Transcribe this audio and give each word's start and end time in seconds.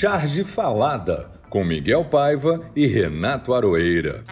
Charge 0.00 0.44
Falada, 0.44 1.30
com 1.50 1.62
Miguel 1.62 2.06
Paiva 2.06 2.66
e 2.74 2.86
Renato 2.86 3.52
Aroeira. 3.52 4.24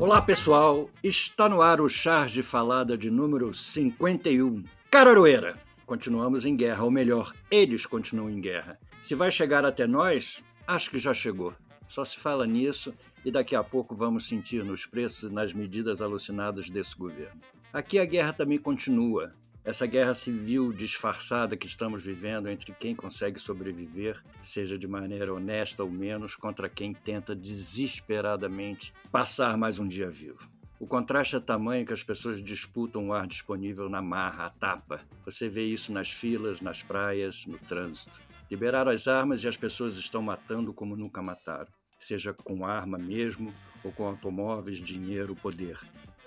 Olá 0.00 0.20
pessoal, 0.20 0.90
está 1.04 1.48
no 1.48 1.62
ar 1.62 1.80
o 1.80 1.88
Charge 1.88 2.42
Falada 2.42 2.98
de 2.98 3.12
número 3.12 3.54
51. 3.54 4.64
Cara 4.90 5.10
Aroeira, 5.10 5.54
continuamos 5.86 6.44
em 6.44 6.56
guerra, 6.56 6.82
ou 6.82 6.90
melhor, 6.90 7.32
eles 7.48 7.86
continuam 7.86 8.28
em 8.28 8.40
guerra. 8.40 8.76
Se 9.04 9.14
vai 9.14 9.30
chegar 9.30 9.64
até 9.64 9.86
nós, 9.86 10.42
acho 10.66 10.90
que 10.90 10.98
já 10.98 11.14
chegou. 11.14 11.54
Só 11.88 12.04
se 12.04 12.18
fala 12.18 12.44
nisso 12.44 12.92
e 13.24 13.30
daqui 13.30 13.54
a 13.54 13.62
pouco 13.62 13.94
vamos 13.94 14.26
sentir 14.26 14.64
nos 14.64 14.84
preços 14.84 15.30
e 15.30 15.32
nas 15.32 15.52
medidas 15.52 16.02
alucinadas 16.02 16.68
desse 16.68 16.96
governo. 16.96 17.40
Aqui 17.72 17.98
a 17.98 18.04
guerra 18.04 18.32
também 18.32 18.58
continua. 18.58 19.34
Essa 19.64 19.86
guerra 19.86 20.14
civil 20.14 20.72
disfarçada 20.72 21.56
que 21.56 21.66
estamos 21.66 22.02
vivendo 22.02 22.48
entre 22.48 22.72
quem 22.72 22.94
consegue 22.94 23.40
sobreviver, 23.40 24.22
seja 24.42 24.78
de 24.78 24.86
maneira 24.86 25.34
honesta 25.34 25.82
ou 25.82 25.90
menos, 25.90 26.36
contra 26.36 26.68
quem 26.68 26.94
tenta 26.94 27.34
desesperadamente 27.34 28.94
passar 29.10 29.56
mais 29.56 29.78
um 29.78 29.86
dia 29.86 30.08
vivo. 30.08 30.48
O 30.78 30.86
contraste 30.86 31.36
é 31.36 31.40
tamanho 31.40 31.84
que 31.84 31.92
as 31.92 32.02
pessoas 32.02 32.42
disputam 32.42 33.08
o 33.08 33.12
ar 33.12 33.26
disponível 33.26 33.88
na 33.88 34.00
marra, 34.00 34.46
a 34.46 34.50
tapa. 34.50 35.00
Você 35.24 35.48
vê 35.48 35.64
isso 35.64 35.92
nas 35.92 36.10
filas, 36.10 36.60
nas 36.60 36.82
praias, 36.82 37.44
no 37.46 37.58
trânsito. 37.58 38.12
Liberaram 38.48 38.92
as 38.92 39.08
armas 39.08 39.42
e 39.42 39.48
as 39.48 39.56
pessoas 39.56 39.96
estão 39.96 40.22
matando 40.22 40.72
como 40.72 40.96
nunca 40.96 41.20
mataram 41.20 41.72
seja 41.98 42.32
com 42.32 42.64
arma 42.64 42.98
mesmo 42.98 43.52
ou 43.82 43.92
com 43.92 44.06
automóveis, 44.06 44.78
dinheiro, 44.78 45.34
poder. 45.34 45.78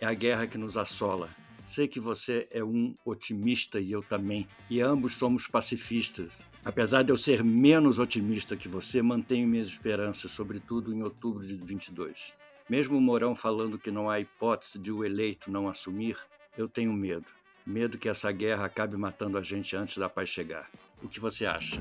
É 0.02 0.05
a 0.05 0.13
guerra 0.13 0.48
que 0.48 0.58
nos 0.58 0.77
assola. 0.77 1.30
Sei 1.66 1.88
que 1.88 2.00
você 2.00 2.47
é 2.52 2.64
um 2.64 2.95
otimista 3.05 3.80
e 3.80 3.92
eu 3.92 4.02
também, 4.02 4.47
e 4.69 4.81
ambos 4.81 5.14
somos 5.14 5.45
pacifistas. 5.45 6.33
Apesar 6.64 7.03
de 7.03 7.11
eu 7.11 7.17
ser 7.17 7.44
menos 7.44 8.00
otimista 8.00 8.56
que 8.56 8.67
você, 8.67 9.02
mantenho 9.02 9.47
minhas 9.47 9.67
esperanças, 9.67 10.31
sobretudo 10.31 10.94
em 10.94 11.03
outubro 11.03 11.45
de 11.45 11.53
22. 11.56 12.33
Mesmo 12.69 13.00
Mourão 13.00 13.36
falando 13.36 13.78
que 13.78 13.91
não 13.91 14.09
há 14.09 14.19
hipótese 14.19 14.80
de 14.80 14.91
o 14.91 15.03
eleito 15.03 15.52
não 15.52 15.67
assumir, 15.67 16.17
eu 16.58 16.67
tenho 16.67 16.94
medo. 16.94 17.25
Medo 17.66 17.97
que 17.97 18.09
essa 18.09 18.31
guerra 18.31 18.66
acabe 18.66 18.95
matando 18.97 19.38
a 19.38 19.44
gente 19.44 19.75
antes 19.75 19.97
da 19.97 20.09
paz 20.09 20.30
chegar. 20.30 20.69
O 21.03 21.08
que 21.08 21.19
você 21.19 21.45
acha? 21.45 21.80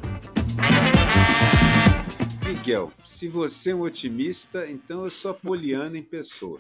Miguel, 2.48 2.90
se 3.04 3.28
você 3.28 3.72
é 3.72 3.74
um 3.74 3.82
otimista, 3.82 4.66
então 4.66 5.04
eu 5.04 5.10
sou 5.10 5.32
apoliano 5.32 5.96
em 5.96 6.02
pessoa. 6.02 6.58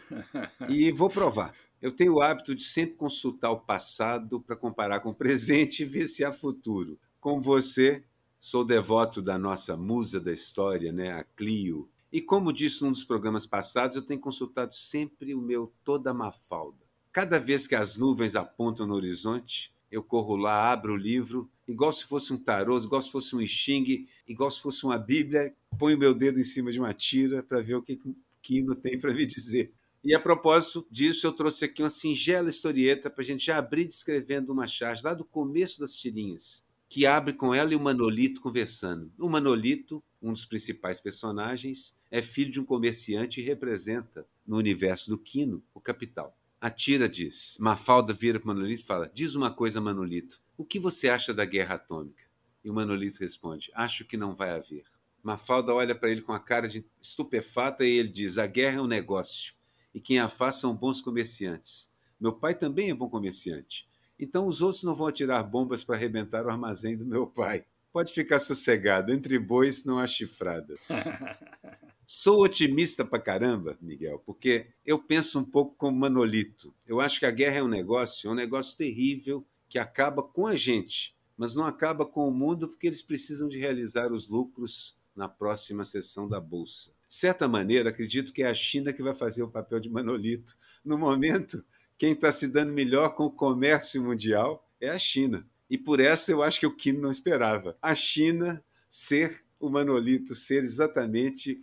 E 0.68 0.92
vou 0.92 1.08
provar. 1.08 1.54
Eu 1.80 1.90
tenho 1.90 2.16
o 2.16 2.20
hábito 2.20 2.54
de 2.54 2.62
sempre 2.62 2.94
consultar 2.94 3.50
o 3.50 3.60
passado 3.60 4.38
para 4.38 4.54
comparar 4.54 5.00
com 5.00 5.08
o 5.08 5.14
presente 5.14 5.80
e 5.82 5.86
ver 5.86 6.06
se 6.06 6.22
há 6.22 6.30
futuro. 6.30 7.00
Como 7.18 7.40
você, 7.40 8.04
sou 8.38 8.66
devoto 8.66 9.22
da 9.22 9.38
nossa 9.38 9.78
musa 9.78 10.20
da 10.20 10.30
história, 10.30 10.92
né, 10.92 11.12
a 11.12 11.24
Clio. 11.24 11.88
E 12.12 12.20
como 12.20 12.52
disse 12.52 12.82
num 12.82 12.92
dos 12.92 13.02
programas 13.02 13.46
passados, 13.46 13.96
eu 13.96 14.02
tenho 14.02 14.20
consultado 14.20 14.74
sempre 14.74 15.34
o 15.34 15.40
meu 15.40 15.72
Toda 15.82 16.12
Mafalda. 16.12 16.84
Cada 17.10 17.40
vez 17.40 17.66
que 17.66 17.74
as 17.74 17.96
nuvens 17.96 18.36
apontam 18.36 18.86
no 18.86 18.94
horizonte, 18.94 19.72
eu 19.90 20.02
corro 20.02 20.36
lá, 20.36 20.72
abro 20.72 20.94
o 20.94 20.96
livro, 20.96 21.50
igual 21.66 21.92
se 21.92 22.04
fosse 22.04 22.32
um 22.32 22.36
tarô, 22.36 22.78
igual 22.78 23.02
se 23.02 23.10
fosse 23.10 23.34
um 23.34 23.46
xing, 23.46 24.06
igual 24.26 24.50
se 24.50 24.60
fosse 24.60 24.84
uma 24.84 24.98
Bíblia, 24.98 25.54
ponho 25.78 25.96
o 25.96 26.00
meu 26.00 26.14
dedo 26.14 26.38
em 26.40 26.44
cima 26.44 26.70
de 26.70 26.78
uma 26.78 26.92
tira 26.92 27.42
para 27.42 27.60
ver 27.60 27.76
o 27.76 27.82
que 27.82 27.98
Quino 28.40 28.74
tem 28.74 28.98
para 28.98 29.12
me 29.12 29.26
dizer. 29.26 29.72
E 30.04 30.14
a 30.14 30.20
propósito 30.20 30.86
disso, 30.90 31.26
eu 31.26 31.32
trouxe 31.32 31.64
aqui 31.64 31.82
uma 31.82 31.90
singela 31.90 32.48
historieta 32.48 33.10
para 33.10 33.22
a 33.22 33.24
gente 33.24 33.46
já 33.46 33.58
abrir 33.58 33.84
descrevendo 33.84 34.52
uma 34.52 34.66
charge 34.66 35.02
lá 35.02 35.12
do 35.12 35.24
começo 35.24 35.80
das 35.80 35.94
tirinhas, 35.94 36.64
que 36.88 37.04
abre 37.04 37.32
com 37.32 37.52
ela 37.52 37.72
e 37.72 37.76
o 37.76 37.80
Manolito 37.80 38.40
conversando. 38.40 39.12
O 39.18 39.28
Manolito, 39.28 40.02
um 40.22 40.32
dos 40.32 40.44
principais 40.44 41.00
personagens, 41.00 41.98
é 42.10 42.22
filho 42.22 42.50
de 42.50 42.60
um 42.60 42.64
comerciante 42.64 43.40
e 43.40 43.44
representa, 43.44 44.26
no 44.46 44.56
universo 44.56 45.10
do 45.10 45.18
Quino, 45.18 45.62
o 45.74 45.80
capital. 45.80 46.34
A 46.60 46.70
tira 46.70 47.08
diz, 47.08 47.56
Mafalda 47.60 48.12
vira 48.12 48.40
para 48.40 48.52
Manolito 48.52 48.82
e 48.82 48.84
fala, 48.84 49.08
diz 49.14 49.36
uma 49.36 49.48
coisa, 49.48 49.80
Manolito, 49.80 50.42
o 50.56 50.64
que 50.64 50.80
você 50.80 51.08
acha 51.08 51.32
da 51.32 51.44
guerra 51.44 51.76
atômica? 51.76 52.24
E 52.64 52.68
o 52.68 52.74
Manolito 52.74 53.20
responde, 53.20 53.70
acho 53.74 54.04
que 54.04 54.16
não 54.16 54.34
vai 54.34 54.50
haver. 54.50 54.82
Mafalda 55.22 55.72
olha 55.72 55.94
para 55.94 56.10
ele 56.10 56.20
com 56.20 56.32
a 56.32 56.40
cara 56.40 56.66
de 56.66 56.84
estupefata 57.00 57.84
e 57.84 57.90
ele 57.90 58.08
diz, 58.08 58.38
a 58.38 58.46
guerra 58.48 58.78
é 58.78 58.82
um 58.82 58.88
negócio, 58.88 59.54
e 59.94 60.00
quem 60.00 60.18
a 60.18 60.28
faz 60.28 60.56
são 60.56 60.74
bons 60.74 61.00
comerciantes. 61.00 61.92
Meu 62.20 62.32
pai 62.32 62.56
também 62.56 62.90
é 62.90 62.94
bom 62.94 63.08
comerciante. 63.08 63.88
Então 64.18 64.48
os 64.48 64.60
outros 64.60 64.82
não 64.82 64.96
vão 64.96 65.06
atirar 65.06 65.44
bombas 65.44 65.84
para 65.84 65.94
arrebentar 65.94 66.44
o 66.44 66.50
armazém 66.50 66.96
do 66.96 67.06
meu 67.06 67.28
pai. 67.28 67.64
Pode 67.92 68.12
ficar 68.12 68.40
sossegado, 68.40 69.12
entre 69.12 69.38
bois 69.38 69.84
não 69.84 69.96
há 69.96 70.08
chifradas. 70.08 70.88
Sou 72.10 72.42
otimista 72.42 73.04
pra 73.04 73.20
caramba, 73.20 73.76
Miguel, 73.82 74.22
porque 74.24 74.68
eu 74.82 74.98
penso 74.98 75.38
um 75.38 75.44
pouco 75.44 75.74
como 75.76 75.98
Manolito. 75.98 76.74
Eu 76.86 77.02
acho 77.02 77.20
que 77.20 77.26
a 77.26 77.30
guerra 77.30 77.58
é 77.58 77.62
um 77.62 77.68
negócio, 77.68 78.26
é 78.26 78.32
um 78.32 78.34
negócio 78.34 78.78
terrível 78.78 79.46
que 79.68 79.78
acaba 79.78 80.22
com 80.22 80.46
a 80.46 80.56
gente, 80.56 81.14
mas 81.36 81.54
não 81.54 81.66
acaba 81.66 82.06
com 82.06 82.26
o 82.26 82.32
mundo 82.32 82.66
porque 82.66 82.86
eles 82.86 83.02
precisam 83.02 83.46
de 83.46 83.58
realizar 83.58 84.10
os 84.10 84.26
lucros 84.26 84.96
na 85.14 85.28
próxima 85.28 85.84
sessão 85.84 86.26
da 86.26 86.40
bolsa. 86.40 86.92
De 87.06 87.14
certa 87.14 87.46
maneira, 87.46 87.90
acredito 87.90 88.32
que 88.32 88.42
é 88.42 88.48
a 88.48 88.54
China 88.54 88.90
que 88.90 89.02
vai 89.02 89.14
fazer 89.14 89.42
o 89.42 89.50
papel 89.50 89.78
de 89.78 89.90
Manolito. 89.90 90.56
No 90.82 90.96
momento, 90.96 91.62
quem 91.98 92.12
está 92.12 92.32
se 92.32 92.48
dando 92.48 92.72
melhor 92.72 93.10
com 93.16 93.24
o 93.24 93.30
comércio 93.30 94.02
mundial 94.02 94.66
é 94.80 94.88
a 94.88 94.98
China. 94.98 95.46
E 95.68 95.76
por 95.76 96.00
essa 96.00 96.32
eu 96.32 96.42
acho 96.42 96.58
que 96.58 96.66
o 96.66 96.74
Kino 96.74 97.02
não 97.02 97.10
esperava. 97.10 97.76
A 97.82 97.94
China 97.94 98.64
ser 98.88 99.44
o 99.60 99.68
Manolito 99.68 100.34
ser 100.34 100.62
exatamente 100.62 101.62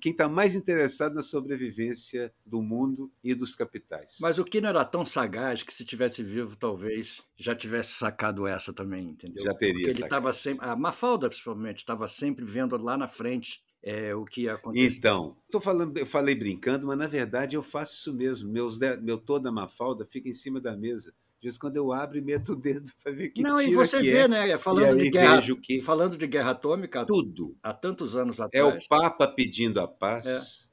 quem 0.00 0.12
está 0.12 0.28
mais 0.28 0.54
interessado 0.54 1.14
na 1.14 1.22
sobrevivência 1.22 2.32
do 2.44 2.62
mundo 2.62 3.10
e 3.22 3.34
dos 3.34 3.54
capitais. 3.54 4.18
Mas 4.20 4.38
o 4.38 4.44
Kino 4.44 4.68
era 4.68 4.84
tão 4.84 5.04
sagaz 5.04 5.62
que 5.62 5.74
se 5.74 5.84
tivesse 5.84 6.22
vivo, 6.22 6.56
talvez 6.56 7.22
já 7.36 7.54
tivesse 7.54 7.92
sacado 7.92 8.46
essa 8.46 8.72
também, 8.72 9.10
entendeu? 9.10 9.44
Já 9.44 9.54
teria. 9.54 9.86
Porque 9.86 9.96
ele 9.96 10.04
estava 10.04 10.32
sempre, 10.32 10.66
a 10.66 10.76
Mafalda 10.76 11.28
principalmente 11.28 11.78
estava 11.78 12.06
sempre 12.06 12.44
vendo 12.44 12.76
lá 12.76 12.96
na 12.96 13.08
frente 13.08 13.62
é, 13.82 14.14
o 14.14 14.24
que 14.24 14.42
ia 14.42 14.54
acontecer. 14.54 14.96
Então, 14.96 15.36
tô 15.50 15.60
falando, 15.60 15.96
eu 15.96 16.06
falei 16.06 16.36
brincando, 16.36 16.86
mas 16.86 16.96
na 16.96 17.08
verdade 17.08 17.56
eu 17.56 17.62
faço 17.62 17.94
isso 17.94 18.14
mesmo. 18.14 18.50
Meus, 18.50 18.78
meu 19.00 19.18
toda 19.18 19.50
Mafalda 19.50 20.06
fica 20.06 20.28
em 20.28 20.34
cima 20.34 20.60
da 20.60 20.76
mesa. 20.76 21.12
De 21.42 21.48
vez 21.48 21.58
quando 21.58 21.76
eu 21.76 21.90
abro 21.90 22.16
e 22.16 22.20
meto 22.20 22.52
o 22.52 22.56
dedo 22.56 22.88
para 23.02 23.10
ver 23.10 23.30
que 23.30 23.42
Não, 23.42 23.60
e 23.60 23.74
você 23.74 24.00
vê, 24.00 24.18
é. 24.18 24.28
né? 24.28 24.56
Falando 24.56 24.96
de, 24.96 25.10
guerra, 25.10 25.42
que... 25.60 25.82
falando 25.82 26.16
de 26.16 26.24
guerra 26.28 26.52
atômica, 26.52 27.04
tudo. 27.04 27.56
Há 27.60 27.74
tantos 27.74 28.14
anos 28.14 28.40
atrás. 28.40 28.64
É 28.64 28.78
o 28.78 28.78
Papa 28.88 29.26
pedindo 29.26 29.80
a 29.80 29.88
paz, 29.88 30.70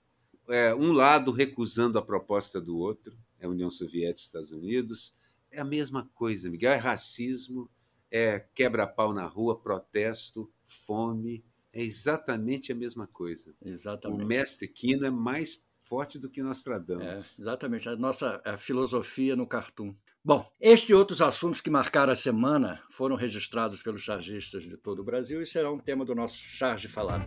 é. 0.48 0.68
é 0.68 0.76
um 0.76 0.92
lado 0.92 1.32
recusando 1.32 1.98
a 1.98 2.04
proposta 2.04 2.62
do 2.62 2.78
outro, 2.78 3.18
é 3.40 3.48
a 3.48 3.50
União 3.50 3.72
Soviética 3.72 4.20
e 4.20 4.26
Estados 4.26 4.52
Unidos. 4.52 5.18
É 5.50 5.60
a 5.60 5.66
mesma 5.66 6.08
coisa, 6.14 6.52
Miguel. 6.52 6.72
É 6.72 6.76
racismo, 6.76 7.68
é 8.12 8.38
quebra-pau 8.54 9.12
na 9.12 9.26
rua, 9.26 9.60
protesto, 9.60 10.52
fome. 10.64 11.44
É 11.74 11.82
exatamente 11.82 12.72
a 12.72 12.76
mesma 12.76 13.08
coisa. 13.08 13.56
Exatamente. 13.66 14.24
O 14.24 14.28
mestre 14.28 14.68
Quino 14.68 15.04
é 15.04 15.10
mais 15.10 15.68
forte 15.80 16.20
do 16.20 16.30
que 16.30 16.44
Nostradamus. 16.44 17.40
É, 17.40 17.42
exatamente. 17.42 17.90
A 17.90 17.96
nossa 17.96 18.40
a 18.46 18.56
filosofia 18.56 19.36
no 19.36 19.48
cartoon. 19.48 19.96
Bom, 20.30 20.48
este 20.62 20.92
e 20.92 20.94
outros 20.94 21.24
assuntos 21.24 21.60
que 21.60 21.72
marcaram 21.72 22.14
a 22.14 22.16
semana 22.16 22.84
foram 22.92 23.16
registrados 23.16 23.82
pelos 23.82 24.04
chargistas 24.04 24.64
de 24.64 24.78
todo 24.78 25.00
o 25.00 25.04
Brasil 25.04 25.42
e 25.42 25.46
serão 25.48 25.80
tema 25.80 26.06
do 26.06 26.14
nosso 26.14 26.38
Charge 26.38 26.88
Falado. 26.88 27.26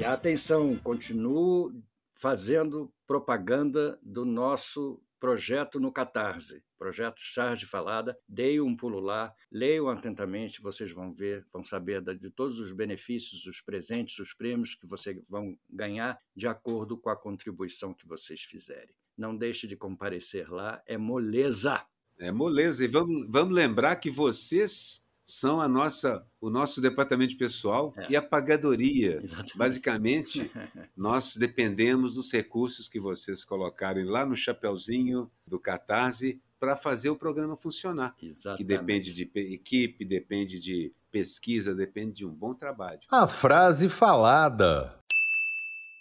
E 0.00 0.04
atenção, 0.04 0.76
continuo 0.76 1.72
fazendo 2.14 2.88
propaganda 3.04 3.98
do 4.00 4.24
nosso 4.24 5.02
projeto 5.18 5.80
no 5.80 5.90
Catarse, 5.90 6.62
projeto 6.78 7.18
Charge 7.18 7.66
Falada. 7.66 8.16
Dei 8.28 8.60
um 8.60 8.76
pulo 8.76 9.00
lá, 9.00 9.34
leiam 9.50 9.88
atentamente, 9.88 10.62
vocês 10.62 10.92
vão 10.92 11.10
ver, 11.10 11.44
vão 11.52 11.64
saber 11.64 12.00
de 12.16 12.30
todos 12.30 12.60
os 12.60 12.70
benefícios, 12.70 13.44
os 13.44 13.60
presentes, 13.60 14.20
os 14.20 14.32
prêmios 14.32 14.76
que 14.76 14.86
vocês 14.86 15.20
vão 15.28 15.58
ganhar 15.68 16.16
de 16.32 16.46
acordo 16.46 16.96
com 16.96 17.10
a 17.10 17.16
contribuição 17.16 17.92
que 17.92 18.06
vocês 18.06 18.42
fizerem 18.42 18.94
não 19.20 19.36
deixe 19.36 19.68
de 19.68 19.76
comparecer 19.76 20.50
lá, 20.50 20.82
é 20.86 20.96
moleza. 20.96 21.82
É 22.18 22.32
moleza. 22.32 22.84
E 22.84 22.88
vamos, 22.88 23.26
vamos 23.28 23.54
lembrar 23.54 23.96
que 23.96 24.10
vocês 24.10 25.04
são 25.22 25.60
a 25.60 25.68
nossa, 25.68 26.26
o 26.40 26.50
nosso 26.50 26.80
departamento 26.80 27.36
pessoal 27.36 27.94
é. 27.96 28.06
e 28.10 28.16
a 28.16 28.22
pagadoria. 28.22 29.20
Exatamente. 29.22 29.58
Basicamente, 29.58 30.50
nós 30.96 31.36
dependemos 31.36 32.14
dos 32.14 32.32
recursos 32.32 32.88
que 32.88 32.98
vocês 32.98 33.44
colocarem 33.44 34.04
lá 34.04 34.26
no 34.26 34.34
chapeuzinho 34.34 35.30
do 35.46 35.60
Catarse 35.60 36.40
para 36.58 36.74
fazer 36.74 37.10
o 37.10 37.16
programa 37.16 37.56
funcionar. 37.56 38.14
Exatamente. 38.22 38.58
Que 38.58 38.64
depende 38.64 39.12
de 39.12 39.30
equipe, 39.34 40.04
depende 40.04 40.58
de 40.58 40.92
pesquisa, 41.10 41.74
depende 41.74 42.16
de 42.16 42.26
um 42.26 42.34
bom 42.34 42.54
trabalho. 42.54 43.00
A 43.10 43.26
frase 43.26 43.88
falada. 43.88 44.99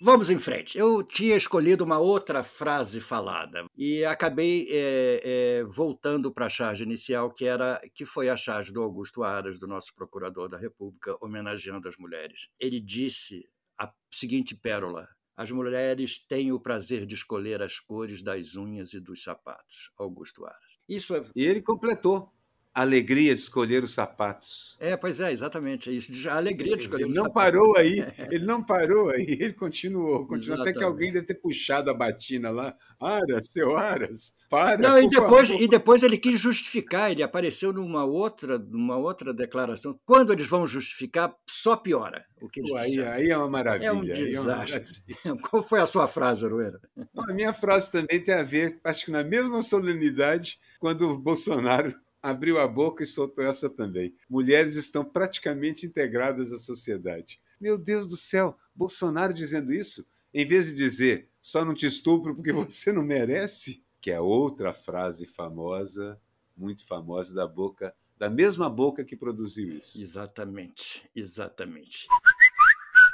Vamos 0.02 0.30
em 0.30 0.40
frente. 0.40 0.78
Eu 0.78 1.04
tinha 1.04 1.36
escolhido 1.36 1.84
uma 1.84 2.00
outra 2.00 2.42
frase 2.42 3.02
falada 3.02 3.66
e 3.76 4.06
acabei 4.06 4.66
é, 4.72 5.22
é, 5.24 5.64
voltando 5.66 6.32
para 6.32 6.46
a 6.46 6.50
charge 6.50 6.84
inicial, 6.84 7.30
que 7.32 7.44
era 7.44 7.82
que 7.94 8.06
foi 8.06 8.30
a 8.30 8.36
charge 8.36 8.72
do 8.72 8.82
Augusto 8.82 9.24
Aras, 9.24 9.60
do 9.60 9.68
nosso 9.68 9.94
procurador 9.94 10.48
da 10.48 10.58
República, 10.58 11.18
homenageando 11.20 11.90
as 11.90 11.98
mulheres. 11.98 12.48
Ele 12.58 12.80
disse 12.80 13.46
a 13.78 13.92
seguinte 14.10 14.56
pérola: 14.56 15.06
as 15.36 15.52
mulheres 15.52 16.18
têm 16.18 16.54
o 16.54 16.60
prazer 16.62 17.06
de 17.06 17.16
escolher 17.16 17.62
as 17.62 17.80
cores 17.80 18.24
das 18.24 18.56
unhas 18.56 18.94
e 18.94 19.02
dos 19.02 19.22
sapatos. 19.22 19.92
Augusto 19.98 20.46
Aras. 20.46 20.80
Isso 20.88 21.14
é... 21.14 21.26
E 21.36 21.44
ele 21.44 21.62
completou 21.62 22.34
alegria 22.74 23.34
de 23.34 23.42
escolher 23.42 23.84
os 23.84 23.94
sapatos. 23.94 24.78
É, 24.80 24.96
pois 24.96 25.20
é, 25.20 25.32
exatamente. 25.32 25.90
É 25.90 25.94
isso, 25.94 26.30
a 26.30 26.36
alegria 26.36 26.76
de 26.78 26.84
escolher 26.84 27.04
ele 27.04 27.10
os 27.10 27.16
não 27.16 27.26
sapatos. 27.26 27.52
parou 27.52 27.78
aí, 27.78 28.06
ele 28.32 28.46
não 28.46 28.64
parou 28.64 29.10
aí, 29.10 29.38
ele 29.40 29.54
continuou, 29.54 30.28
continuou 30.28 30.62
até 30.62 30.74
que 30.74 30.84
alguém 30.84 31.12
deve 31.12 31.26
ter 31.26 31.36
puxado 31.36 31.90
a 31.90 31.94
batina 31.94 32.50
lá. 32.50 32.76
Aras, 33.00 33.48
seu 33.48 33.78
Aras, 33.78 34.36
para. 34.50 34.78
Não, 34.78 35.02
e 35.02 35.10
depois, 35.10 35.50
e 35.50 35.68
depois 35.68 36.04
ele 36.04 36.18
quis 36.18 36.40
justificar, 36.40 37.12
ele 37.12 37.24
apareceu 37.24 37.74
numa 37.74 38.04
outra, 38.04 38.58
numa 38.58 38.98
outra 38.98 39.34
declaração. 39.34 40.00
Quando 40.06 40.32
eles 40.34 40.48
vão 40.48 40.66
justificar, 40.68 41.34
só 41.48 41.76
piora. 41.76 42.26
O 42.42 42.48
que 42.48 42.60
eles 42.62 42.74
aí, 42.74 43.00
aí 43.02 43.30
é 43.30 43.38
uma 43.38 43.50
maravilha. 43.50 43.88
É 43.88 43.92
um 43.92 44.02
desastre. 44.02 44.86
É 45.26 45.36
Qual 45.50 45.64
foi 45.64 45.80
a 45.80 45.86
sua 45.86 46.08
frase, 46.08 46.46
Aroeira? 46.46 46.80
A 47.18 47.34
minha 47.34 47.52
frase 47.54 47.92
também 47.92 48.22
tem 48.22 48.34
a 48.34 48.44
ver, 48.44 48.80
acho 48.84 49.06
que 49.06 49.12
na 49.12 49.24
mesma 49.24 49.62
solenidade, 49.62 50.58
quando 50.80 51.10
o 51.10 51.18
Bolsonaro 51.18 51.94
abriu 52.22 52.60
a 52.60 52.68
boca 52.68 53.04
e 53.04 53.08
soltou 53.08 53.44
essa 53.44 53.70
também. 53.70 54.16
Mulheres 54.30 54.76
estão 54.76 55.04
praticamente 55.04 55.86
integradas 55.86 56.52
à 56.52 56.58
sociedade. 56.58 57.40
Meu 57.60 57.78
Deus 57.78 58.08
do 58.08 58.18
céu, 58.18 58.58
Bolsonaro 58.74 59.34
dizendo 59.34 59.74
isso, 59.74 60.06
em 60.34 60.46
vez 60.46 60.68
de 60.68 60.76
dizer 60.76 61.30
só 61.42 61.64
não 61.64 61.74
te 61.74 61.86
estupro 61.86 62.36
porque 62.36 62.52
você 62.54 62.92
não 62.92 63.04
merece, 63.04 63.84
que 64.02 64.12
é 64.12 64.20
outra 64.20 64.74
frase 64.74 65.26
famosa, 65.26 66.20
muito 66.56 66.86
famosa 66.86 67.34
da 67.34 67.48
boca, 67.48 67.94
da 68.18 68.30
mesma 68.30 68.70
boca 68.70 69.04
que 69.06 69.16
produziu 69.16 69.78
isso. 69.78 70.02
Exatamente, 70.02 71.10
exatamente. 71.16 72.08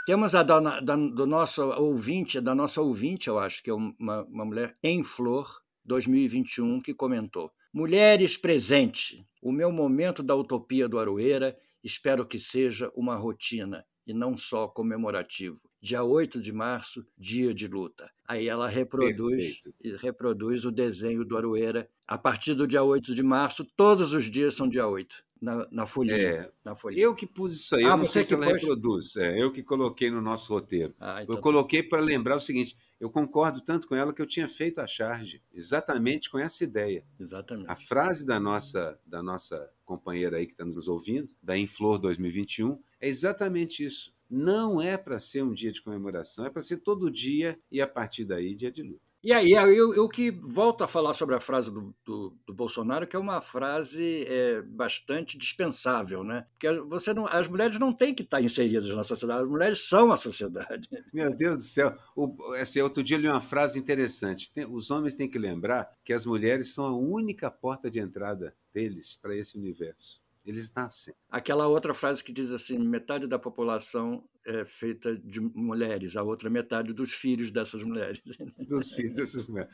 Temos 0.05 0.35
a 0.35 0.43
da, 0.43 0.59
da, 0.79 0.95
do 0.95 1.25
nosso 1.25 1.63
ouvinte, 1.63 2.41
da 2.41 2.53
nossa 2.53 2.81
ouvinte, 2.81 3.27
eu 3.27 3.39
acho, 3.39 3.63
que 3.63 3.69
é 3.69 3.73
uma, 3.73 4.23
uma 4.23 4.45
mulher 4.45 4.77
em 4.83 5.03
flor, 5.03 5.61
2021, 5.83 6.79
que 6.79 6.93
comentou. 6.93 7.51
Mulheres 7.77 8.37
presente, 8.37 9.27
o 9.41 9.51
meu 9.51 9.69
momento 9.69 10.23
da 10.23 10.33
utopia 10.33 10.87
do 10.87 10.97
Aroeira, 10.97 11.59
espero 11.83 12.25
que 12.25 12.39
seja 12.39 12.89
uma 12.95 13.17
rotina 13.17 13.85
e 14.07 14.13
não 14.13 14.37
só 14.37 14.65
comemorativo. 14.65 15.59
Dia 15.81 16.01
8 16.01 16.41
de 16.41 16.53
março, 16.53 17.05
dia 17.17 17.53
de 17.53 17.67
luta. 17.67 18.09
Aí 18.25 18.47
ela 18.47 18.69
reproduz, 18.69 19.59
reproduz 19.99 20.63
o 20.63 20.71
desenho 20.71 21.25
do 21.25 21.35
Aroeira. 21.35 21.89
A 22.07 22.17
partir 22.17 22.53
do 22.53 22.65
dia 22.65 22.81
8 22.81 23.13
de 23.13 23.21
março, 23.21 23.67
todos 23.75 24.13
os 24.13 24.31
dias 24.31 24.53
são 24.53 24.69
dia 24.69 24.87
8 24.87 25.24
na, 25.41 25.67
na 25.71 25.85
folhinha. 25.85 26.17
É, 26.17 26.51
na 26.63 26.75
folhinha. 26.75 27.03
Eu 27.03 27.15
que 27.15 27.27
pus 27.27 27.53
isso 27.53 27.75
aí, 27.75 27.83
ah, 27.83 27.89
eu 27.89 27.97
não 27.97 28.07
sei 28.07 28.23
se 28.23 28.33
ela 28.33 28.45
pôs? 28.45 28.61
reproduz. 28.61 29.15
É, 29.15 29.41
eu 29.41 29.51
que 29.51 29.61
coloquei 29.61 30.09
no 30.09 30.21
nosso 30.21 30.53
roteiro. 30.53 30.93
Ah, 30.99 31.21
então... 31.21 31.35
Eu 31.35 31.37
tá. 31.37 31.41
coloquei 31.41 31.83
para 31.83 32.01
lembrar 32.01 32.35
o 32.35 32.41
seguinte: 32.41 32.77
eu 32.99 33.09
concordo 33.09 33.61
tanto 33.61 33.87
com 33.87 33.95
ela 33.95 34.13
que 34.13 34.21
eu 34.21 34.25
tinha 34.25 34.47
feito 34.47 34.79
a 34.79 34.87
charge 34.87 35.41
exatamente 35.53 36.29
com 36.29 36.39
essa 36.39 36.63
ideia. 36.63 37.05
Exatamente. 37.19 37.69
A 37.69 37.75
frase 37.75 38.25
da 38.25 38.39
nossa, 38.39 38.99
da 39.05 39.21
nossa 39.21 39.69
companheira 39.83 40.37
aí 40.37 40.45
que 40.45 40.53
está 40.53 40.65
nos 40.65 40.87
ouvindo, 40.87 41.29
da 41.41 41.57
Inflor 41.57 41.99
2021, 41.99 42.79
é 42.99 43.07
exatamente 43.07 43.83
isso. 43.83 44.15
Não 44.29 44.81
é 44.81 44.97
para 44.97 45.19
ser 45.19 45.43
um 45.43 45.53
dia 45.53 45.71
de 45.71 45.81
comemoração, 45.81 46.45
é 46.45 46.49
para 46.49 46.61
ser 46.61 46.77
todo 46.77 47.11
dia 47.11 47.59
e 47.71 47.79
a 47.79 47.87
partir 47.87 48.25
daí 48.25 48.55
dia 48.55 48.71
de 48.71 48.81
luta. 48.81 49.04
E 49.25 49.33
aí, 49.33 49.53
eu, 49.53 49.91
eu 49.95 50.07
que 50.07 50.29
volto 50.29 50.83
a 50.83 50.87
falar 50.87 51.15
sobre 51.15 51.33
a 51.33 51.39
frase 51.39 51.71
do, 51.71 51.95
do, 52.05 52.37
do 52.45 52.53
Bolsonaro, 52.53 53.07
que 53.07 53.15
é 53.15 53.19
uma 53.19 53.41
frase 53.41 54.23
é, 54.27 54.61
bastante 54.61 55.35
dispensável, 55.35 56.23
né? 56.23 56.45
Porque 56.51 56.71
você 56.81 57.11
não, 57.11 57.25
as 57.25 57.47
mulheres 57.47 57.79
não 57.79 57.91
têm 57.91 58.13
que 58.13 58.21
estar 58.21 58.39
inseridas 58.39 58.95
na 58.95 59.03
sociedade, 59.03 59.41
as 59.41 59.49
mulheres 59.49 59.79
são 59.79 60.11
a 60.11 60.17
sociedade. 60.17 60.87
Meu 61.11 61.35
Deus 61.35 61.57
do 61.57 61.63
céu. 61.63 61.97
O, 62.15 62.53
assim, 62.53 62.81
outro 62.81 63.01
dia 63.01 63.17
eu 63.17 63.21
li 63.21 63.27
uma 63.27 63.41
frase 63.41 63.79
interessante. 63.79 64.53
Tem, 64.53 64.63
os 64.63 64.91
homens 64.91 65.15
têm 65.15 65.27
que 65.27 65.39
lembrar 65.39 65.91
que 66.03 66.13
as 66.13 66.23
mulheres 66.23 66.71
são 66.71 66.85
a 66.85 66.95
única 66.95 67.49
porta 67.49 67.89
de 67.89 67.97
entrada 67.97 68.55
deles 68.71 69.17
para 69.19 69.35
esse 69.35 69.57
universo. 69.57 70.21
Eles 70.45 70.71
nascem. 70.73 71.13
Aquela 71.29 71.67
outra 71.67 71.93
frase 71.93 72.23
que 72.23 72.31
diz 72.31 72.51
assim: 72.51 72.77
metade 72.77 73.25
da 73.25 73.39
população 73.39 74.23
é 74.45 74.63
feita 74.63 75.17
de 75.17 75.39
mulheres, 75.41 76.15
a 76.15 76.21
outra 76.21 76.49
metade 76.49 76.93
dos 76.93 77.11
filhos 77.11 77.49
dessas 77.49 77.81
mulheres. 77.81 78.21
Dos 78.69 78.91
filhos 78.91 79.15
dessas 79.15 79.47
mulheres. 79.47 79.73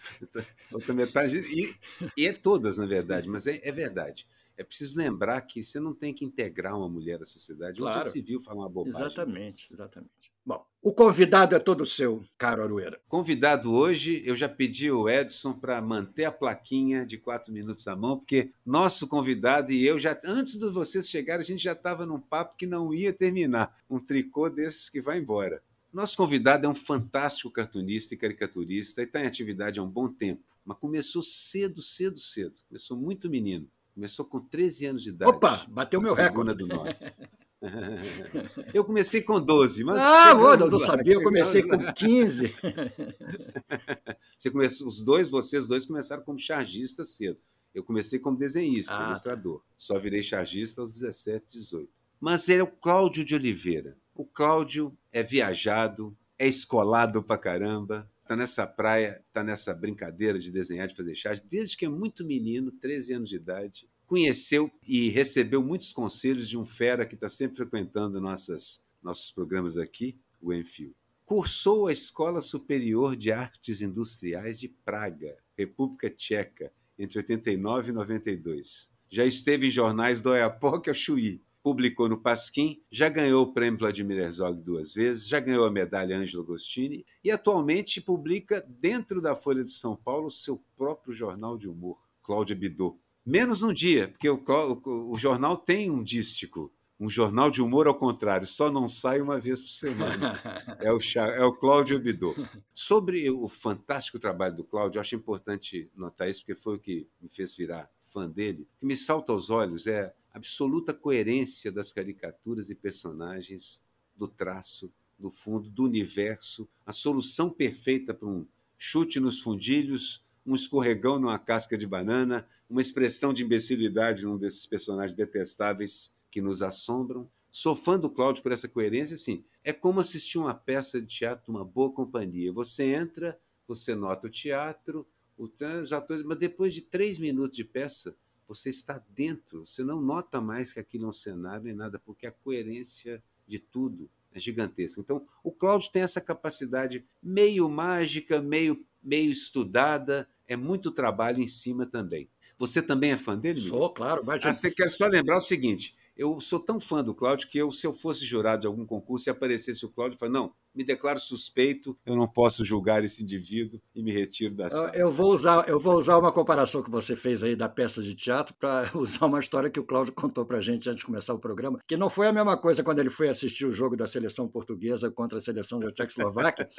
Outra 0.72 0.94
metade. 0.94 1.38
E, 1.38 1.76
e 2.18 2.26
é 2.26 2.32
todas, 2.32 2.78
na 2.78 2.86
verdade, 2.86 3.28
mas 3.28 3.48
é, 3.48 3.60
é 3.64 3.72
verdade. 3.72 4.26
É 4.58 4.64
preciso 4.64 4.98
lembrar 4.98 5.42
que 5.42 5.64
você 5.64 5.80
não 5.80 5.94
tem 5.94 6.14
que 6.14 6.24
integrar 6.24 6.78
uma 6.78 6.88
mulher 6.88 7.22
à 7.22 7.26
sociedade. 7.26 7.78
Claro. 7.78 8.00
Onde 8.00 8.10
se 8.10 8.22
viu 8.22 8.40
falar 8.40 8.62
uma 8.62 8.70
bobagem. 8.70 9.00
Exatamente, 9.02 9.74
exatamente. 9.74 10.31
Bom, 10.46 10.66
o 10.82 10.92
convidado 10.92 11.56
é 11.56 11.60
todo 11.60 11.86
seu, 11.86 12.26
caro 12.38 12.64
Arueira. 12.64 13.00
Convidado 13.08 13.72
hoje, 13.72 14.24
eu 14.26 14.36
já 14.36 14.50
pedi 14.50 14.88
ao 14.88 15.08
Edson 15.08 15.54
para 15.54 15.80
manter 15.82 16.26
a 16.26 16.32
plaquinha 16.32 17.06
de 17.06 17.18
quatro 17.18 17.54
minutos 17.54 17.88
à 17.88 17.96
mão, 17.96 18.18
porque 18.18 18.52
nosso 18.66 19.08
convidado 19.08 19.72
e 19.72 19.86
eu 19.86 20.00
já, 20.00 20.20
antes 20.26 20.58
de 20.58 20.68
vocês 20.70 21.08
chegarem, 21.08 21.44
a 21.44 21.46
gente 21.46 21.64
já 21.64 21.74
estava 21.74 22.06
num 22.06 22.20
papo 22.20 22.58
que 22.58 22.66
não 22.66 22.94
ia 22.94 23.14
terminar. 23.14 23.76
Um 23.90 24.00
tricô 24.00 24.50
desses 24.50 24.90
que 24.90 25.00
vai 25.00 25.20
embora. 25.20 25.62
Nosso 25.94 26.18
convidado 26.18 26.66
é 26.66 26.70
um 26.70 26.74
fantástico 26.74 27.52
cartunista 27.52 28.16
e 28.16 28.18
caricaturista 28.18 29.02
e 29.02 29.06
está 29.06 29.22
em 29.22 29.28
atividade 29.28 29.80
há 29.80 29.84
um 29.84 29.90
bom 29.90 30.08
tempo, 30.08 30.42
mas 30.66 30.78
começou 30.80 31.22
cedo, 31.22 31.82
cedo, 31.82 32.18
cedo. 32.18 32.56
Começou 32.68 32.98
muito 32.98 33.30
menino. 33.30 33.68
Começou 33.94 34.26
com 34.26 34.40
13 34.40 34.86
anos 34.86 35.04
de 35.04 35.10
idade. 35.10 35.32
Opa, 35.32 35.66
bateu 35.70 36.02
meu 36.02 36.14
recorde. 36.14 36.56
do 36.56 36.66
Norte. 36.66 36.98
Eu 38.74 38.84
comecei 38.84 39.22
com 39.22 39.40
12, 39.40 39.84
mas. 39.84 40.02
Ah, 40.02 40.34
bom, 40.34 40.58
não 40.58 40.80
sabia, 40.80 41.14
eu 41.14 41.24
comecei 41.24 41.62
com 41.62 41.78
15. 41.94 42.56
Você 44.38 44.50
começou, 44.50 44.88
os 44.88 45.04
dois, 45.04 45.30
vocês 45.30 45.68
dois 45.68 45.86
começaram 45.86 46.24
como 46.24 46.40
chargistas 46.40 47.10
cedo. 47.10 47.40
Eu 47.74 47.84
comecei 47.84 48.18
como 48.18 48.38
desenhista, 48.38 48.96
ah, 48.96 48.98
tá. 48.98 49.08
ilustrador. 49.08 49.64
Só 49.78 50.00
virei 50.00 50.24
chargista 50.24 50.82
aos 50.82 50.94
17, 50.96 51.46
18. 51.52 51.90
Mas 52.20 52.50
ele 52.50 52.62
é 52.62 52.64
o 52.64 52.68
Cláudio 52.68 53.24
de 53.24 53.36
Oliveira. 53.36 53.96
O 54.16 54.26
Cláudio 54.26 54.98
é 55.12 55.22
viajado, 55.22 56.18
é 56.40 56.48
escolado 56.48 57.24
pra 57.24 57.38
caramba, 57.38 58.10
tá 58.28 58.36
nessa 58.36 58.66
praia, 58.66 59.24
tá 59.32 59.44
nessa 59.44 59.74
brincadeira 59.74 60.40
de 60.40 60.52
desenhar, 60.52 60.88
de 60.88 60.96
fazer 60.96 61.16
charge, 61.16 61.44
desde 61.48 61.78
que 61.78 61.86
é 61.86 61.90
muito 61.90 62.26
menino, 62.26 62.72
13 62.72 63.14
anos 63.14 63.30
de 63.30 63.36
idade 63.36 63.91
conheceu 64.12 64.70
e 64.86 65.08
recebeu 65.08 65.64
muitos 65.64 65.94
conselhos 65.94 66.50
de 66.50 66.58
um 66.58 66.66
fera 66.66 67.06
que 67.06 67.16
está 67.16 67.30
sempre 67.30 67.56
frequentando 67.56 68.20
nossas, 68.20 68.84
nossos 69.02 69.32
programas 69.32 69.78
aqui, 69.78 70.20
o 70.42 70.54
Enfio. 70.54 70.94
Cursou 71.24 71.88
a 71.88 71.94
Escola 71.94 72.42
Superior 72.42 73.16
de 73.16 73.32
Artes 73.32 73.82
Industriais 73.82 74.60
de 74.60 74.68
Praga, 74.68 75.38
República 75.58 76.10
Tcheca, 76.10 76.74
entre 77.00 77.20
89 77.20 77.92
e 77.92 77.94
92. 77.94 78.90
Já 79.10 79.24
esteve 79.24 79.68
em 79.68 79.72
jornais 79.72 80.20
do 80.20 80.32
Oiapoque 80.32 80.90
ao 80.90 80.94
Chuí, 80.94 81.42
publicou 81.64 82.10
no 82.10 82.20
Pasquim, 82.20 82.84
já 82.92 83.08
ganhou 83.08 83.44
o 83.44 83.54
prêmio 83.54 83.80
Vladimir 83.80 84.18
Herzog 84.18 84.62
duas 84.62 84.94
vezes, 84.94 85.26
já 85.26 85.40
ganhou 85.40 85.66
a 85.66 85.72
medalha 85.72 86.18
Ângelo 86.18 86.44
Agostini 86.44 87.06
e 87.24 87.32
atualmente 87.32 88.02
publica 88.02 88.62
dentro 88.68 89.22
da 89.22 89.38
Folha 89.38 89.64
de 89.64 89.72
São 89.72 89.96
Paulo 89.96 90.30
seu 90.30 90.62
próprio 90.76 91.14
jornal 91.14 91.58
de 91.58 91.70
humor, 91.70 91.98
Cláudia 92.22 92.58
Bidot. 92.58 93.00
Menos 93.26 93.62
num 93.62 93.74
dia, 93.74 94.08
porque 94.08 94.30
o, 94.30 94.44
o, 94.44 95.12
o, 95.14 95.18
jornal 95.18 95.56
tem 95.56 95.92
um 95.92 96.04
dístico. 96.04 96.72
Um 97.00 97.10
jornal 97.10 97.50
de 97.50 97.62
humor 97.62 97.88
ao 97.88 97.96
contrário, 97.96 98.46
só 98.46 98.72
não 98.72 98.88
sai 98.88 99.22
uma 99.22 99.40
vez 99.40 99.62
por 99.62 99.70
semana. 99.70 100.40
É 100.80 100.92
o, 100.92 101.00
é 101.18 101.44
o 101.44 101.54
Cláudio 101.54 101.98
Abidô. 101.98 102.36
Sobre 102.74 103.30
o 103.30 103.48
fantástico 103.48 104.20
trabalho 104.20 104.56
do 104.56 104.64
Cláudio, 104.64 105.02
acho 105.02 105.16
importante 105.16 105.90
notar 105.96 106.30
isso, 106.30 106.42
porque 106.42 106.60
foi 106.60 106.76
o 106.76 106.80
que 106.80 107.08
me 107.22 107.30
fez 107.30 107.56
virar 107.56 107.90
fã 108.00 108.30
dele. 108.30 108.68
O 108.78 108.80
que 108.80 108.86
me 108.86 108.96
salta 108.96 109.32
aos 109.32 109.50
olhos 109.50 109.88
é 109.88 110.14
a 110.34 110.38
absoluta 110.38 110.94
coerência 110.94 111.72
das 111.72 111.92
caricaturas 111.92 112.70
e 112.70 112.76
personagens, 112.76 113.84
do 114.16 114.28
traço, 114.28 114.92
do 115.18 115.30
fundo, 115.30 115.70
do 115.70 115.84
universo, 115.84 116.68
a 116.86 116.92
solução 116.92 117.50
perfeita 117.50 118.14
para 118.14 118.28
um 118.28 118.46
chute 118.78 119.20
nos 119.20 119.40
fundilhos, 119.40 120.24
um 120.46 120.56
escorregão 120.56 121.20
numa 121.20 121.38
casca 121.38 121.78
de 121.78 121.86
banana, 121.86 122.48
uma 122.70 122.82
expressão 122.82 123.34
de 123.34 123.44
imbecilidade 123.44 124.26
num 124.26 124.38
desses 124.38 124.66
personagens 124.66 125.16
detestáveis 125.16 126.16
que 126.30 126.42
nos 126.42 126.62
assombram. 126.62 127.30
Sou 127.52 127.76
fã 127.76 128.00
do 128.00 128.10
Cláudio 128.10 128.42
por 128.42 128.52
essa 128.52 128.68
coerência, 128.68 129.16
assim. 129.16 129.44
É 129.64 129.74
como 129.74 130.00
assistir 130.00 130.38
uma 130.38 130.54
peça 130.54 131.02
de 131.02 131.08
teatro 131.08 131.52
uma 131.52 131.66
boa 131.66 131.92
companhia. 131.92 132.52
Você 132.54 132.86
entra, 132.86 133.40
você 133.68 133.94
nota 133.94 134.28
o 134.28 134.30
teatro, 134.30 135.06
os 135.38 135.92
atores, 135.92 136.24
mas 136.24 136.38
depois 136.38 136.74
de 136.74 136.82
três 136.82 137.18
minutos 137.18 137.58
de 137.58 137.64
peça, 137.64 138.16
você 138.48 138.70
está 138.70 139.04
dentro. 139.10 139.66
Você 139.66 139.84
não 139.84 140.02
nota 140.02 140.40
mais 140.40 140.72
que 140.74 140.80
aquilo 140.80 141.06
é 141.06 141.10
um 141.10 141.14
cenário 141.14 141.66
nem 141.66 141.74
nada, 141.74 142.00
porque 142.00 142.26
a 142.28 142.32
coerência 142.32 143.24
de 143.48 143.60
tudo 143.60 144.10
é 144.34 144.40
gigantesca. 144.40 145.02
Então, 145.02 145.28
o 145.44 145.52
Cláudio 145.52 145.92
tem 145.92 146.02
essa 146.02 146.22
capacidade 146.22 147.06
meio 147.22 147.68
mágica, 147.70 148.42
meio, 148.42 148.86
meio 149.02 149.32
estudada, 149.32 150.28
é 150.48 150.56
muito 150.56 150.92
trabalho 150.92 151.42
em 151.42 151.48
cima 151.48 151.86
também. 151.86 152.30
Você 152.58 152.82
também 152.82 153.12
é 153.12 153.18
fã 153.18 153.38
dele? 153.38 153.60
Sou, 153.60 153.90
claro. 153.92 154.24
Mas... 154.26 154.46
Ah, 154.46 154.54
você 154.54 154.70
quer 154.70 154.90
só 154.90 155.08
lembrar 155.08 155.38
o 155.38 155.42
seguinte: 155.42 155.96
eu 156.16 156.40
sou 156.40 156.60
tão 156.60 156.80
fã 156.80 157.04
do 157.04 157.16
Cláudio 157.16 157.48
que 157.48 157.58
eu, 157.58 157.72
se 157.72 157.88
eu 157.88 157.94
fosse 157.94 158.26
jurado 158.26 158.62
de 158.62 158.68
algum 158.68 158.86
concurso 158.86 159.28
e 159.28 159.32
aparecesse 159.32 159.86
o 159.86 159.90
Cláudio, 159.90 160.16
eu 160.16 160.20
falei, 160.20 160.34
não, 160.34 160.54
me 160.74 160.84
declaro 160.84 161.20
suspeito, 161.20 161.98
eu 162.06 162.16
não 162.16 162.28
posso 162.28 162.64
julgar 162.64 163.04
esse 163.04 163.22
indivíduo 163.22 163.82
e 163.96 164.02
me 164.02 164.12
retiro 164.12 164.56
da 164.56 164.70
sala. 164.70 164.92
Eu 164.94 165.12
vou 165.12 165.34
usar, 165.34 165.68
eu 165.68 165.80
vou 165.80 165.96
usar 165.96 166.18
uma 166.18 166.32
comparação 166.32 166.82
que 166.82 166.90
você 166.90 167.16
fez 167.16 167.44
aí 167.44 167.56
da 167.56 167.68
peça 167.68 168.02
de 168.02 168.16
teatro 168.16 168.56
para 168.60 168.90
usar 168.96 169.26
uma 169.26 169.40
história 169.40 169.70
que 169.70 169.80
o 169.80 169.84
Cláudio 169.84 170.14
contou 170.14 170.46
para 170.46 170.58
a 170.58 170.62
gente 170.62 170.90
antes 170.90 171.02
de 171.02 171.06
começar 171.06 171.34
o 171.34 171.40
programa, 171.40 171.80
que 171.88 171.98
não 171.98 172.10
foi 172.10 172.28
a 172.28 172.34
mesma 172.34 172.58
coisa 172.58 172.84
quando 172.84 173.00
ele 173.00 173.10
foi 173.10 173.30
assistir 173.30 173.66
o 173.66 173.72
jogo 173.72 173.96
da 173.96 174.08
seleção 174.08 174.48
portuguesa 174.48 175.12
contra 175.12 175.38
a 175.38 175.42
seleção 175.42 175.80
da 175.80 175.92
Tchecoslováquia, 175.92 176.70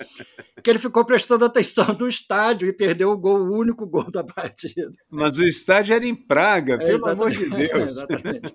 que 0.62 0.70
ele 0.70 0.78
ficou 0.78 1.04
prestando 1.04 1.44
atenção 1.44 1.96
no 1.98 2.08
estádio 2.08 2.68
e 2.68 2.72
perdeu 2.72 3.10
o 3.10 3.18
gol, 3.18 3.40
o 3.40 3.58
único 3.58 3.86
gol 3.86 4.10
da 4.10 4.24
partida. 4.24 4.92
Mas 5.10 5.36
o 5.38 5.44
estádio 5.44 5.94
era 5.94 6.06
em 6.06 6.14
Praga, 6.14 6.78
pelo 6.78 7.08
é, 7.08 7.10
amor 7.10 7.30
de 7.30 7.48
Deus. 7.48 7.92
exatamente. 7.92 8.54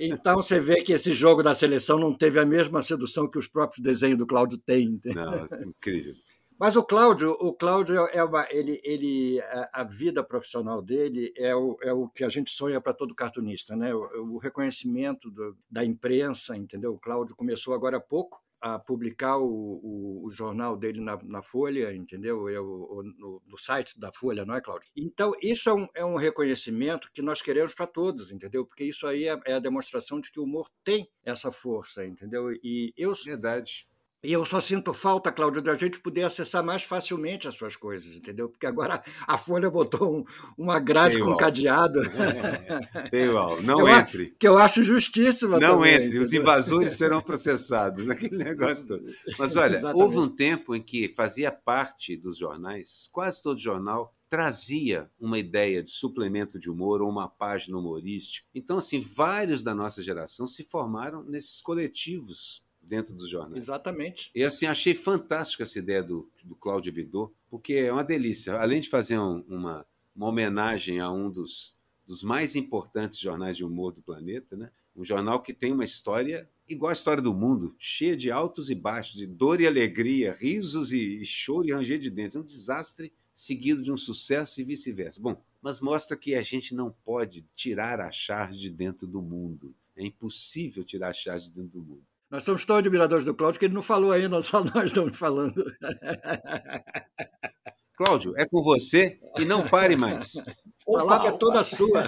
Então 0.00 0.36
você 0.36 0.60
vê 0.60 0.82
que 0.82 0.92
esse 0.92 1.12
jogo 1.12 1.42
da 1.42 1.54
seleção 1.54 1.98
não 1.98 2.16
teve 2.16 2.38
a 2.38 2.46
mesma 2.46 2.82
sedução 2.82 3.28
que 3.28 3.38
os 3.38 3.46
próprios 3.46 3.82
desenhos 3.82 4.18
do 4.18 4.26
Cláudio 4.26 4.58
têm 4.98 5.14
não, 5.14 5.34
é 5.34 5.62
incrível. 5.64 6.14
Mas 6.58 6.74
o 6.74 6.82
Cláudio, 6.82 7.32
o 7.32 7.52
Cláudio 7.52 8.06
é 8.06 8.24
uma, 8.24 8.46
ele, 8.50 8.80
ele, 8.82 9.38
a 9.72 9.84
vida 9.84 10.24
profissional 10.24 10.80
dele 10.80 11.32
é 11.36 11.54
o, 11.54 11.76
é 11.82 11.92
o 11.92 12.08
que 12.08 12.24
a 12.24 12.30
gente 12.30 12.50
sonha 12.50 12.80
para 12.80 12.94
todo 12.94 13.14
cartunista, 13.14 13.76
né? 13.76 13.94
O, 13.94 14.34
o 14.34 14.38
reconhecimento 14.38 15.30
do, 15.30 15.56
da 15.70 15.84
imprensa, 15.84 16.56
entendeu? 16.56 16.94
O 16.94 16.98
Cláudio 16.98 17.36
começou 17.36 17.74
agora 17.74 17.98
há 17.98 18.00
pouco 18.00 18.42
a 18.58 18.78
publicar 18.78 19.36
o, 19.36 19.44
o, 19.46 20.22
o 20.24 20.30
jornal 20.30 20.76
dele 20.76 21.00
na, 21.00 21.18
na, 21.24 21.42
Folha, 21.42 21.94
entendeu? 21.94 22.48
É 22.48 22.58
o, 22.58 23.02
no, 23.18 23.42
no, 23.46 23.58
site 23.58 24.00
da 24.00 24.10
Folha, 24.10 24.46
não 24.46 24.54
é, 24.54 24.60
Cláudio? 24.62 24.88
Então, 24.96 25.34
isso 25.42 25.68
é 25.68 25.74
um, 25.74 25.88
é 25.94 26.04
um 26.04 26.16
reconhecimento 26.16 27.10
que 27.12 27.20
nós 27.20 27.42
queremos 27.42 27.74
para 27.74 27.86
todos, 27.86 28.32
entendeu? 28.32 28.64
Porque 28.64 28.84
isso 28.84 29.06
aí 29.06 29.28
é, 29.28 29.38
é, 29.44 29.54
a 29.54 29.58
demonstração 29.58 30.20
de 30.20 30.32
que 30.32 30.40
o 30.40 30.44
humor 30.44 30.70
tem 30.82 31.06
essa 31.22 31.52
força, 31.52 32.04
entendeu? 32.04 32.50
E 32.62 32.94
eu... 32.96 33.12
Verdade. 33.24 33.86
E 34.24 34.32
eu 34.32 34.44
só 34.44 34.60
sinto 34.60 34.92
falta, 34.92 35.30
Cláudio, 35.30 35.62
da 35.62 35.74
gente 35.74 36.00
poder 36.00 36.24
acessar 36.24 36.64
mais 36.64 36.82
facilmente 36.82 37.46
as 37.46 37.54
suas 37.54 37.76
coisas, 37.76 38.16
entendeu? 38.16 38.48
Porque 38.48 38.66
agora 38.66 39.02
a 39.26 39.38
Folha 39.38 39.70
botou 39.70 40.18
um, 40.18 40.24
uma 40.56 40.80
grade 40.80 41.18
com 41.18 41.36
cadeado. 41.36 42.00
É, 43.12 43.26
não 43.62 43.80
eu 43.80 43.88
entre. 43.88 44.34
que 44.38 44.48
eu 44.48 44.58
acho 44.58 44.82
justíssima. 44.82 45.58
Não 45.58 45.76
também, 45.76 45.92
entre, 45.92 46.06
entendeu? 46.06 46.22
os 46.22 46.32
invasores 46.32 46.92
serão 46.96 47.20
processados, 47.20 48.08
aquele 48.08 48.36
negócio 48.36 48.86
todo. 48.88 49.02
Mas 49.38 49.54
olha, 49.54 49.76
Exatamente. 49.76 50.02
houve 50.02 50.18
um 50.18 50.28
tempo 50.28 50.74
em 50.74 50.82
que 50.82 51.08
fazia 51.08 51.52
parte 51.52 52.16
dos 52.16 52.38
jornais, 52.38 53.08
quase 53.12 53.42
todo 53.42 53.58
jornal 53.58 54.14
trazia 54.28 55.08
uma 55.20 55.38
ideia 55.38 55.82
de 55.82 55.90
suplemento 55.90 56.58
de 56.58 56.68
humor 56.68 57.00
ou 57.00 57.08
uma 57.08 57.28
página 57.28 57.78
humorística. 57.78 58.46
Então, 58.54 58.78
assim, 58.78 59.00
vários 59.00 59.62
da 59.62 59.74
nossa 59.74 60.02
geração 60.02 60.46
se 60.46 60.64
formaram 60.64 61.22
nesses 61.22 61.60
coletivos 61.60 62.65
dentro 62.86 63.14
dos 63.14 63.28
jornais. 63.28 63.64
Exatamente. 63.64 64.30
E 64.34 64.44
assim, 64.44 64.66
achei 64.66 64.94
fantástica 64.94 65.62
essa 65.62 65.78
ideia 65.78 66.02
do, 66.02 66.30
do 66.44 66.54
Cláudio 66.54 66.92
Bidot, 66.92 67.32
porque 67.50 67.74
é 67.74 67.92
uma 67.92 68.04
delícia. 68.04 68.54
Além 68.54 68.80
de 68.80 68.88
fazer 68.88 69.18
um, 69.18 69.44
uma, 69.48 69.86
uma 70.14 70.28
homenagem 70.28 71.00
a 71.00 71.10
um 71.10 71.30
dos, 71.30 71.76
dos 72.06 72.22
mais 72.22 72.56
importantes 72.56 73.18
jornais 73.18 73.56
de 73.56 73.64
humor 73.64 73.92
do 73.92 74.02
planeta, 74.02 74.56
né? 74.56 74.70
um 74.94 75.04
jornal 75.04 75.42
que 75.42 75.52
tem 75.52 75.72
uma 75.72 75.84
história 75.84 76.48
igual 76.68 76.90
a 76.90 76.94
história 76.94 77.22
do 77.22 77.32
mundo, 77.32 77.76
cheia 77.78 78.16
de 78.16 78.30
altos 78.30 78.70
e 78.70 78.74
baixos, 78.74 79.14
de 79.14 79.26
dor 79.26 79.60
e 79.60 79.66
alegria, 79.66 80.32
risos 80.32 80.92
e, 80.92 81.20
e 81.20 81.24
choro 81.24 81.68
e 81.68 81.72
ranger 81.72 81.98
de 81.98 82.10
dentes. 82.10 82.36
É 82.36 82.40
um 82.40 82.44
desastre 82.44 83.12
seguido 83.32 83.82
de 83.82 83.92
um 83.92 83.96
sucesso 83.96 84.60
e 84.60 84.64
vice-versa. 84.64 85.20
Bom, 85.20 85.40
mas 85.62 85.80
mostra 85.80 86.16
que 86.16 86.34
a 86.34 86.42
gente 86.42 86.74
não 86.74 86.90
pode 87.04 87.46
tirar 87.54 88.00
a 88.00 88.10
charge 88.10 88.60
de 88.60 88.70
dentro 88.70 89.06
do 89.06 89.22
mundo. 89.22 89.74
É 89.94 90.04
impossível 90.04 90.82
tirar 90.82 91.10
a 91.10 91.12
charge 91.12 91.46
de 91.46 91.52
dentro 91.52 91.80
do 91.80 91.86
mundo. 91.86 92.04
Nós 92.36 92.44
somos 92.44 92.64
tão 92.66 92.76
admiradores 92.76 93.24
do 93.24 93.34
Cláudio 93.34 93.58
que 93.58 93.64
ele 93.64 93.72
não 93.72 93.82
falou 93.82 94.12
ainda, 94.12 94.40
só 94.44 94.62
nós 94.62 94.90
estamos 94.90 95.16
falando. 95.16 95.64
Cláudio, 97.96 98.34
é 98.36 98.46
com 98.46 98.62
você 98.62 99.18
e 99.38 99.46
não 99.46 99.66
pare 99.66 99.96
mais. 99.96 100.36
A 100.36 100.44
palavra 100.98 101.30
é 101.30 101.32
toda 101.32 101.62
sua. 101.62 102.04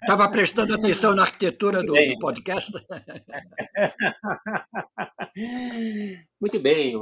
Estava 0.00 0.30
prestando 0.30 0.72
atenção 0.72 1.14
na 1.14 1.24
arquitetura 1.24 1.82
do, 1.82 1.92
do, 1.92 2.18
podcast? 2.20 2.72
Muito 6.40 6.58
bem. 6.58 6.98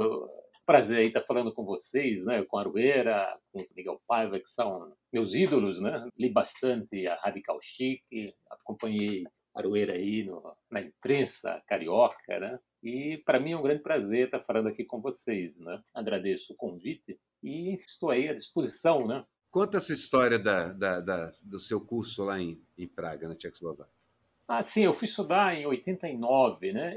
Prazer 0.65 1.07
estar 1.07 1.21
falando 1.21 1.53
com 1.53 1.63
vocês, 1.63 2.25
né? 2.25 2.43
com 2.43 2.57
a 2.57 2.61
Arueira, 2.61 3.37
com 3.53 3.61
o 3.61 3.65
Miguel 3.73 4.01
Paiva, 4.05 4.37
que 4.37 4.49
são 4.49 4.91
meus 5.13 5.33
ídolos. 5.33 5.79
Né? 5.79 6.09
Li 6.19 6.29
bastante 6.29 7.07
a 7.07 7.15
Radical 7.15 7.57
Chic, 7.61 8.03
acompanhei 8.49 9.23
Aroeira 9.53 9.93
aí 9.93 10.23
no, 10.23 10.55
na 10.69 10.81
imprensa 10.81 11.61
carioca, 11.67 12.39
né? 12.39 12.59
E 12.83 13.21
para 13.25 13.39
mim 13.39 13.51
é 13.51 13.57
um 13.57 13.61
grande 13.61 13.83
prazer 13.83 14.25
estar 14.25 14.39
falando 14.39 14.67
aqui 14.67 14.83
com 14.83 15.01
vocês, 15.01 15.57
né? 15.57 15.81
Agradeço 15.93 16.53
o 16.53 16.55
convite 16.55 17.19
e 17.43 17.75
estou 17.75 18.09
aí 18.09 18.27
à 18.27 18.33
disposição, 18.33 19.07
né? 19.07 19.23
Conta 19.51 19.77
essa 19.77 19.91
história 19.91 20.39
da, 20.39 20.69
da, 20.69 21.01
da, 21.01 21.29
do 21.45 21.59
seu 21.59 21.81
curso 21.81 22.23
lá 22.23 22.39
em, 22.39 22.61
em 22.77 22.87
Praga, 22.87 23.27
na 23.27 23.35
Tchecoslováquia. 23.35 24.01
Ah, 24.47 24.63
sim, 24.63 24.81
eu 24.81 24.93
fui 24.93 25.07
estudar 25.07 25.55
em 25.55 25.65
89, 25.65 26.73
né? 26.73 26.93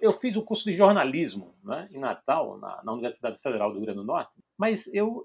Eu, 0.00 0.10
fiz 0.14 0.36
o 0.36 0.42
curso 0.42 0.64
de 0.64 0.74
jornalismo 0.74 1.54
né? 1.62 1.86
em 1.92 1.98
Natal, 1.98 2.56
na, 2.58 2.82
na, 2.82 2.92
Universidade 2.92 3.38
Federal 3.42 3.68
do 3.68 3.74
Rio 3.74 3.84
Grande 3.84 3.98
do 3.98 4.06
Norte, 4.06 4.32
mas 4.56 4.86
eu, 4.94 5.22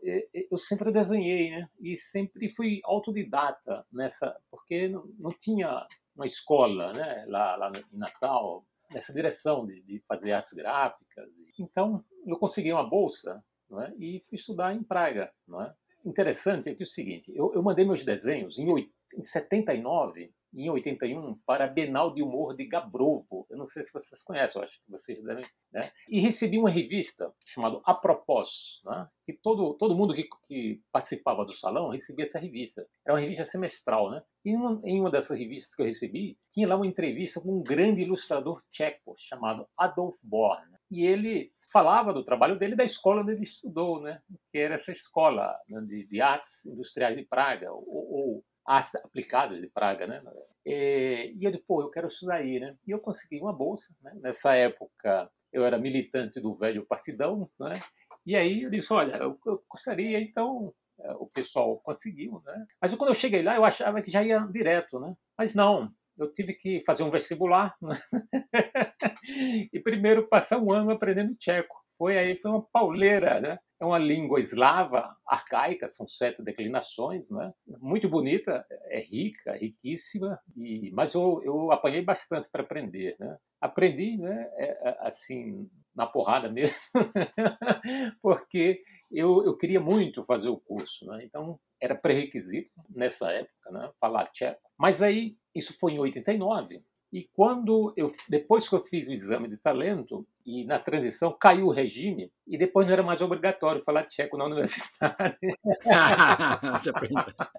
eu 0.52 0.58
sempre 0.58 0.92
desenhei, 0.92 1.52
né? 1.52 1.70
E 1.80 1.98
sempre 1.98 2.50
fui 2.50 2.82
autodidata 2.84 3.86
nessa, 3.94 4.36
porque 4.52 4.90
não, 4.90 5.06
não 5.18 5.32
tinha 5.32 5.88
uma 6.16 6.26
escola 6.26 6.94
né, 6.94 7.26
lá, 7.28 7.56
lá 7.56 7.72
em 7.92 7.98
Natal, 7.98 8.66
nessa 8.92 9.14
direção 9.14 9.66
de, 9.66 9.82
de 9.84 10.04
fazer 10.08 10.32
artes 10.32 10.54
gráficas. 10.54 11.30
Então, 11.60 12.04
eu 12.26 12.38
consegui 12.38 12.72
uma 12.72 12.88
bolsa 12.88 13.44
é? 13.82 13.94
e 13.98 14.22
fui 14.28 14.36
estudar 14.36 14.74
em 14.74 14.84
Praga. 14.84 15.32
É? 15.62 15.74
Interessante 16.10 16.70
é 16.70 16.76
que 16.76 16.84
é 16.84 16.86
o 16.86 16.88
seguinte, 16.88 17.32
eu, 17.36 17.54
eu 17.54 17.64
mandei 17.64 17.86
meus 17.86 18.04
desenhos 18.04 18.60
em, 18.60 18.70
8, 18.70 18.92
em 19.18 19.24
79 19.24 20.34
em 20.54 20.70
81 20.70 21.36
para 21.46 21.66
a 21.66 21.68
Bienal 21.68 22.14
de 22.14 22.22
Humor 22.22 22.56
de 22.56 22.66
Gabrovo. 22.66 23.48
Eu 23.50 23.58
não 23.58 23.66
sei 23.66 23.84
se 23.84 23.92
vocês 23.92 24.22
conhecem, 24.24 24.60
eu 24.60 24.64
acho 24.64 24.80
que 24.84 24.92
vocês 24.92 25.22
devem. 25.24 25.46
Né? 25.72 25.92
E 26.08 26.20
recebi 26.20 26.60
uma 26.60 26.70
revista 26.70 27.34
chamada 27.46 27.82
A 27.86 27.94
Propós, 27.94 28.82
né? 28.86 29.08
que 29.26 29.34
todo, 29.34 29.74
todo 29.76 29.96
mundo 29.96 30.14
que, 30.14 30.28
que, 30.48 30.82
participava 30.92 31.44
do 31.46 31.54
salão 31.54 31.90
recebia 31.90 32.26
essa 32.26 32.40
revista. 32.40 32.88
Era 33.06 33.16
uma 33.16 33.22
revista 33.22 33.46
semestral. 33.46 34.12
Né? 34.12 34.22
E 34.46 34.52
em 34.52 35.00
uma 35.00 35.10
dessas 35.10 35.40
revistas 35.40 35.76
que 35.76 35.82
eu 35.82 35.86
recebi, 35.86 36.38
tinha 36.52 36.68
lá 36.68 36.76
uma 36.76 36.88
entrevista 36.88 37.42
com 37.42 37.60
um 37.60 37.64
grande 37.64 38.02
ilustrador 38.02 38.62
tcheco 38.72 39.16
chamado 39.18 39.68
Adolf 39.78 40.18
Born. 40.22 40.74
E 40.92 41.06
ele 41.06 41.52
falava 41.72 42.14
do 42.14 42.24
trabalho 42.24 42.58
dele 42.58 42.76
da 42.76 42.84
escola 42.84 43.22
onde 43.22 43.32
ele 43.32 43.44
estudou, 43.44 44.00
né? 44.00 44.22
que 44.52 44.60
era 44.60 44.76
essa 44.76 44.92
escola 44.92 45.58
né? 45.68 45.82
de, 45.82 46.06
de, 46.06 46.22
artes 46.22 46.64
industriais 46.66 47.18
de 47.18 47.26
Praga, 47.26 47.72
ou, 47.74 47.84
ou 47.88 48.46
artes 48.66 48.96
aplicadas 48.96 49.60
de 49.60 49.68
Praga, 49.68 50.08
né? 50.08 50.22
E, 50.66 51.34
e 51.38 51.44
eu 51.44 51.52
disse, 51.52 51.64
pô, 51.66 51.82
eu 51.82 51.90
quero 51.90 52.08
estudar 52.08 52.36
aí, 52.36 52.60
né? 52.60 52.76
E 52.88 52.92
eu 52.92 53.00
consegui 53.00 53.40
uma 53.40 53.54
bolsa, 53.54 53.94
né? 54.02 54.14
Nessa 54.22 54.54
época 54.56 55.30
eu 55.52 55.66
era 55.66 55.78
militante 55.78 56.40
do 56.40 56.56
velho 56.56 56.86
partidão, 56.86 57.50
né? 57.60 57.80
E 58.26 58.36
aí 58.36 58.64
eu 58.64 58.70
disse, 58.70 58.92
olha, 58.94 59.16
eu, 59.18 59.38
eu 59.46 59.64
gostaria, 59.70 60.20
então 60.20 60.74
é, 61.00 61.12
o 61.14 61.28
pessoal 61.28 61.80
conseguiu, 61.80 62.42
né? 62.46 62.66
Mas 62.82 62.94
quando 62.96 63.10
eu 63.10 63.16
cheguei 63.16 63.42
lá 63.44 63.56
eu 63.56 63.66
achava 63.66 64.02
que 64.02 64.12
já 64.12 64.24
ia 64.24 64.40
direto, 64.40 65.00
né? 65.00 65.14
Mas 65.38 65.54
não, 65.54 65.92
eu 66.18 66.32
tive 66.34 66.54
que 66.54 66.84
fazer 66.86 67.04
um 67.04 67.12
vestibular 67.12 67.76
né? 67.82 68.00
e 69.74 69.80
primeiro 69.80 70.28
passar 70.28 70.58
um 70.60 70.72
ano 70.72 70.92
aprendendo 70.92 71.36
tcheco. 71.36 71.76
Foi 71.98 72.18
aí, 72.18 72.38
foi 72.40 72.52
uma 72.52 72.62
pauleira, 72.62 73.40
né? 73.40 73.60
É 73.84 73.86
uma 73.86 73.98
língua 73.98 74.40
eslava, 74.40 75.14
arcaica, 75.28 75.90
são 75.90 76.08
sete 76.08 76.42
declinações, 76.42 77.30
né? 77.30 77.54
Muito 77.82 78.08
bonita, 78.08 78.66
é 78.86 79.02
rica, 79.02 79.58
riquíssima, 79.58 80.40
e, 80.56 80.90
mas 80.94 81.14
eu, 81.14 81.42
eu 81.44 81.70
apanhei 81.70 82.02
bastante 82.02 82.48
para 82.50 82.64
aprender, 82.64 83.18
né? 83.20 83.38
Aprendi, 83.60 84.16
né? 84.16 84.50
É, 84.56 84.90
é 84.90 84.98
assim, 85.02 85.70
na 85.94 86.08
porrada 86.08 86.50
mesmo, 86.50 86.78
porque 88.24 88.82
eu, 89.12 89.44
eu 89.44 89.58
queria 89.58 89.82
muito 89.82 90.24
fazer 90.24 90.48
o 90.48 90.62
curso, 90.62 91.06
né? 91.08 91.26
Então, 91.26 91.60
era 91.82 91.94
pré-requisito 91.94 92.72
nessa 92.90 93.34
época, 93.34 93.70
né? 93.70 93.92
Falar 94.00 94.28
tcheco. 94.28 94.62
Mas 94.78 95.02
aí, 95.02 95.36
isso 95.54 95.78
foi 95.78 95.92
em 95.92 96.00
89, 96.00 96.82
E 97.12 97.28
quando 97.34 97.94
eu, 97.98 98.14
depois 98.30 98.70
que 98.70 98.76
eu 98.76 98.82
fiz 98.82 99.10
o 99.10 99.12
exame 99.12 99.50
de 99.50 99.58
talento, 99.58 100.26
e 100.46 100.66
na 100.66 100.80
transição 100.80 101.36
caiu 101.40 101.68
o 101.68 101.72
regime, 101.72 102.32
e 102.46 102.58
depois 102.58 102.86
não 102.86 102.94
era 102.94 103.04
mais 103.04 103.22
obrigatório 103.22 103.84
falar 103.84 104.06
tcheco 104.06 104.38
na 104.38 104.46
universidade. 104.46 105.38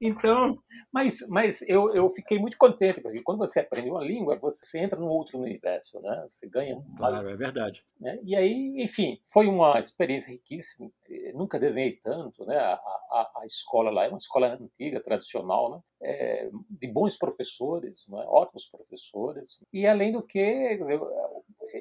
Então, 0.00 0.58
mas, 0.92 1.20
mas 1.28 1.62
eu, 1.62 1.94
eu 1.94 2.10
fiquei 2.10 2.38
muito 2.38 2.56
contente, 2.56 3.00
porque 3.00 3.22
quando 3.22 3.38
você 3.38 3.60
aprende 3.60 3.90
uma 3.90 4.02
língua, 4.02 4.36
você 4.36 4.78
entra 4.78 4.98
num 4.98 5.08
outro 5.08 5.38
universo, 5.38 6.00
né? 6.00 6.26
Você 6.28 6.48
ganha. 6.48 6.82
Claro, 6.96 7.28
é 7.28 7.36
verdade. 7.36 7.82
Né? 8.00 8.18
E 8.24 8.34
aí, 8.34 8.82
enfim, 8.82 9.20
foi 9.32 9.46
uma 9.46 9.78
experiência 9.78 10.30
riquíssima. 10.30 10.90
nunca 11.34 11.58
desenhei 11.58 11.92
tanto, 12.02 12.44
né? 12.44 12.56
A, 12.56 12.74
a, 12.74 13.32
a, 13.36 13.46
escola 13.46 13.90
lá 13.90 14.04
é 14.04 14.08
uma 14.08 14.18
escola 14.18 14.58
antiga, 14.60 15.00
tradicional, 15.00 15.70
né? 15.70 15.80
É, 16.02 16.50
de 16.68 16.86
bons 16.88 17.16
professores, 17.16 18.04
né? 18.08 18.22
ótimos 18.26 18.66
professores. 18.66 19.58
E 19.72 19.86
além 19.86 20.12
do 20.12 20.22
que, 20.22 20.38
eu, 20.38 21.14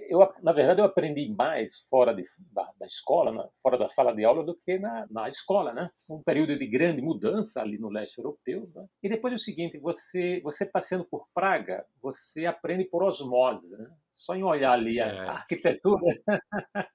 eu, 0.09 0.19
na 0.41 0.51
verdade, 0.51 0.81
eu 0.81 0.85
aprendi 0.85 1.29
mais 1.29 1.85
fora 1.89 2.13
de, 2.13 2.23
da, 2.51 2.69
da, 2.79 2.85
escola, 2.85 3.31
né? 3.31 3.49
fora 3.61 3.77
da 3.77 3.87
sala 3.87 4.13
de 4.13 4.23
aula, 4.23 4.43
do 4.43 4.55
que 4.55 4.77
na, 4.79 5.07
na 5.09 5.29
escola, 5.29 5.73
né? 5.73 5.89
Um 6.09 6.21
período 6.21 6.57
de 6.57 6.67
grande 6.67 7.01
mudança 7.01 7.61
ali 7.61 7.77
no 7.77 7.89
leste 7.89 8.17
europeu. 8.17 8.69
Né? 8.73 8.85
E 9.03 9.09
depois 9.09 9.33
é 9.33 9.35
o 9.35 9.39
seguinte, 9.39 9.77
você, 9.79 10.39
você 10.41 10.65
passeando 10.65 11.05
por 11.05 11.27
Praga, 11.33 11.85
você 12.01 12.45
aprende 12.45 12.85
por 12.85 13.03
osmose, 13.03 13.71
né? 13.71 13.89
Só 14.13 14.33
em 14.33 14.43
olhar 14.43 14.71
ali 14.71 15.01
a, 15.01 15.05
é. 15.07 15.19
arquitetura. 15.27 16.21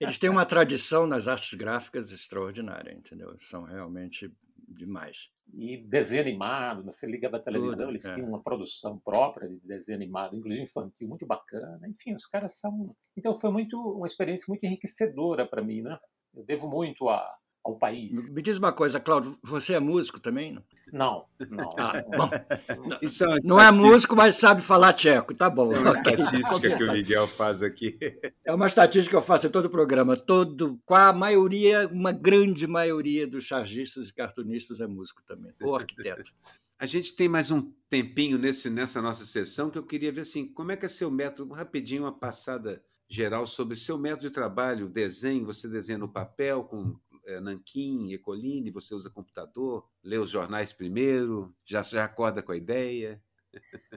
Eles 0.00 0.19
têm 0.19 0.30
uma 0.30 0.47
tradição 0.47 1.07
nas 1.07 1.28
artes 1.28 1.52
gráficas 1.54 2.11
extraordinária, 2.11 2.92
entendeu? 2.92 3.37
São 3.38 3.64
realmente 3.64 4.33
demais. 4.70 5.28
E 5.52 5.76
desenho 5.76 6.22
animado, 6.22 6.84
você 6.84 7.06
ligava 7.06 7.36
a 7.36 7.42
televisão, 7.42 7.76
Tudo, 7.76 7.90
eles 7.90 8.04
é. 8.04 8.14
tinham 8.14 8.28
uma 8.28 8.42
produção 8.42 8.98
própria 8.98 9.48
de 9.48 9.58
desenho 9.66 9.96
animado, 9.96 10.36
inclusive 10.36 10.62
infantil, 10.62 11.08
muito 11.08 11.26
bacana. 11.26 11.88
Enfim, 11.88 12.14
os 12.14 12.26
caras 12.26 12.56
são. 12.58 12.94
Então 13.16 13.34
foi 13.34 13.50
muito 13.50 13.76
uma 13.76 14.06
experiência 14.06 14.46
muito 14.48 14.64
enriquecedora 14.64 15.46
para 15.46 15.62
mim, 15.62 15.82
né? 15.82 15.98
Eu 16.32 16.44
devo 16.44 16.68
muito 16.68 17.08
a, 17.08 17.28
ao 17.64 17.76
país. 17.76 18.12
Me 18.31 18.43
diz 18.43 18.59
uma 18.59 18.73
coisa, 18.73 18.99
Cláudio, 18.99 19.38
você 19.43 19.75
é 19.75 19.81
músico 19.81 20.19
também? 20.19 20.59
Não, 20.93 21.26
não. 21.50 21.75
Ah, 21.79 21.93
bom. 22.17 22.31
Isso 23.02 23.25
é 23.25 23.38
não 23.45 23.61
é 23.61 23.71
músico, 23.71 24.17
mas 24.17 24.37
sabe 24.37 24.62
falar 24.62 24.93
tcheco, 24.93 25.35
tá 25.35 25.49
bom. 25.49 25.73
É 25.73 25.79
uma 25.79 25.90
estatística 25.90 26.76
que 26.76 26.85
o 26.85 26.93
Miguel 26.93 27.26
faz 27.29 27.62
aqui. 27.62 27.99
É 28.45 28.55
uma 28.55 28.67
estatística 28.67 29.11
que 29.11 29.17
eu 29.17 29.23
faço 29.23 29.47
em 29.47 29.50
todo 29.50 29.67
o 29.67 29.71
programa. 29.71 30.17
Todo, 30.17 30.81
com 30.85 30.95
a 30.95 31.12
maioria, 31.12 31.87
uma 31.87 32.11
grande 32.11 32.67
maioria 32.67 33.26
dos 33.26 33.45
chargistas 33.45 34.09
e 34.09 34.14
cartunistas 34.14 34.81
é 34.81 34.87
músico 34.87 35.23
também, 35.25 35.52
ou 35.62 35.76
arquiteto. 35.76 36.33
A 36.79 36.87
gente 36.87 37.14
tem 37.14 37.29
mais 37.29 37.50
um 37.50 37.73
tempinho 37.88 38.38
nesse, 38.38 38.69
nessa 38.71 39.00
nossa 39.00 39.25
sessão 39.25 39.71
que 39.71 39.79
eu 39.79 39.85
queria 39.85 40.11
ver 40.11 40.23
assim, 40.23 40.49
como 40.49 40.73
é 40.73 40.76
que 40.76 40.87
é 40.87 40.88
seu 40.88 41.11
método, 41.11 41.52
rapidinho, 41.52 42.05
uma 42.05 42.12
passada 42.12 42.83
geral 43.09 43.45
sobre 43.45 43.76
seu 43.76 43.99
método 43.99 44.29
de 44.29 44.31
trabalho, 44.31 44.88
desenho, 44.88 45.45
você 45.45 45.69
desenha 45.69 45.99
no 45.99 46.09
papel 46.09 46.64
com 46.64 46.97
é, 47.26 47.40
Nanquim, 47.40 48.12
Ecoline, 48.12 48.70
você 48.70 48.94
usa 48.94 49.10
computador, 49.10 49.88
lê 50.02 50.18
os 50.18 50.30
jornais 50.30 50.72
primeiro, 50.72 51.54
já, 51.64 51.82
já 51.82 52.04
acorda 52.04 52.42
com 52.42 52.52
a 52.52 52.56
ideia? 52.56 53.22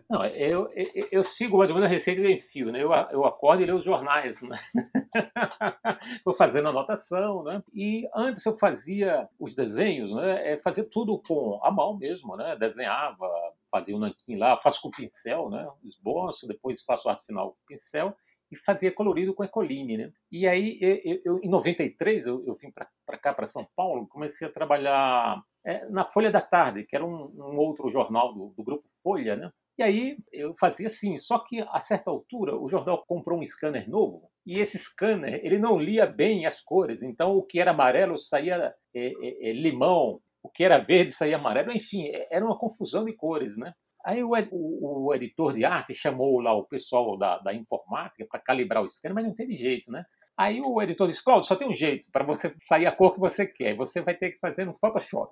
Não, 0.09 0.25
eu, 0.25 0.69
eu, 0.73 1.07
eu, 1.11 1.23
sigo 1.23 1.57
mais 1.57 1.69
ou 1.69 1.75
menos 1.75 1.89
a 1.89 1.93
receita 1.93 2.21
do 2.21 2.29
Enfio, 2.29 2.71
né? 2.71 2.81
Eu, 2.81 2.91
eu 3.11 3.25
acordo 3.25 3.61
e 3.61 3.65
leio 3.65 3.77
os 3.77 3.85
jornais, 3.85 4.41
né? 4.41 4.59
Vou 6.25 6.33
fazendo 6.33 6.69
anotação, 6.69 7.43
né? 7.43 7.63
E 7.73 8.07
antes 8.15 8.45
eu 8.45 8.57
fazia 8.57 9.27
os 9.39 9.53
desenhos, 9.53 10.11
né? 10.11 10.53
É, 10.53 10.57
fazia 10.57 10.83
tudo 10.83 11.19
com 11.19 11.59
a 11.63 11.71
mão 11.71 11.97
mesmo, 11.97 12.35
né? 12.35 12.55
Desenhava, 12.55 13.27
fazia 13.71 13.93
o 13.95 13.97
um 13.97 14.01
nanquim 14.01 14.37
lá, 14.37 14.59
faço 14.61 14.81
com 14.81 14.89
pincel, 14.89 15.49
né? 15.49 15.67
Esboço, 15.83 16.47
depois 16.47 16.83
faço 16.83 17.07
o 17.07 17.11
arte 17.11 17.25
final 17.25 17.51
com 17.51 17.65
pincel 17.67 18.15
e 18.53 18.55
fazia 18.55 18.91
colorido 18.91 19.33
com 19.33 19.43
Ecoline, 19.43 19.97
né? 19.97 20.11
E 20.31 20.47
aí, 20.47 20.77
eu, 21.03 21.21
eu 21.25 21.39
em 21.43 21.49
93, 21.49 22.27
eu, 22.27 22.43
eu 22.45 22.55
vim 22.55 22.71
para 22.71 23.17
cá, 23.17 23.33
para 23.33 23.47
São 23.47 23.67
Paulo, 23.75 24.07
comecei 24.07 24.47
a 24.47 24.51
trabalhar 24.51 25.41
é, 25.65 25.87
na 25.89 26.05
Folha 26.05 26.31
da 26.31 26.41
Tarde, 26.41 26.85
que 26.85 26.95
era 26.95 27.05
um, 27.05 27.33
um 27.35 27.57
outro 27.57 27.89
jornal 27.89 28.33
do, 28.33 28.53
do, 28.55 28.63
grupo 28.63 28.87
Folha, 29.01 29.35
né? 29.35 29.51
E 29.77 29.81
aí 29.81 30.17
eu 30.31 30.53
fazia 30.59 30.87
assim, 30.87 31.17
só 31.17 31.39
que 31.39 31.59
a 31.61 31.79
certa 31.79 32.11
altura 32.11 32.55
o 32.55 32.69
jornal 32.69 33.03
comprou 33.07 33.39
um 33.39 33.45
scanner 33.45 33.89
novo 33.89 34.29
e 34.45 34.59
esse 34.59 34.77
scanner 34.77 35.41
ele 35.43 35.57
não 35.57 35.79
lia 35.79 36.05
bem 36.05 36.45
as 36.45 36.61
cores, 36.61 37.01
então 37.01 37.35
o 37.35 37.41
que 37.41 37.59
era 37.59 37.71
amarelo 37.71 38.15
saía 38.15 38.71
é, 38.93 39.07
é, 39.07 39.49
é 39.49 39.53
limão, 39.53 40.21
o 40.43 40.49
que 40.49 40.63
era 40.63 40.77
verde 40.77 41.13
saía 41.13 41.37
amarelo, 41.37 41.71
enfim, 41.71 42.05
é, 42.05 42.27
era 42.29 42.45
uma 42.45 42.57
confusão 42.57 43.05
de 43.05 43.13
cores, 43.13 43.57
né? 43.57 43.73
Aí 44.05 44.23
o, 44.23 44.31
o, 44.51 45.07
o, 45.07 45.13
editor 45.13 45.53
de 45.53 45.63
arte 45.63 45.95
chamou 45.95 46.41
lá 46.41 46.53
o 46.53 46.65
pessoal 46.65 47.17
da, 47.17 47.37
da 47.39 47.53
informática 47.53 48.25
para 48.29 48.39
calibrar 48.39 48.83
o 48.83 48.89
scanner, 48.89 49.15
mas 49.15 49.25
não 49.25 49.33
teve 49.33 49.53
jeito, 49.53 49.91
né? 49.91 50.03
Aí 50.35 50.59
o 50.59 50.81
editor 50.81 51.07
disse, 51.07 51.23
Claudio, 51.23 51.47
só 51.47 51.55
tem 51.55 51.69
um 51.69 51.75
jeito 51.75 52.09
para 52.11 52.23
você 52.23 52.51
sair 52.67 52.87
a 52.87 52.91
cor 52.91 53.13
que 53.13 53.19
você 53.19 53.45
quer. 53.45 53.75
Você 53.75 54.01
vai 54.01 54.15
ter 54.15 54.31
que 54.31 54.39
fazer 54.39 54.65
no 54.65 54.73
Photoshop. 54.73 55.31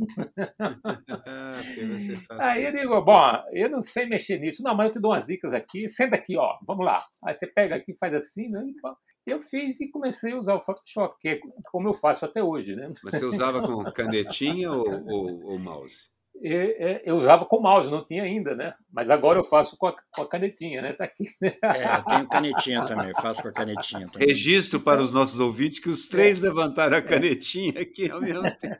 Aí 2.40 2.64
eu 2.64 2.72
digo, 2.72 3.00
bom, 3.00 3.44
eu 3.52 3.70
não 3.70 3.80
sei 3.80 4.06
mexer 4.06 4.40
nisso. 4.40 4.60
Não, 4.62 4.74
mas 4.74 4.88
eu 4.88 4.94
te 4.94 5.00
dou 5.00 5.12
umas 5.12 5.24
dicas 5.24 5.52
aqui. 5.52 5.88
Senta 5.88 6.16
aqui, 6.16 6.36
ó, 6.36 6.58
vamos 6.66 6.84
lá. 6.84 7.06
Aí 7.24 7.32
você 7.32 7.46
pega 7.46 7.76
aqui 7.76 7.94
faz 7.94 8.12
assim, 8.12 8.48
né? 8.48 8.60
Eu 9.24 9.40
fiz 9.40 9.80
e 9.80 9.88
comecei 9.88 10.32
a 10.32 10.36
usar 10.36 10.56
o 10.56 10.62
Photoshop, 10.62 11.14
que 11.20 11.28
é 11.28 11.40
como 11.70 11.88
eu 11.88 11.94
faço 11.94 12.24
até 12.24 12.42
hoje, 12.42 12.74
né? 12.74 12.90
Mas 13.04 13.20
você 13.20 13.24
usava 13.24 13.62
com 13.62 13.84
canetinha 13.94 14.72
ou, 14.72 15.06
ou, 15.06 15.44
ou 15.44 15.58
mouse? 15.60 16.10
Eu 16.42 17.16
usava 17.16 17.44
com 17.44 17.60
mouse, 17.60 17.90
não 17.90 18.04
tinha 18.04 18.22
ainda, 18.22 18.54
né? 18.54 18.74
Mas 18.90 19.10
agora 19.10 19.38
eu 19.38 19.44
faço 19.44 19.76
com 19.76 19.86
a, 19.86 19.94
com 20.10 20.22
a 20.22 20.28
canetinha, 20.28 20.80
né? 20.80 20.92
Tá 20.92 21.04
aqui. 21.04 21.24
É, 21.42 21.98
eu 21.98 22.04
tenho 22.04 22.28
canetinha 22.28 22.84
também, 22.86 23.08
eu 23.10 23.16
faço 23.16 23.42
com 23.42 23.48
a 23.48 23.52
canetinha 23.52 24.08
também. 24.08 24.26
Registro 24.26 24.80
para 24.80 25.00
os 25.00 25.12
nossos 25.12 25.38
ouvintes 25.38 25.78
que 25.78 25.88
os 25.88 26.08
três 26.08 26.42
é. 26.42 26.48
levantaram 26.48 26.96
a 26.96 27.02
canetinha 27.02 27.80
aqui 27.80 28.10
ao 28.10 28.20
mesmo 28.20 28.42
tempo. 28.56 28.78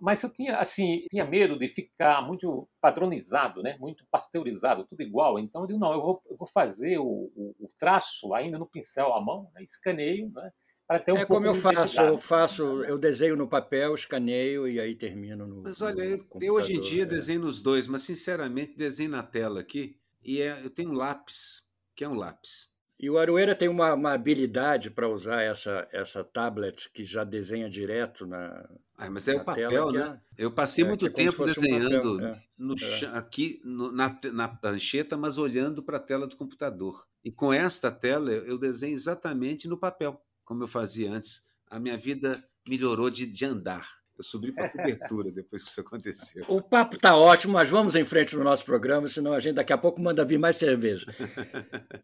Mas 0.00 0.22
eu 0.22 0.30
tinha, 0.30 0.58
assim, 0.58 1.04
tinha 1.10 1.24
medo 1.24 1.58
de 1.58 1.68
ficar 1.68 2.26
muito 2.26 2.68
padronizado, 2.80 3.62
né? 3.62 3.76
Muito 3.78 4.04
pasteurizado, 4.10 4.84
tudo 4.84 5.02
igual. 5.02 5.38
Então 5.38 5.62
eu 5.62 5.66
digo, 5.66 5.78
não, 5.78 5.92
eu 5.92 6.00
vou, 6.00 6.22
eu 6.28 6.36
vou 6.36 6.48
fazer 6.48 6.98
o, 6.98 7.04
o, 7.04 7.54
o 7.60 7.70
traço 7.78 8.34
ainda 8.34 8.58
no 8.58 8.66
pincel 8.66 9.14
à 9.14 9.20
mão, 9.20 9.50
né? 9.54 9.62
escaneio, 9.62 10.30
né? 10.34 10.50
Para 10.86 11.00
ter 11.00 11.12
um 11.12 11.18
é 11.18 11.24
como 11.24 11.46
eu 11.46 11.54
faço, 11.54 12.00
eu 12.00 12.18
faço, 12.18 12.62
eu 12.84 12.96
desenho 12.96 13.36
no 13.36 13.48
papel, 13.48 13.94
escaneio 13.94 14.68
e 14.68 14.78
aí 14.78 14.94
termino 14.94 15.46
no. 15.46 15.62
Mas 15.62 15.82
olha, 15.82 16.02
eu, 16.02 16.24
eu 16.40 16.54
hoje 16.54 16.74
em 16.74 16.80
dia 16.80 17.02
é. 17.02 17.06
desenho 17.06 17.40
nos 17.40 17.60
dois, 17.60 17.86
mas 17.86 18.02
sinceramente 18.02 18.76
desenho 18.76 19.10
na 19.10 19.22
tela 19.22 19.60
aqui 19.60 19.98
e 20.22 20.40
é, 20.40 20.60
eu 20.64 20.70
tenho 20.70 20.90
um 20.90 20.94
lápis, 20.94 21.62
que 21.94 22.02
é 22.02 22.08
um 22.08 22.14
lápis. 22.14 22.68
E 22.98 23.10
o 23.10 23.18
Aroeira 23.18 23.54
tem 23.54 23.68
uma, 23.68 23.92
uma 23.92 24.12
habilidade 24.12 24.90
para 24.90 25.08
usar 25.08 25.42
essa, 25.42 25.86
essa 25.92 26.24
tablet 26.24 26.90
que 26.92 27.04
já 27.04 27.24
desenha 27.24 27.68
direto 27.68 28.26
na. 28.26 28.68
Ah, 28.96 29.10
mas 29.10 29.28
é 29.28 29.34
o 29.34 29.44
papel, 29.44 29.92
né? 29.92 30.18
É, 30.36 30.44
eu 30.44 30.50
passei 30.50 30.82
é, 30.82 30.88
muito 30.88 31.06
é 31.06 31.10
tempo 31.10 31.44
desenhando 31.44 32.14
um 32.14 32.16
papel, 32.16 32.42
no, 32.56 32.74
é. 32.74 33.18
aqui 33.18 33.60
no, 33.62 33.92
na, 33.92 34.18
na 34.32 34.48
prancheta, 34.48 35.16
mas 35.16 35.36
olhando 35.36 35.82
para 35.82 35.98
a 35.98 36.00
tela 36.00 36.26
do 36.26 36.36
computador. 36.36 37.06
E 37.22 37.30
com 37.30 37.52
esta 37.52 37.92
tela 37.92 38.30
eu 38.32 38.56
desenho 38.58 38.94
exatamente 38.94 39.68
no 39.68 39.76
papel 39.76 40.18
como 40.46 40.62
eu 40.62 40.68
fazia 40.68 41.12
antes. 41.12 41.44
A 41.68 41.78
minha 41.78 41.98
vida 41.98 42.42
melhorou 42.66 43.10
de, 43.10 43.26
de 43.26 43.44
andar. 43.44 43.86
Eu 44.16 44.24
subi 44.24 44.50
para 44.50 44.64
a 44.64 44.68
cobertura 44.70 45.30
depois 45.30 45.62
que 45.62 45.68
isso 45.68 45.80
aconteceu. 45.82 46.46
O 46.48 46.62
papo 46.62 46.96
está 46.96 47.14
ótimo, 47.14 47.52
mas 47.52 47.68
vamos 47.68 47.94
em 47.94 48.04
frente 48.04 48.34
no 48.34 48.42
nosso 48.42 48.64
programa, 48.64 49.06
senão 49.08 49.34
a 49.34 49.40
gente 49.40 49.56
daqui 49.56 49.74
a 49.74 49.78
pouco 49.78 50.00
manda 50.00 50.24
vir 50.24 50.38
mais 50.38 50.56
cerveja. 50.56 51.04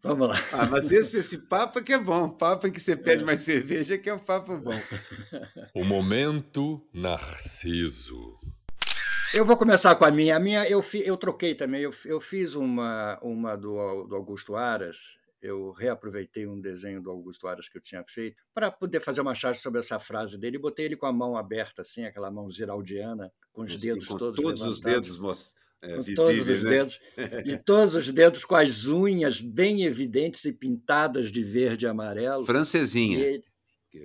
Vamos 0.03 0.29
lá. 0.29 0.39
Ah, 0.51 0.67
mas 0.67 0.91
esse, 0.91 1.17
esse 1.17 1.39
papo 1.47 1.79
é 1.79 1.81
que 1.81 1.93
é 1.93 1.97
bom. 1.97 2.25
O 2.25 2.31
papo 2.31 2.67
em 2.67 2.71
que 2.71 2.79
você 2.79 2.95
pede 2.95 3.23
mais 3.23 3.39
cerveja 3.39 3.95
é 3.95 3.97
que 3.97 4.09
é 4.11 4.13
um 4.13 4.19
papo 4.19 4.55
bom. 4.57 4.79
O 5.73 5.83
momento 5.83 6.85
Narciso. 6.93 8.37
Eu 9.33 9.43
vou 9.43 9.57
começar 9.57 9.95
com 9.95 10.05
a 10.05 10.11
minha. 10.11 10.35
A 10.35 10.39
minha 10.39 10.69
eu, 10.69 10.83
fi, 10.83 11.01
eu 11.03 11.17
troquei 11.17 11.55
também. 11.55 11.81
Eu, 11.81 11.91
eu 12.05 12.21
fiz 12.21 12.53
uma, 12.53 13.17
uma 13.23 13.55
do, 13.55 14.03
do 14.03 14.15
Augusto 14.15 14.55
Aras, 14.55 15.17
eu 15.47 15.71
reaproveitei 15.71 16.47
um 16.47 16.59
desenho 16.59 17.01
do 17.01 17.09
Augusto 17.09 17.47
Aras 17.47 17.67
que 17.67 17.77
eu 17.77 17.81
tinha 17.81 18.03
feito 18.07 18.43
para 18.53 18.71
poder 18.71 18.99
fazer 18.99 19.21
uma 19.21 19.35
charge 19.35 19.59
sobre 19.59 19.79
essa 19.79 19.99
frase 19.99 20.37
dele 20.37 20.57
e 20.57 20.59
botei 20.59 20.85
ele 20.85 20.95
com 20.95 21.05
a 21.05 21.13
mão 21.13 21.37
aberta, 21.37 21.81
assim, 21.81 22.05
aquela 22.05 22.31
mão 22.31 22.49
ziraldiana, 22.49 23.31
com 23.51 23.63
os 23.63 23.75
dedos 23.75 24.07
com 24.07 24.17
todos 24.17 24.39
todos 24.39 24.61
os 24.61 24.81
dedos 24.81 25.17
moço. 25.19 25.53
É, 25.81 25.97
com 25.97 26.03
todos 26.15 26.47
os 26.47 26.63
né? 26.63 26.69
dedos 26.69 26.99
e 27.45 27.57
todos 27.57 27.95
os 27.95 28.09
dedos 28.09 28.45
com 28.45 28.55
as 28.55 28.87
unhas 28.87 29.41
bem 29.41 29.83
evidentes 29.83 30.45
e 30.45 30.53
pintadas 30.53 31.29
de 31.29 31.43
verde 31.43 31.85
e 31.85 31.89
amarelo. 31.89 32.45
Francesinha. 32.45 33.19
Ele... 33.19 33.43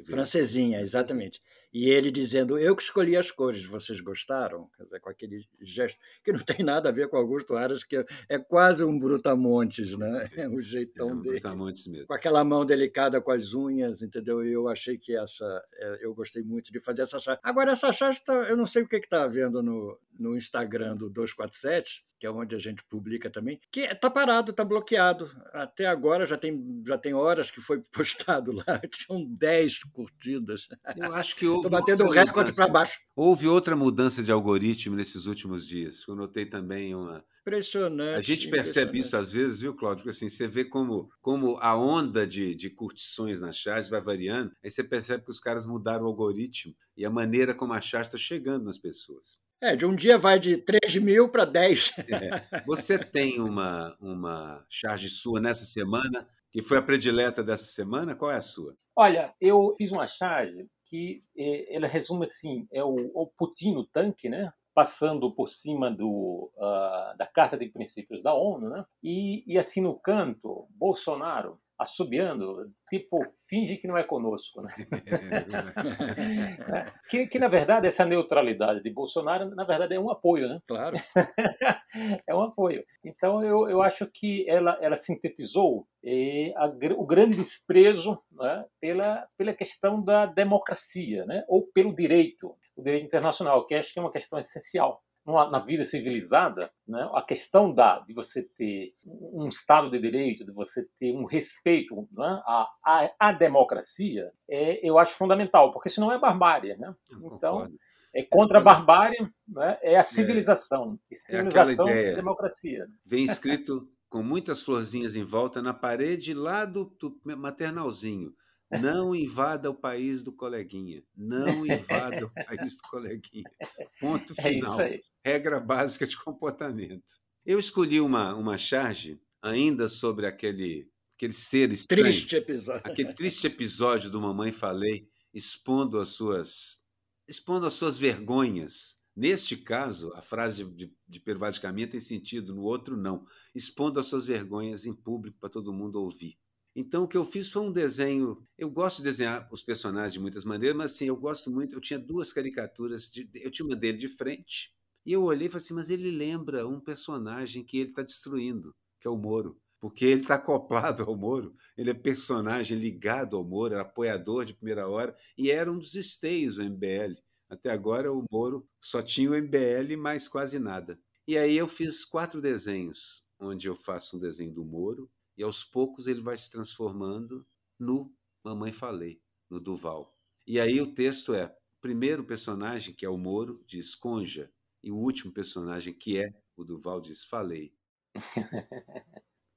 Francesinha, 0.05 0.81
exatamente. 0.81 1.40
E 1.73 1.91
ele 1.91 2.11
dizendo, 2.11 2.59
eu 2.59 2.75
que 2.75 2.83
escolhi 2.83 3.17
as 3.17 3.31
cores, 3.31 3.65
vocês 3.65 4.01
gostaram? 4.01 4.69
Quer 4.77 4.85
dizer, 4.85 5.01
com 5.01 5.11
aquele 5.11 5.45
gesto 5.61 5.99
que 6.25 6.33
não 6.33 6.41
tem 6.41 6.65
nada 6.65 6.89
a 6.89 6.93
ver 6.93 7.09
com 7.09 7.17
Augusto 7.17 7.57
Aras, 7.57 7.85
que 7.85 8.05
é 8.29 8.39
quase 8.39 8.83
um 8.83 8.99
brutamontes, 8.99 9.97
né? 9.97 10.29
É 10.37 10.49
o 10.49 10.61
jeitão 10.61 11.11
é 11.11 11.13
um 11.13 11.21
dele. 11.21 11.41
Brutamontes 11.41 11.87
mesmo. 11.87 12.07
Com 12.07 12.15
aquela 12.15 12.45
mão 12.45 12.65
delicada 12.65 13.21
com 13.21 13.31
as 13.31 13.53
unhas, 13.53 14.03
entendeu? 14.03 14.45
E 14.45 14.53
eu 14.53 14.69
achei 14.69 14.97
que 14.97 15.17
essa, 15.17 15.63
é, 15.75 16.07
eu 16.07 16.15
gostei 16.15 16.43
muito 16.43 16.73
de 16.73 16.81
fazer 16.81 17.03
essa 17.03 17.19
charge. 17.19 17.41
Agora, 17.43 17.73
essa 17.73 17.93
charge, 17.93 18.25
tá, 18.25 18.33
eu 18.49 18.57
não 18.57 18.67
sei 18.67 18.83
o 18.83 18.89
que 18.89 18.97
está 18.97 19.25
havendo 19.25 19.63
no, 19.63 19.99
no 20.19 20.37
Instagram 20.37 20.97
do 20.97 21.09
247, 21.09 22.05
que 22.19 22.27
é 22.27 22.31
onde 22.31 22.55
a 22.55 22.59
gente 22.59 22.83
publica 22.85 23.31
também, 23.31 23.61
que 23.71 23.81
está 23.81 24.11
parado, 24.11 24.51
está 24.51 24.65
bloqueado. 24.65 25.31
Até 25.53 25.87
agora 25.87 26.27
já 26.27 26.37
tem, 26.37 26.83
já 26.87 26.99
tem 26.99 27.15
horas 27.15 27.51
que 27.51 27.61
foi 27.61 27.81
postado 27.93 28.53
lá, 28.53 28.81
tinham 28.91 29.25
10 29.25 29.85
curtidas. 29.93 30.69
Eu 30.97 31.15
acho 31.15 31.37
que 31.37 31.47
houve. 31.47 31.67
Estou 31.67 31.81
batendo 31.81 32.05
o 32.05 32.11
recorde 32.11 32.53
para 32.53 32.69
baixo. 32.69 32.99
Houve 33.15 33.47
outra 33.47 33.77
mudança 33.77 34.23
de 34.23 34.33
algoritmo 34.33 34.97
nesses 34.97 35.27
últimos 35.27 35.67
dias. 35.67 36.03
Eu 36.09 36.17
notei 36.17 36.45
também 36.45 36.95
uma. 36.95 37.25
Impressionante. 37.43 38.19
A 38.19 38.21
gente 38.21 38.49
percebe 38.49 38.99
isso 38.99 39.17
às 39.17 39.33
vezes, 39.33 39.61
viu, 39.61 39.75
Cláudio? 39.75 40.05
Porque 40.05 40.15
assim, 40.15 40.29
você 40.29 40.47
vê 40.47 40.67
como, 40.67 41.09
como 41.23 41.57
a 41.63 41.75
onda 41.75 42.27
de, 42.27 42.55
de 42.55 42.69
curtições 42.69 43.41
na 43.41 43.53
chat 43.53 43.89
vai 43.89 44.03
variando, 44.03 44.53
aí 44.63 44.71
você 44.71 44.85
percebe 44.85 45.25
que 45.25 45.31
os 45.31 45.41
caras 45.41 45.65
mudaram 45.65 46.05
o 46.05 46.09
algoritmo 46.09 46.75
e 46.95 47.07
a 47.07 47.11
maneira 47.11 47.55
como 47.55 47.73
a 47.73 47.81
chat 47.81 48.05
está 48.05 48.19
chegando 48.19 48.67
nas 48.67 48.77
pessoas. 48.77 49.39
É, 49.61 49.75
de 49.75 49.85
um 49.85 49.94
dia 49.94 50.16
vai 50.16 50.38
de 50.38 50.57
3 50.57 50.97
mil 50.97 51.29
para 51.29 51.44
10. 51.44 51.92
É. 51.99 52.62
Você 52.64 52.97
tem 52.97 53.40
uma, 53.40 53.97
uma 54.01 54.64
charge 54.68 55.09
sua 55.09 55.40
nessa 55.40 55.64
semana, 55.64 56.29
que 56.53 56.62
foi 56.62 56.79
a 56.79 56.83
predileta 56.83 57.42
dessa 57.42 57.66
semana? 57.66 58.14
Qual 58.14 58.31
é 58.31 58.37
a 58.37 58.40
sua? 58.40 58.77
Olha, 58.97 59.35
eu 59.40 59.75
fiz 59.77 59.90
uma 59.90 60.07
charge 60.07 60.66
que 60.85 61.23
eh, 61.37 61.75
ela 61.75 61.88
resume 61.88 62.25
assim, 62.25 62.66
é 62.73 62.83
o, 62.83 62.94
o 63.14 63.27
Putin 63.37 63.75
no 63.75 63.85
tanque, 63.85 64.29
né? 64.29 64.53
Passando 64.73 65.35
por 65.35 65.49
cima 65.49 65.90
do, 65.90 66.53
uh, 66.57 67.16
da 67.16 67.27
Carta 67.27 67.57
de 67.57 67.68
Princípios 67.68 68.23
da 68.23 68.33
ONU, 68.33 68.68
né? 68.71 68.85
E, 69.03 69.42
e 69.47 69.59
assim 69.59 69.81
no 69.81 69.99
canto, 69.99 70.68
Bolsonaro 70.71 71.59
assobiando, 71.79 72.73
tipo, 72.88 73.21
finge 73.49 73.77
que 73.77 73.87
não 73.87 73.97
é 73.97 74.03
conosco. 74.03 74.61
Né? 74.61 74.75
que, 77.09 77.27
que, 77.29 77.38
na 77.38 77.47
verdade, 77.47 77.87
essa 77.87 78.05
neutralidade 78.05 78.83
de 78.83 78.91
Bolsonaro, 78.91 79.55
na 79.55 79.64
verdade, 79.64 79.95
é 79.95 80.01
um 80.01 80.11
apoio, 80.11 80.49
né? 80.49 80.61
Claro. 80.67 80.97
é 82.27 82.35
um 82.35 82.43
apoio. 82.43 82.85
Então, 83.05 83.45
eu, 83.45 83.69
eu 83.69 83.81
acho 83.81 84.07
que 84.07 84.49
ela, 84.49 84.77
ela 84.81 84.97
sintetizou 84.97 85.87
eh, 86.05 86.53
a, 86.57 86.67
o 86.97 87.07
grande 87.07 87.37
desprezo 87.37 88.21
né, 88.33 88.64
pela, 88.81 89.29
pela 89.37 89.55
questão 89.55 90.03
da 90.03 90.27
democracia, 90.27 91.25
né? 91.27 91.45
ou 91.49 91.67
pelo 91.69 91.95
direito, 91.95 92.57
o 92.77 92.83
direito 92.83 93.07
internacional, 93.07 93.67
que 93.67 93.75
acho 93.75 93.93
que 93.93 93.99
é 93.99 94.03
uma 94.03 94.12
questão 94.12 94.38
essencial 94.38 95.03
na 95.51 95.59
vida 95.59 95.85
civilizada, 95.85 96.71
né, 96.87 97.09
a 97.12 97.23
questão 97.23 97.73
da, 97.73 97.99
de 98.01 98.14
você 98.14 98.43
ter 98.43 98.95
um 99.05 99.47
Estado 99.47 99.91
de 99.91 99.99
Direito, 99.99 100.45
de 100.45 100.53
você 100.53 100.87
ter 100.99 101.12
um 101.12 101.25
respeito 101.25 102.09
né, 102.12 102.43
à, 102.47 102.69
à, 102.83 103.11
à, 103.19 103.33
democracia, 103.33 104.31
é, 104.49 104.87
eu 104.87 104.99
acho 104.99 105.14
fundamental, 105.14 105.71
porque 105.71 105.91
senão 105.91 106.11
é 106.11 106.19
barbárie. 106.19 106.77
Né? 106.79 106.95
Então, 107.23 107.71
é 108.14 108.23
contra 108.23 108.59
a 108.59 108.62
barbárie, 108.62 109.19
né, 109.47 109.79
é 109.83 109.99
a 109.99 110.03
civilização. 110.03 110.99
É, 111.12 111.14
civilização 111.14 111.88
é 111.88 112.14
democracia. 112.14 112.87
Vem 113.05 113.25
escrito 113.27 113.87
com 114.09 114.23
muitas 114.23 114.62
florzinhas 114.62 115.14
em 115.14 115.25
volta 115.25 115.61
na 115.61 115.75
parede 115.75 116.33
lá 116.33 116.64
do, 116.64 116.87
do 116.99 117.21
maternalzinho. 117.37 118.33
Não 118.71 119.14
invada 119.14 119.71
o 119.71 119.75
país 119.75 120.23
do 120.23 120.33
coleguinha. 120.33 121.03
Não 121.17 121.64
invada 121.64 122.27
o 122.27 122.31
país 122.31 122.77
do 122.77 122.83
coleguinha. 122.91 123.51
Ponto 123.99 124.35
é 124.38 124.43
final. 124.43 124.81
É 124.81 125.01
Regra 125.29 125.61
básica 125.61 126.07
de 126.07 126.17
comportamento. 126.17 127.21
Eu 127.45 127.59
escolhi 127.59 128.01
uma, 128.01 128.35
uma 128.35 128.57
charge 128.57 129.21
ainda 129.43 129.88
sobre 129.88 130.27
aquele, 130.27 130.91
aquele 131.17 131.33
ser 131.33 131.73
estranho. 131.73 132.05
Triste 132.05 132.37
episódio. 132.37 132.83
Aquele 132.85 133.12
triste 133.12 133.47
episódio 133.47 134.11
do 134.11 134.21
Mamãe 134.21 134.53
Falei, 134.53 135.09
expondo 135.33 136.01
as 136.01 136.11
suas, 136.11 136.79
expondo 137.27 137.67
as 137.67 137.75
suas 137.75 137.99
vergonhas. 137.99 138.99
Neste 139.14 139.57
caso, 139.57 140.12
a 140.14 140.23
frase 140.23 140.64
de, 140.64 140.95
de 141.07 141.21
Pervaz 141.21 141.57
de 141.57 141.61
Caminha 141.61 141.88
tem 141.88 142.01
sentido, 142.01 142.55
no 142.55 142.62
outro 142.62 142.97
não. 142.97 143.27
Expondo 143.55 144.01
as 144.01 144.07
suas 144.07 144.27
vergonhas 144.27 144.87
em 144.87 144.95
público 144.95 145.38
para 145.41 145.51
todo 145.51 145.73
mundo 145.73 146.01
ouvir. 146.01 146.38
Então, 146.75 147.03
o 147.03 147.09
que 147.09 147.17
eu 147.17 147.25
fiz 147.25 147.51
foi 147.51 147.62
um 147.62 147.73
desenho. 147.73 148.47
Eu 148.57 148.71
gosto 148.71 148.99
de 148.99 149.05
desenhar 149.05 149.49
os 149.51 149.62
personagens 149.64 150.12
de 150.12 150.21
muitas 150.21 150.45
maneiras, 150.45 150.77
mas 150.77 150.93
assim, 150.93 151.07
eu 151.07 151.17
gosto 151.17 151.51
muito. 151.51 151.75
Eu 151.75 151.81
tinha 151.81 151.99
duas 151.99 152.33
caricaturas. 152.33 153.11
De, 153.11 153.29
eu 153.35 153.51
tinha 153.51 153.67
uma 153.67 153.75
dele 153.75 153.99
de 153.99 154.09
frente, 154.09 154.73
e 155.05 155.13
eu 155.13 155.23
olhei 155.23 155.49
e 155.49 155.51
falei 155.51 155.65
assim: 155.65 155.75
mas 155.75 155.91
ele 155.91 156.11
lembra 156.11 156.67
um 156.67 156.81
personagem 156.81 157.65
que 157.65 157.79
ele 157.79 157.91
está 157.91 158.03
destruindo, 158.03 158.75
que 159.01 159.09
é 159.09 159.11
o 159.11 159.17
Moro. 159.17 159.61
Porque 159.81 160.05
ele 160.05 160.23
está 160.23 160.35
acoplado 160.35 161.05
ao 161.05 161.17
Moro, 161.17 161.55
ele 161.77 161.91
é 161.91 161.95
personagem 161.95 162.77
ligado 162.77 163.37
ao 163.37 163.45
Moro, 163.45 163.75
é 163.75 163.81
apoiador 163.81 164.45
de 164.45 164.55
primeira 164.55 164.89
hora, 164.89 165.17
e 165.37 165.51
era 165.51 165.71
um 165.71 165.79
dos 165.79 165.95
esteios 165.95 166.57
do 166.57 166.65
MBL. 166.65 167.15
Até 167.49 167.71
agora, 167.71 168.13
o 168.13 168.25
Moro 168.31 168.69
só 168.83 169.01
tinha 169.01 169.31
o 169.31 169.35
MBL, 169.35 169.97
mais 169.97 170.27
quase 170.27 170.59
nada. 170.59 171.01
E 171.27 171.39
aí 171.39 171.57
eu 171.57 171.69
fiz 171.69 172.05
quatro 172.05 172.41
desenhos, 172.41 173.23
onde 173.39 173.69
eu 173.69 173.77
faço 173.77 174.17
um 174.17 174.21
desenho 174.21 174.53
do 174.53 174.65
Moro, 174.65 175.09
e 175.37 175.43
aos 175.45 175.63
poucos 175.63 176.09
ele 176.09 176.21
vai 176.21 176.37
se 176.37 176.51
transformando 176.51 177.47
no 177.79 178.13
Mamãe 178.45 178.73
Falei, 178.73 179.23
no 179.49 179.61
Duval. 179.61 180.19
E 180.47 180.59
aí 180.59 180.81
o 180.81 180.93
texto 180.93 181.33
é: 181.33 181.47
o 181.47 181.81
primeiro 181.81 182.25
personagem, 182.25 182.93
que 182.93 183.07
é 183.07 183.09
o 183.09 183.17
Moro, 183.17 183.63
diz 183.65 183.95
Conja, 183.95 184.51
e 184.83 184.91
o 184.91 184.97
último 184.97 185.33
personagem, 185.33 185.93
que 185.93 186.19
é 186.19 186.31
o 186.57 186.64
Duval, 186.64 187.01
diz 187.01 187.25
Falei. 187.25 187.73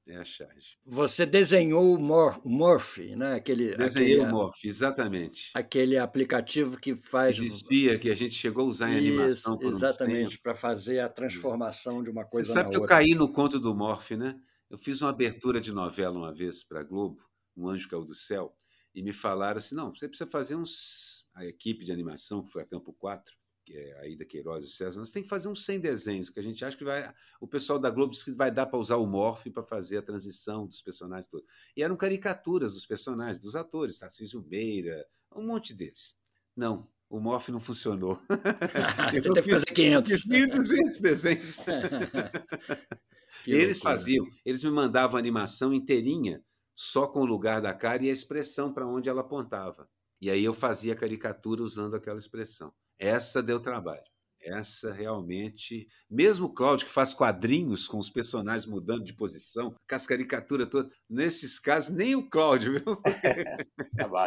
É 0.04 0.16
a 0.16 0.24
charge. 0.24 0.76
Você 0.84 1.24
desenhou 1.24 1.94
o 1.94 1.98
Morph, 2.44 2.98
né? 3.16 3.34
Aquele, 3.34 3.76
Desenhei 3.76 4.14
aquele, 4.14 4.28
o 4.28 4.30
Morph, 4.32 4.64
exatamente. 4.64 5.50
Aquele 5.54 5.96
aplicativo 5.96 6.76
que 6.76 6.96
faz. 6.96 7.38
Existia, 7.38 7.96
que 7.98 8.10
a 8.10 8.14
gente 8.14 8.34
chegou 8.34 8.64
a 8.64 8.68
usar 8.68 8.90
em 8.90 8.98
Isso, 8.98 8.98
animação 8.98 9.56
por 9.56 9.72
Exatamente, 9.72 10.38
para 10.40 10.56
fazer 10.56 10.98
a 10.98 11.08
transformação 11.08 12.02
de 12.02 12.10
uma 12.10 12.24
coisa 12.24 12.48
Você 12.48 12.52
sabe 12.54 12.70
que 12.70 12.78
outra. 12.78 12.94
eu 12.94 12.98
caí 12.98 13.14
no 13.14 13.30
conto 13.30 13.60
do 13.60 13.74
Morph, 13.74 14.10
né? 14.12 14.36
Eu 14.68 14.76
fiz 14.76 15.00
uma 15.02 15.10
abertura 15.10 15.60
de 15.60 15.70
novela 15.70 16.18
uma 16.18 16.34
vez 16.34 16.64
para 16.64 16.80
a 16.80 16.84
Globo, 16.84 17.22
Um 17.56 17.68
Anjo 17.68 17.88
Caiu 17.88 18.04
do 18.04 18.14
Céu, 18.14 18.56
e 18.92 19.02
me 19.04 19.12
falaram 19.12 19.58
assim: 19.58 19.76
não, 19.76 19.94
você 19.94 20.08
precisa 20.08 20.28
fazer 20.28 20.56
uns. 20.56 21.22
A 21.34 21.46
equipe 21.46 21.82
de 21.82 21.92
animação, 21.92 22.42
que 22.42 22.50
foi 22.50 22.62
a 22.62 22.66
Campo 22.66 22.92
4, 22.92 23.34
que 23.34 23.38
é 23.70 24.00
a 24.00 24.08
Ida 24.08 24.24
Queiroz 24.24 24.64
e 24.64 24.68
César, 24.68 24.98
nós 24.98 25.12
tem 25.12 25.22
que 25.22 25.28
fazer 25.28 25.48
uns 25.48 25.64
100 25.64 25.80
desenhos, 25.80 26.28
que 26.28 26.40
a 26.40 26.42
gente 26.42 26.64
acha 26.64 26.76
que 26.76 26.84
vai. 26.84 27.12
O 27.40 27.46
pessoal 27.46 27.78
da 27.78 27.90
Globo 27.90 28.12
disse 28.12 28.24
que 28.24 28.32
vai 28.32 28.50
dar 28.50 28.66
para 28.66 28.78
usar 28.78 28.96
o 28.96 29.06
Morph 29.06 29.46
para 29.52 29.62
fazer 29.62 29.98
a 29.98 30.02
transição 30.02 30.66
dos 30.66 30.82
personagens 30.82 31.28
todos. 31.28 31.46
E 31.76 31.82
eram 31.82 31.96
caricaturas 31.96 32.72
dos 32.74 32.86
personagens, 32.86 33.40
dos 33.40 33.54
atores, 33.54 33.98
Tarcísio 33.98 34.44
Meira, 34.48 35.06
um 35.34 35.46
monte 35.46 35.72
deles. 35.72 36.16
Não, 36.56 36.88
o 37.08 37.20
Morph 37.20 37.50
não 37.50 37.60
funcionou. 37.60 38.18
Você 39.12 39.32
teve 39.32 39.42
que 39.42 39.50
fazer 39.50 39.66
500. 39.66 40.10
Fiz 40.10 40.26
1.200 40.26 41.00
desenhos. 41.00 41.58
eles 43.46 43.80
faziam, 43.80 44.26
eles 44.44 44.64
me 44.64 44.70
mandavam 44.70 45.16
a 45.16 45.18
animação 45.18 45.72
inteirinha, 45.72 46.42
só 46.74 47.06
com 47.06 47.20
o 47.20 47.26
lugar 47.26 47.60
da 47.60 47.74
cara 47.74 48.02
e 48.02 48.10
a 48.10 48.12
expressão 48.12 48.72
para 48.72 48.86
onde 48.86 49.08
ela 49.08 49.20
apontava. 49.20 49.88
E 50.20 50.30
aí 50.30 50.44
eu 50.44 50.54
fazia 50.54 50.92
a 50.92 50.96
caricatura 50.96 51.62
usando 51.62 51.96
aquela 51.96 52.18
expressão. 52.18 52.72
Essa 53.02 53.42
deu 53.42 53.58
trabalho. 53.58 54.04
Essa 54.40 54.92
realmente. 54.92 55.88
Mesmo 56.10 56.46
o 56.46 56.52
Cláudio, 56.52 56.86
que 56.86 56.92
faz 56.92 57.12
quadrinhos 57.12 57.86
com 57.86 57.98
os 57.98 58.10
personagens 58.10 58.66
mudando 58.66 59.04
de 59.04 59.14
posição, 59.14 59.74
com 59.88 59.94
as 59.94 60.06
caricaturas 60.06 60.68
todas, 60.68 60.92
nesses 61.08 61.58
casos, 61.58 61.94
nem 61.94 62.14
o 62.14 62.28
Cláudio, 62.28 62.72
viu? 62.78 63.02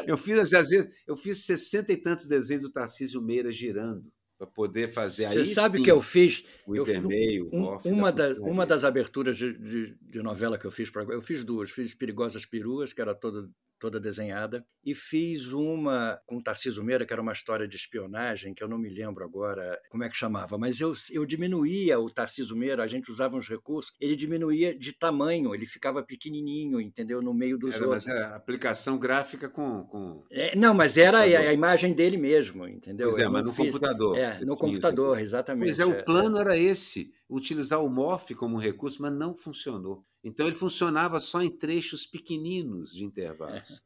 eu 0.07 0.17
fiz, 0.17 0.53
às 0.53 0.69
vezes, 0.69 0.89
eu 1.07 1.15
fiz 1.15 1.45
sessenta 1.45 1.91
e 1.91 1.97
tantos 1.97 2.27
desenhos 2.27 2.63
do 2.63 2.71
Tarcísio 2.71 3.21
Meira 3.21 3.51
girando 3.51 4.11
para 4.37 4.47
poder 4.47 4.91
fazer 4.91 5.29
Você 5.29 5.45
sabe 5.45 5.81
que 5.81 5.91
eu 5.91 6.01
fiz? 6.01 6.43
O 6.67 6.75
eu, 6.75 6.83
Intermeio, 6.83 7.49
um, 7.53 7.63
o 7.63 7.77
uma, 7.85 8.11
da, 8.11 8.33
uma 8.39 8.65
das 8.65 8.83
aberturas 8.83 9.37
de, 9.37 9.57
de, 9.57 9.97
de 10.01 10.21
novela 10.21 10.57
que 10.57 10.65
eu 10.65 10.71
fiz, 10.71 10.89
pra, 10.89 11.03
eu 11.03 11.21
fiz 11.21 11.43
duas. 11.43 11.71
Fiz 11.71 11.93
Perigosas 11.93 12.45
Peruas, 12.45 12.91
que 12.91 13.01
era 13.01 13.15
toda 13.15 13.49
toda 13.85 13.99
desenhada, 13.99 14.65
e 14.83 14.95
fiz 14.95 15.51
uma 15.51 16.19
com 16.25 16.41
Tarcísio 16.41 16.83
Meira, 16.83 17.05
que 17.05 17.13
era 17.13 17.21
uma 17.21 17.31
história 17.31 17.67
de 17.67 17.75
espionagem, 17.75 18.51
que 18.51 18.63
eu 18.63 18.67
não 18.67 18.79
me 18.79 18.89
lembro 18.89 19.23
agora 19.23 19.79
como 19.91 20.03
é 20.03 20.09
que 20.09 20.17
chamava, 20.17 20.57
mas 20.57 20.79
eu, 20.79 20.91
eu 21.11 21.23
diminuía 21.23 21.99
o 21.99 22.09
Tarcísio 22.09 22.55
Meira, 22.55 22.81
a 22.81 22.87
gente 22.87 23.11
usava 23.11 23.37
uns 23.37 23.47
recursos, 23.47 23.93
ele 24.01 24.15
diminuía 24.15 24.75
de 24.75 24.91
tamanho, 24.91 25.53
ele 25.53 25.67
ficava 25.67 26.01
pequenininho, 26.01 26.81
entendeu, 26.81 27.21
no 27.21 27.31
meio 27.31 27.59
dos 27.59 27.75
era, 27.75 27.85
outros. 27.85 28.07
Mas 28.07 28.15
é 28.17 28.23
aplicação 28.23 28.97
gráfica 28.97 29.47
com... 29.47 29.83
com... 29.83 30.23
É, 30.31 30.55
não, 30.55 30.73
mas 30.73 30.97
era 30.97 31.19
a, 31.19 31.21
a, 31.21 31.53
imagem 31.53 31.93
dele 31.93 32.17
mesmo, 32.17 32.67
entendeu? 32.67 33.09
Pois 33.09 33.21
é, 33.21 33.29
mas 33.29 33.43
no 33.43 33.53
fiz, 33.53 33.67
computador. 33.67 34.17
É, 34.17 34.39
no 34.43 34.57
computador, 34.57 35.19
exatamente. 35.19 35.67
Pois 35.67 35.79
é, 35.79 35.85
o 35.85 36.03
plano 36.03 36.39
era 36.39 36.57
esse, 36.57 37.13
utilizar 37.29 37.83
o 37.83 37.89
morph 37.89 38.31
como 38.31 38.57
recurso, 38.57 38.99
mas 38.99 39.13
não 39.13 39.35
funcionou. 39.35 40.03
Então 40.25 40.47
ele 40.47 40.55
funcionava 40.55 41.19
só 41.19 41.41
em 41.41 41.51
trechos 41.51 42.05
pequeninos 42.05 42.91
de 42.91 43.03
intervalos. 43.03 43.83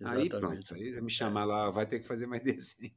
É, 0.00 0.06
aí 0.08 0.28
pronto, 0.30 0.74
aí 0.74 1.00
me 1.02 1.10
chamar 1.10 1.44
lá, 1.44 1.70
vai 1.70 1.84
ter 1.84 2.00
que 2.00 2.06
fazer 2.06 2.26
mais 2.26 2.42
desenho. 2.42 2.92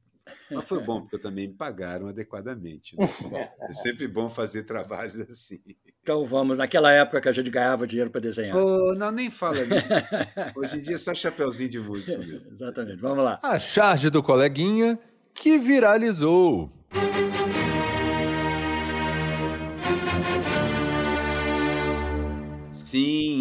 Mas 0.50 0.68
foi 0.68 0.82
bom, 0.82 1.02
porque 1.02 1.18
também 1.18 1.48
me 1.48 1.54
pagaram 1.54 2.08
adequadamente. 2.08 2.94
Né? 2.96 3.50
É 3.60 3.72
sempre 3.72 4.06
bom 4.06 4.28
fazer 4.28 4.64
trabalhos 4.64 5.18
assim. 5.20 5.58
Então 6.02 6.26
vamos, 6.26 6.58
naquela 6.58 6.92
época 6.92 7.20
que 7.20 7.28
a 7.28 7.32
gente 7.32 7.50
ganhava 7.50 7.86
dinheiro 7.86 8.10
para 8.10 8.20
desenhar. 8.20 8.56
Oh, 8.56 8.94
não, 8.94 9.10
nem 9.10 9.30
fala 9.30 9.64
nisso. 9.64 9.94
Hoje 10.54 10.78
em 10.78 10.80
dia 10.80 10.96
é 10.96 10.98
só 10.98 11.14
chapeuzinho 11.14 11.70
de 11.70 11.80
música. 11.80 12.18
Mesmo. 12.18 12.46
Exatamente, 12.52 13.00
vamos 13.00 13.24
lá. 13.24 13.38
A 13.42 13.58
charge 13.58 14.10
do 14.10 14.22
coleguinha 14.22 14.98
que 15.34 15.58
viralizou. 15.58 16.70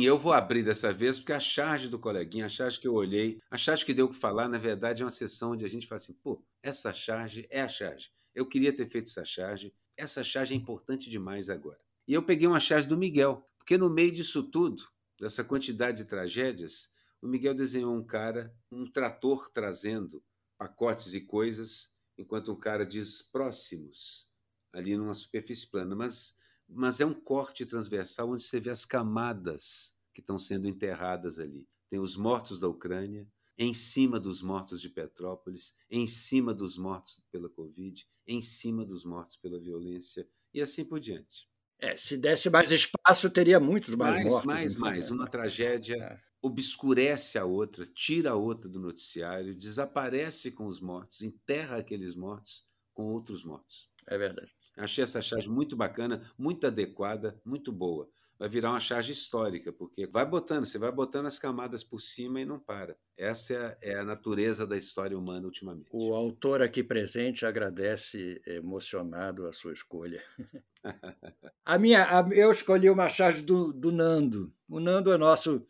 Eu 0.08 0.17
vou 0.17 0.32
abrir 0.32 0.63
dessa 0.63 0.93
vez, 0.93 1.20
porque 1.20 1.34
a 1.34 1.39
charge 1.39 1.89
do 1.89 2.00
coleguinha, 2.00 2.46
a 2.46 2.50
charge 2.50 2.80
que 2.80 2.88
eu 2.88 2.93
olhei, 2.93 3.41
a 3.52 3.58
charge 3.58 3.86
que 3.86 3.93
deu 3.93 4.06
o 4.06 4.10
que 4.10 4.15
falar, 4.15 4.48
na 4.48 4.58
verdade, 4.58 5.02
é 5.02 5.06
uma 5.06 5.12
sessão 5.12 5.52
onde 5.52 5.65
a 5.65 5.67
gente 5.67 5.86
fala 5.86 5.98
assim, 5.98 6.13
pô, 6.13 6.41
essa 6.63 6.93
charge 6.93 7.46
é 7.50 7.62
a 7.62 7.67
charge. 7.67 8.12
Eu 8.34 8.46
queria 8.46 8.74
ter 8.74 8.88
feito 8.88 9.08
essa 9.08 9.26
charge, 9.26 9.74
essa 9.98 10.24
charge 10.24 10.54
é 10.54 10.58
importante 10.58 11.10
demais 11.10 11.50
agora. 11.50 11.80
E 12.08 12.13
eu 12.13 12.24
peguei 12.24 12.48
uma 12.48 12.60
charge 12.60 12.88
do 12.88 12.98
Miguel, 12.98 13.46
porque 13.58 13.78
no 13.78 13.89
meio 13.89 14.12
disso 14.12 14.43
tudo, 14.43 14.82
dessa 15.20 15.43
quantidade 15.43 15.98
de 15.98 16.06
tragédias, 16.06 16.89
o 17.22 17.28
Miguel 17.28 17.54
desenhou 17.54 17.93
um 17.93 18.06
cara, 18.06 18.56
um 18.72 18.89
trator 18.89 19.50
trazendo 19.52 20.24
pacotes 20.58 21.13
e 21.13 21.22
coisas, 21.22 21.91
enquanto 22.17 22.52
um 22.52 22.60
cara 22.60 22.86
diz 22.86 23.22
próximos, 23.22 24.30
ali 24.72 24.96
numa 24.96 25.15
superfície 25.15 25.67
plana. 25.67 25.96
Mas, 25.96 26.38
mas 26.70 27.02
é 27.02 27.06
um 27.06 27.13
corte 27.13 27.65
transversal 27.65 28.30
onde 28.30 28.43
você 28.43 28.60
vê 28.60 28.70
as 28.70 28.86
camadas 28.86 29.96
que 30.17 30.21
estão 30.21 30.39
sendo 30.39 30.67
enterradas 30.67 31.38
ali. 31.38 31.69
Tem 31.91 31.99
os 31.99 32.17
mortos 32.17 32.60
da 32.60 32.67
Ucrânia, 32.67 33.27
em 33.56 33.71
cima 33.71 34.19
dos 34.19 34.41
mortos 34.41 34.82
de 34.82 34.89
Petrópolis, 34.89 35.75
em 35.91 36.08
cima 36.08 36.56
dos 36.56 36.75
mortos 36.75 37.21
pela 37.32 37.47
Covid, 37.47 38.03
em 38.25 38.41
cima 38.41 38.84
dos 38.84 39.06
mortos 39.06 39.38
pela 39.38 39.60
violência 39.60 40.27
e 40.51 40.60
assim 40.60 40.84
por 40.84 40.99
diante. 40.99 41.47
É, 41.77 41.95
se 41.95 42.17
desse 42.17 42.49
mais 42.49 42.71
espaço, 42.71 43.30
teria 43.30 43.60
muitos 43.60 43.93
mais, 43.93 44.15
mais 44.15 44.25
mortos. 44.25 44.45
Mais, 44.47 44.71
então, 44.71 44.82
mais. 44.82 45.10
Né? 45.12 45.15
Uma 45.15 45.27
tragédia 45.27 45.95
é. 45.97 46.19
obscurece 46.41 47.38
a 47.38 47.45
outra, 47.45 47.86
tira 47.86 48.32
a 48.32 48.36
outra 48.36 48.67
do 48.67 48.80
noticiário, 48.80 49.56
desaparece 49.56 50.51
com 50.51 50.65
os 50.65 50.82
mortos, 50.82 51.21
enterra 51.21 51.77
aqueles 51.77 52.15
mortos 52.15 52.67
com 52.91 53.03
outros 53.03 53.43
mortos. 53.43 53.88
É 54.08 54.17
verdade. 54.17 54.51
Achei 54.75 55.03
essa 55.03 55.21
charge 55.21 55.47
muito 55.47 55.75
bacana, 55.75 56.32
muito 56.36 56.65
adequada, 56.65 57.39
muito 57.45 57.71
boa 57.71 58.10
vai 58.39 58.47
virar 58.47 58.71
uma 58.71 58.80
charge 58.80 59.12
histórica, 59.12 59.71
porque 59.71 60.06
vai 60.06 60.26
botando, 60.26 60.65
você 60.65 60.78
vai 60.78 60.91
botando 60.91 61.26
as 61.26 61.39
camadas 61.39 61.84
por 61.84 62.00
cima 62.00 62.39
e 62.39 62.45
não 62.45 62.60
para. 62.60 62.95
Essa 63.17 63.54
é 63.54 63.58
a, 63.58 63.78
é 63.82 64.00
a 64.00 64.06
natureza 64.06 64.65
da 64.65 64.78
história 64.78 65.17
humana 65.17 65.45
ultimamente. 65.45 65.89
O 65.91 66.13
autor 66.13 66.62
aqui 66.62 66.84
presente 66.84 67.45
agradece 67.45 68.41
emocionado 68.45 69.47
a 69.47 69.54
sua 69.54 69.73
escolha. 69.73 70.21
a 71.65 71.78
minha, 71.80 72.04
a, 72.04 72.30
eu 72.32 72.52
escolhi 72.52 72.89
uma 72.89 73.10
charge 73.10 73.41
do, 73.41 73.73
do 73.73 73.91
Nando. 73.91 74.54
O 74.69 74.80
Nando 74.80 75.12
é 75.12 75.17
nosso, 75.17 75.65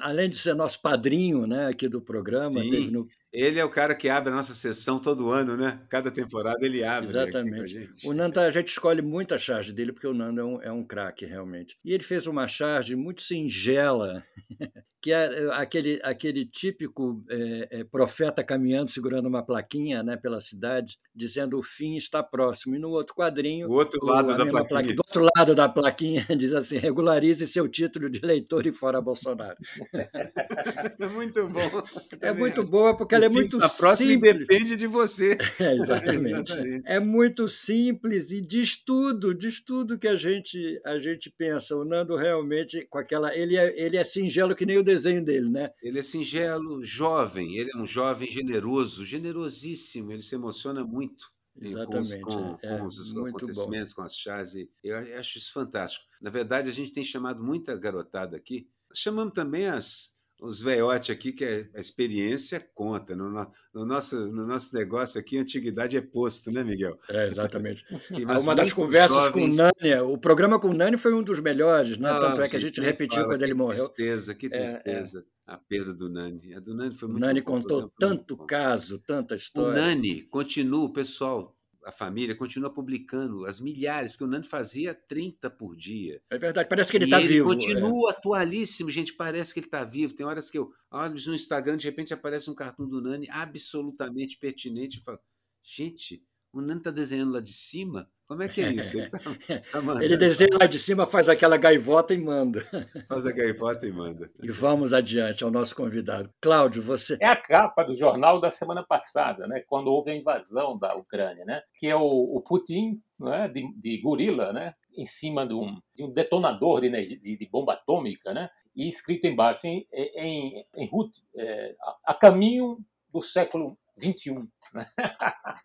além 0.00 0.28
de 0.28 0.36
ser 0.36 0.54
nosso 0.54 0.82
padrinho 0.82 1.46
né, 1.46 1.66
aqui 1.66 1.88
do 1.88 2.02
programa, 2.02 2.60
Sim. 2.60 2.90
no 2.90 3.08
ele 3.32 3.58
é 3.58 3.64
o 3.64 3.70
cara 3.70 3.94
que 3.94 4.08
abre 4.08 4.30
a 4.30 4.36
nossa 4.36 4.54
sessão 4.54 4.98
todo 4.98 5.30
ano, 5.30 5.56
né? 5.56 5.80
Cada 5.88 6.10
temporada 6.10 6.58
ele 6.66 6.84
abre. 6.84 7.08
Exatamente. 7.08 7.90
O 8.04 8.12
Nando, 8.12 8.38
a 8.38 8.50
gente 8.50 8.68
escolhe 8.68 9.00
muito 9.00 9.34
a 9.34 9.38
charge 9.38 9.72
dele, 9.72 9.92
porque 9.92 10.06
o 10.06 10.12
Nando 10.12 10.40
é 10.40 10.44
um, 10.44 10.62
é 10.62 10.72
um 10.72 10.84
craque, 10.84 11.24
realmente. 11.24 11.78
E 11.84 11.94
ele 11.94 12.02
fez 12.02 12.26
uma 12.26 12.46
charge 12.46 12.94
muito 12.94 13.22
singela, 13.22 14.22
que 15.02 15.12
é, 15.12 15.24
é 15.24 15.54
aquele, 15.54 16.00
aquele 16.04 16.46
típico 16.46 17.24
é, 17.28 17.80
é, 17.80 17.84
profeta 17.84 18.44
caminhando, 18.44 18.88
segurando 18.88 19.26
uma 19.26 19.42
plaquinha 19.42 20.00
né, 20.00 20.16
pela 20.16 20.40
cidade, 20.40 20.96
dizendo 21.12 21.58
o 21.58 21.62
fim 21.62 21.96
está 21.96 22.22
próximo. 22.22 22.76
E 22.76 22.78
no 22.78 22.90
outro 22.90 23.12
quadrinho. 23.12 23.68
O 23.68 23.72
outro 23.72 23.98
lado 24.06 24.36
da 24.36 24.46
plaquinha. 24.46 24.94
Do 24.94 25.02
outro 25.04 25.28
lado 25.36 25.54
da 25.56 25.68
plaquinha 25.68 26.24
diz 26.38 26.52
assim: 26.54 26.78
regularize 26.78 27.44
seu 27.48 27.68
título 27.68 28.08
de 28.08 28.20
eleitor 28.22 28.64
e 28.64 28.72
fora 28.72 29.00
Bolsonaro. 29.00 29.56
É 29.92 31.06
muito 31.08 31.48
bom. 31.48 31.82
É 32.20 32.32
muito 32.32 32.64
boa 32.64 32.96
porque 32.96 33.16
ela 33.16 33.26
é 33.26 33.28
muito 33.28 33.56
está 33.56 33.68
próximo 33.68 34.08
simples. 34.08 34.38
depende 34.38 34.76
de 34.76 34.86
você. 34.86 35.36
É, 35.62 35.76
exatamente. 35.76 36.52
É, 36.86 36.96
é 36.96 37.00
muito 37.00 37.48
simples 37.48 38.30
e 38.32 38.40
diz 38.40 38.82
tudo, 38.82 39.34
diz 39.34 39.62
tudo 39.62 39.98
que 39.98 40.08
a 40.08 40.16
gente, 40.16 40.80
a 40.84 40.98
gente 40.98 41.30
pensa. 41.30 41.76
O 41.76 41.84
Nando 41.84 42.16
realmente, 42.16 42.86
com 42.88 42.98
aquela. 42.98 43.36
Ele 43.36 43.56
é, 43.56 43.72
ele 43.80 43.96
é 43.96 44.04
singelo 44.04 44.56
que 44.56 44.66
nem 44.66 44.78
o 44.78 44.82
desenho 44.92 45.24
dele, 45.24 45.48
né? 45.48 45.70
Ele 45.82 45.98
é 45.98 46.02
singelo, 46.02 46.84
jovem, 46.84 47.56
ele 47.56 47.70
é 47.74 47.76
um 47.76 47.86
jovem 47.86 48.28
generoso, 48.28 49.04
generosíssimo, 49.04 50.12
ele 50.12 50.22
se 50.22 50.34
emociona 50.34 50.84
muito. 50.84 51.32
Exatamente. 51.60 52.20
Com, 52.20 52.56
com, 52.56 52.66
é, 52.66 52.78
com 52.78 52.86
os 52.86 53.16
acontecimentos, 53.16 53.92
bom. 53.92 53.96
com 53.96 54.02
as 54.02 54.16
chás. 54.16 54.54
Eu 54.82 54.96
acho 55.18 55.38
isso 55.38 55.52
fantástico. 55.52 56.04
Na 56.20 56.30
verdade, 56.30 56.68
a 56.68 56.72
gente 56.72 56.92
tem 56.92 57.04
chamado 57.04 57.42
muita 57.42 57.76
garotada 57.76 58.36
aqui. 58.36 58.68
Chamamos 58.94 59.34
também 59.34 59.66
as, 59.66 60.11
os 60.42 60.60
veiotes 60.60 61.10
aqui, 61.10 61.32
que 61.32 61.44
é, 61.44 61.68
a 61.74 61.80
experiência 61.80 62.60
conta. 62.74 63.14
No, 63.14 63.30
no, 63.72 63.86
nosso, 63.86 64.26
no 64.26 64.44
nosso 64.44 64.74
negócio 64.74 65.20
aqui, 65.20 65.38
a 65.38 65.42
antiguidade 65.42 65.96
é 65.96 66.00
posto, 66.00 66.50
né, 66.50 66.64
Miguel? 66.64 66.98
É, 67.08 67.28
exatamente. 67.28 67.84
Uma 68.42 68.54
das 68.54 68.72
conversas 68.72 69.16
jovens... 69.16 69.32
com 69.32 69.44
o 69.44 69.56
Nani, 69.56 70.00
o 70.02 70.18
programa 70.18 70.58
com 70.58 70.68
o 70.68 70.74
Nani 70.74 70.98
foi 70.98 71.14
um 71.14 71.22
dos 71.22 71.38
melhores, 71.38 71.96
né? 71.96 72.08
Tanto 72.08 72.42
é 72.42 72.48
que 72.48 72.56
a 72.56 72.60
gente 72.60 72.80
repetiu 72.80 73.24
quando 73.24 73.42
ele 73.42 73.54
morreu. 73.54 73.84
Que 73.84 73.94
tristeza, 73.94 74.34
que 74.34 74.48
tristeza. 74.48 75.24
É, 75.46 75.52
é. 75.52 75.54
A 75.54 75.56
perda 75.56 75.94
do 75.94 76.08
Nani. 76.08 76.54
A 76.54 76.60
do 76.60 76.74
Nani 76.74 76.94
foi 76.94 77.08
muito 77.08 77.22
O 77.22 77.26
Nani 77.26 77.40
bom, 77.40 77.46
contou 77.46 77.92
tanto 77.98 78.36
caso, 78.36 78.98
tanta 78.98 79.36
história. 79.36 79.70
O 79.70 79.74
Nani 79.74 80.22
continua, 80.22 80.92
pessoal, 80.92 81.54
a 81.84 81.92
família 81.92 82.34
continua 82.34 82.72
publicando 82.72 83.44
as 83.46 83.60
milhares, 83.60 84.12
porque 84.12 84.24
o 84.24 84.26
Nando 84.26 84.46
fazia 84.46 84.94
30 84.94 85.50
por 85.50 85.76
dia. 85.76 86.22
É 86.30 86.38
verdade, 86.38 86.68
parece 86.68 86.90
que 86.90 86.96
ele 86.96 87.04
está 87.04 87.18
vivo. 87.18 87.32
Ele 87.32 87.42
continua 87.42 88.10
é. 88.10 88.12
atualíssimo, 88.12 88.90
gente, 88.90 89.12
parece 89.14 89.52
que 89.52 89.60
ele 89.60 89.66
está 89.66 89.84
vivo. 89.84 90.14
Tem 90.14 90.26
horas 90.26 90.50
que 90.50 90.58
eu 90.58 90.72
olho 90.90 91.14
no 91.26 91.34
Instagram, 91.34 91.76
de 91.76 91.86
repente 91.86 92.14
aparece 92.14 92.50
um 92.50 92.54
cartão 92.54 92.88
do 92.88 93.00
Nani 93.00 93.28
absolutamente 93.30 94.38
pertinente. 94.38 94.98
Eu 94.98 95.04
falo, 95.04 95.20
gente, 95.62 96.24
o 96.52 96.60
Nani 96.60 96.78
está 96.80 96.90
desenhando 96.90 97.32
lá 97.32 97.40
de 97.40 97.52
cima? 97.52 98.08
Como 98.28 98.42
é 98.42 98.48
que 98.48 98.60
é 98.62 98.70
isso? 98.70 98.98
Ele, 98.98 99.10
tá, 99.10 99.18
tá 99.72 100.04
ele 100.04 100.16
desenha 100.16 100.56
lá 100.58 100.66
de 100.66 100.78
cima, 100.78 101.06
faz 101.06 101.28
aquela 101.28 101.56
gaivota 101.56 102.14
e 102.14 102.18
manda. 102.18 102.66
Faz 103.08 103.26
a 103.26 103.32
gaivota 103.32 103.86
e 103.86 103.92
manda. 103.92 104.30
E 104.42 104.50
vamos 104.50 104.92
adiante 104.92 105.44
ao 105.44 105.50
nosso 105.50 105.74
convidado. 105.74 106.30
Cláudio, 106.40 106.82
você. 106.82 107.16
É 107.20 107.26
a 107.26 107.36
capa 107.36 107.82
do 107.82 107.96
jornal 107.96 108.40
da 108.40 108.50
semana 108.50 108.82
passada, 108.82 109.46
né, 109.46 109.62
quando 109.66 109.88
houve 109.88 110.10
a 110.10 110.14
invasão 110.14 110.78
da 110.78 110.94
Ucrânia, 110.94 111.44
né, 111.44 111.62
que 111.76 111.86
é 111.86 111.96
o, 111.96 112.00
o 112.00 112.40
Putin 112.42 113.00
né, 113.18 113.48
de, 113.48 113.70
de, 113.78 114.00
gorila, 114.00 114.52
né, 114.52 114.74
em 114.96 115.04
cima 115.04 115.46
de 115.46 115.54
um, 115.54 115.78
de 115.94 116.04
um 116.04 116.12
detonador 116.12 116.80
de, 116.80 116.90
de, 116.90 117.36
de 117.36 117.48
bomba 117.50 117.74
atômica, 117.74 118.32
né, 118.32 118.48
e 118.74 118.88
escrito 118.88 119.26
embaixo 119.26 119.66
em, 119.66 119.86
em, 119.92 120.64
em 120.76 120.88
Ruth, 120.88 121.12
é, 121.36 121.74
a, 121.80 122.12
a 122.12 122.14
caminho 122.14 122.78
do 123.12 123.20
século 123.20 123.76
XXI. 124.00 124.48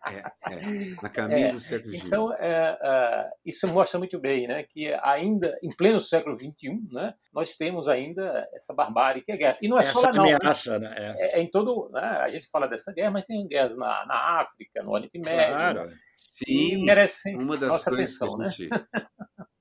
É, 0.08 0.18
é, 0.52 0.94
na 1.02 1.08
caminho 1.08 1.48
é, 1.48 1.52
do 1.52 1.60
século 1.60 1.94
XXI. 1.94 2.06
Então, 2.06 2.32
é, 2.34 2.78
é, 2.80 3.30
isso 3.44 3.66
mostra 3.68 3.98
muito 3.98 4.18
bem 4.18 4.46
né, 4.46 4.64
que 4.68 4.92
ainda, 5.02 5.56
em 5.62 5.70
pleno 5.70 6.00
século 6.00 6.36
XXI, 6.38 6.80
né, 6.90 7.14
nós 7.32 7.54
temos 7.56 7.88
ainda 7.88 8.48
essa 8.54 8.74
barbárie 8.74 9.22
que 9.22 9.32
é 9.32 9.36
guerra. 9.36 9.58
E 9.62 9.68
não 9.68 9.78
é 9.78 9.82
essa 9.82 9.92
só 9.94 10.06
lá, 10.08 10.12
não. 10.12 10.24
Né? 10.24 10.34
ameaça, 10.34 10.78
né? 10.78 10.94
É. 10.96 11.38
é. 11.38 11.42
em 11.42 11.50
todo... 11.50 11.90
Né, 11.90 12.00
a 12.00 12.28
gente 12.30 12.48
fala 12.50 12.66
dessa 12.66 12.92
guerra, 12.92 13.10
mas 13.10 13.24
tem 13.24 13.46
guerras 13.46 13.76
na, 13.76 14.06
na 14.06 14.40
África, 14.40 14.82
no 14.82 14.92
Oriente 14.92 15.18
Médio. 15.18 15.54
Claro. 15.54 15.90
Sim, 16.16 16.86
uma 17.34 17.56
das 17.56 17.84
coisas 17.84 18.20
atenção, 18.20 18.36
que, 18.38 18.44
a 18.44 18.48
gente, 18.48 18.70
né? 18.70 18.86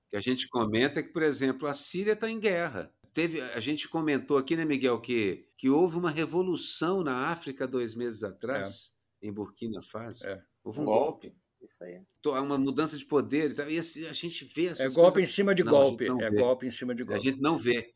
que 0.10 0.15
a 0.17 0.21
gente 0.21 0.47
comenta 0.47 0.99
é 0.99 1.03
que, 1.03 1.12
por 1.12 1.23
exemplo, 1.23 1.67
a 1.67 1.73
Síria 1.73 2.13
está 2.13 2.30
em 2.30 2.39
guerra. 2.39 2.91
Teve, 3.17 3.41
a 3.41 3.60
gente 3.60 3.89
comentou 3.89 4.38
aqui, 4.38 4.56
né, 4.56 4.63
Miguel, 4.63 5.01
que, 5.01 5.47
que 5.58 5.71
houve 5.71 5.97
uma 5.97 6.12
revolução 6.12 7.03
na 7.03 7.30
África 7.30 7.67
dois 7.67 7.95
meses 7.95 8.23
atrás 8.23 8.95
em 9.19 9.34
Burkina 9.34 9.82
Faso. 9.82 10.23
É. 10.23 10.39
Houve 10.63 10.82
um, 10.82 10.86
golpe. 10.86 11.30
golpe. 11.30 11.41
Isso 11.60 11.84
aí. 11.84 11.99
Uma 12.39 12.60
mudança 12.60 12.95
de 12.95 13.03
poder. 13.03 13.56
E 13.71 13.80
a 14.06 14.13
gente 14.13 14.45
vê 14.45 14.67
essas 14.67 14.82
É 14.82 14.95
golpe 14.95 15.13
coisas... 15.13 15.32
em 15.32 15.34
cima 15.34 15.56
de 15.56 15.63
não, 15.63 15.71
golpe. 15.71 16.06
É 16.06 16.30
vê. 16.30 16.38
golpe 16.38 16.67
em 16.67 16.69
cima 16.69 16.93
de 16.93 17.03
golpe. 17.03 17.19
A 17.19 17.23
gente 17.32 17.41
não 17.41 17.58
vê. 17.58 17.91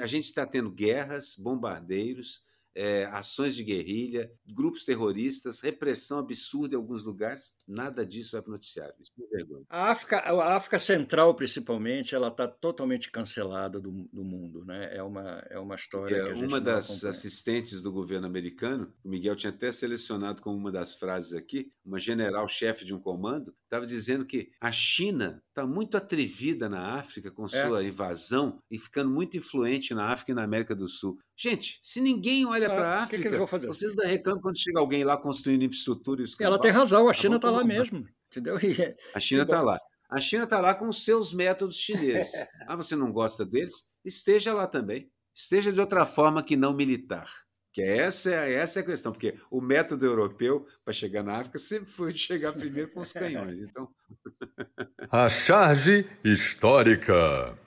A 0.00 0.08
gente 0.08 0.24
está 0.24 0.44
tendo 0.44 0.72
guerras, 0.72 1.36
bombardeiros, 1.36 2.42
é, 2.74 3.04
ações 3.12 3.54
de 3.54 3.62
guerrilha, 3.62 4.28
grupos 4.44 4.84
terroristas, 4.84 5.60
repressão 5.60 6.18
absurda 6.18 6.74
em 6.74 6.78
alguns 6.78 7.04
lugares. 7.04 7.54
Nada 7.66 8.04
disso 8.04 8.32
vai 8.32 8.42
para 8.42 8.50
o 8.50 8.52
noticiário. 8.52 8.94
Isso 9.00 9.12
é 9.18 9.36
vergonha. 9.36 9.64
A 9.68 9.90
África, 9.90 10.18
a 10.18 10.56
África 10.56 10.78
Central, 10.78 11.34
principalmente, 11.34 12.14
ela 12.14 12.28
está 12.28 12.46
totalmente 12.46 13.10
cancelada 13.10 13.80
do, 13.80 13.90
do, 14.12 14.24
mundo. 14.24 14.64
Né? 14.64 14.96
É, 14.96 15.02
uma, 15.02 15.42
é 15.48 15.58
uma 15.58 15.74
história. 15.74 16.14
É, 16.14 16.34
uma 16.34 16.60
das 16.60 17.04
assistentes 17.04 17.80
do 17.80 17.90
governo 17.90 18.26
americano, 18.26 18.92
o 19.02 19.08
Miguel 19.08 19.36
tinha 19.36 19.50
até 19.50 19.72
selecionado 19.72 20.42
como 20.42 20.56
uma 20.56 20.70
das 20.70 20.94
frases 20.94 21.32
aqui, 21.32 21.72
uma 21.84 21.98
general-chefe 21.98 22.84
de 22.84 22.94
um 22.94 22.98
comando, 22.98 23.54
estava 23.64 23.86
dizendo 23.86 24.24
que 24.24 24.50
a 24.60 24.70
China 24.70 25.42
está 25.48 25.66
muito 25.66 25.96
atrevida 25.96 26.68
na 26.68 26.94
África 26.94 27.30
com 27.30 27.46
é. 27.46 27.48
sua 27.48 27.82
é. 27.82 27.86
invasão 27.86 28.58
e 28.70 28.78
ficando 28.78 29.10
muito 29.10 29.36
influente 29.36 29.94
na 29.94 30.12
África 30.12 30.32
e 30.32 30.34
na 30.34 30.44
América 30.44 30.74
do 30.74 30.88
Sul. 30.88 31.18
Gente, 31.36 31.80
se 31.82 32.00
ninguém 32.00 32.46
olha 32.46 32.68
para 32.68 32.88
a 32.88 33.02
África, 33.02 33.28
que 33.28 33.36
que 33.36 33.46
fazer? 33.46 33.66
vocês 33.66 33.94
da 33.96 34.06
reclamam 34.06 34.40
quando 34.40 34.56
chega 34.56 34.78
alguém 34.78 35.02
lá 35.02 35.16
construindo 35.16 35.64
infraestrutura 35.64 36.20
e 36.20 36.24
os 36.24 36.38
Ela 36.38 36.60
tem 36.60 36.70
razão, 36.70 37.08
a 37.08 37.12
China 37.12 37.36
está 37.36 37.50
lá 37.54 37.64
mesmo. 37.64 38.06
Entendeu? 38.30 38.56
É 38.58 38.96
a 39.14 39.20
China 39.20 39.42
está 39.42 39.62
lá. 39.62 39.78
A 40.10 40.20
China 40.20 40.44
está 40.44 40.60
lá 40.60 40.74
com 40.74 40.88
os 40.88 41.04
seus 41.04 41.32
métodos 41.32 41.76
chineses. 41.76 42.46
ah, 42.68 42.76
você 42.76 42.94
não 42.94 43.12
gosta 43.12 43.44
deles? 43.44 43.88
Esteja 44.04 44.52
lá 44.52 44.66
também. 44.66 45.10
Esteja 45.34 45.72
de 45.72 45.80
outra 45.80 46.06
forma 46.06 46.42
que 46.42 46.56
não 46.56 46.74
militar. 46.74 47.28
Que 47.72 47.82
essa 47.82 48.30
é, 48.30 48.54
essa 48.54 48.78
é 48.78 48.82
a 48.82 48.86
questão, 48.86 49.10
porque 49.10 49.34
o 49.50 49.60
método 49.60 50.06
europeu 50.06 50.64
para 50.84 50.94
chegar 50.94 51.24
na 51.24 51.38
África 51.38 51.58
sempre 51.58 51.90
foi 51.90 52.12
de 52.12 52.20
chegar 52.20 52.52
primeiro 52.52 52.92
com 52.92 53.00
os 53.00 53.12
canhões. 53.12 53.60
Então... 53.60 53.88
a 55.10 55.28
charge 55.28 56.08
histórica. 56.22 57.58